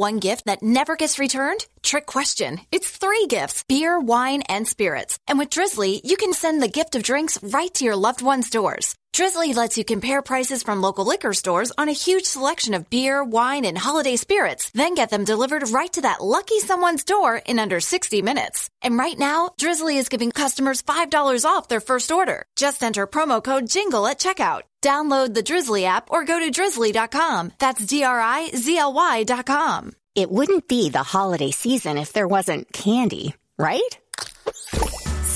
One 0.00 0.18
gift 0.18 0.46
that 0.46 0.62
never 0.62 0.96
gets 0.96 1.18
returned? 1.18 1.66
Trick 1.82 2.06
question. 2.06 2.60
It's 2.72 2.88
three 2.88 3.26
gifts 3.26 3.64
beer, 3.68 4.00
wine, 4.00 4.42
and 4.48 4.66
spirits. 4.66 5.18
And 5.28 5.38
with 5.38 5.50
Drizly, 5.50 6.00
you 6.04 6.16
can 6.16 6.32
send 6.32 6.62
the 6.62 6.68
gift 6.68 6.94
of 6.94 7.02
drinks 7.02 7.36
right 7.42 7.74
to 7.74 7.84
your 7.84 7.96
loved 7.96 8.22
one's 8.22 8.48
doors. 8.48 8.94
Drizly 9.12 9.54
lets 9.54 9.76
you 9.76 9.84
compare 9.84 10.22
prices 10.22 10.62
from 10.62 10.80
local 10.80 11.04
liquor 11.04 11.32
stores 11.32 11.72
on 11.76 11.88
a 11.88 12.00
huge 12.06 12.24
selection 12.24 12.74
of 12.74 12.88
beer, 12.88 13.24
wine, 13.24 13.64
and 13.64 13.76
holiday 13.76 14.16
spirits, 14.16 14.70
then 14.70 14.94
get 14.94 15.10
them 15.10 15.24
delivered 15.24 15.68
right 15.70 15.92
to 15.92 16.02
that 16.02 16.20
lucky 16.20 16.60
someone's 16.60 17.04
door 17.04 17.36
in 17.36 17.58
under 17.58 17.80
60 17.80 18.22
minutes. 18.22 18.70
And 18.82 18.96
right 18.96 19.18
now, 19.18 19.50
Drizly 19.60 19.96
is 19.96 20.08
giving 20.08 20.30
customers 20.30 20.82
$5 20.82 21.44
off 21.44 21.66
their 21.68 21.80
first 21.80 22.12
order. 22.12 22.44
Just 22.56 22.82
enter 22.82 23.06
promo 23.06 23.42
code 23.42 23.68
JINGLE 23.68 24.06
at 24.06 24.20
checkout. 24.20 24.62
Download 24.80 25.34
the 25.34 25.42
Drizly 25.42 25.84
app 25.84 26.10
or 26.10 26.24
go 26.24 26.38
to 26.38 26.50
drizly.com. 26.50 27.52
That's 27.58 27.84
D 27.84 28.04
R 28.04 28.20
I 28.20 28.50
Z 28.54 28.78
L 28.78 28.92
Y.com. 28.92 29.92
It 30.14 30.30
wouldn't 30.30 30.68
be 30.68 30.88
the 30.88 31.02
holiday 31.02 31.50
season 31.50 31.98
if 31.98 32.12
there 32.12 32.28
wasn't 32.28 32.72
candy, 32.72 33.34
right? 33.58 33.98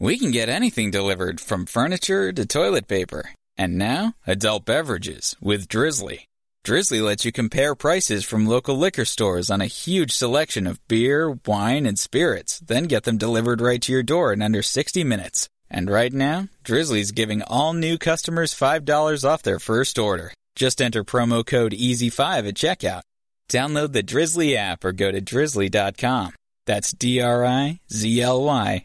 We 0.00 0.16
can 0.16 0.30
get 0.30 0.48
anything 0.48 0.92
delivered 0.92 1.40
from 1.40 1.66
furniture 1.66 2.32
to 2.32 2.46
toilet 2.46 2.86
paper. 2.86 3.30
And 3.56 3.76
now, 3.76 4.14
adult 4.28 4.64
beverages 4.64 5.34
with 5.40 5.66
Drizly. 5.66 6.20
Drizly 6.64 7.02
lets 7.02 7.24
you 7.24 7.32
compare 7.32 7.74
prices 7.74 8.24
from 8.24 8.46
local 8.46 8.78
liquor 8.78 9.04
stores 9.04 9.50
on 9.50 9.60
a 9.60 9.66
huge 9.66 10.12
selection 10.12 10.68
of 10.68 10.86
beer, 10.86 11.36
wine, 11.44 11.84
and 11.84 11.98
spirits, 11.98 12.60
then 12.60 12.84
get 12.84 13.02
them 13.04 13.18
delivered 13.18 13.60
right 13.60 13.82
to 13.82 13.92
your 13.92 14.04
door 14.04 14.32
in 14.32 14.40
under 14.40 14.62
60 14.62 15.02
minutes. 15.02 15.48
And 15.68 15.90
right 15.90 16.12
now, 16.12 16.48
Drizly's 16.64 17.10
giving 17.10 17.42
all 17.42 17.72
new 17.72 17.98
customers 17.98 18.54
$5 18.54 19.28
off 19.28 19.42
their 19.42 19.58
first 19.58 19.98
order. 19.98 20.32
Just 20.54 20.80
enter 20.80 21.02
promo 21.02 21.44
code 21.44 21.72
EASY5 21.72 22.48
at 22.48 22.54
checkout. 22.54 23.02
Download 23.50 23.92
the 23.92 24.04
Drizly 24.04 24.54
app 24.54 24.84
or 24.84 24.92
go 24.92 25.10
to 25.10 25.20
drizly.com. 25.20 26.34
That's 26.66 26.92
D 26.92 27.20
R 27.20 27.44
I 27.44 27.80
Z 27.90 28.20
L 28.20 28.44
Y 28.44 28.84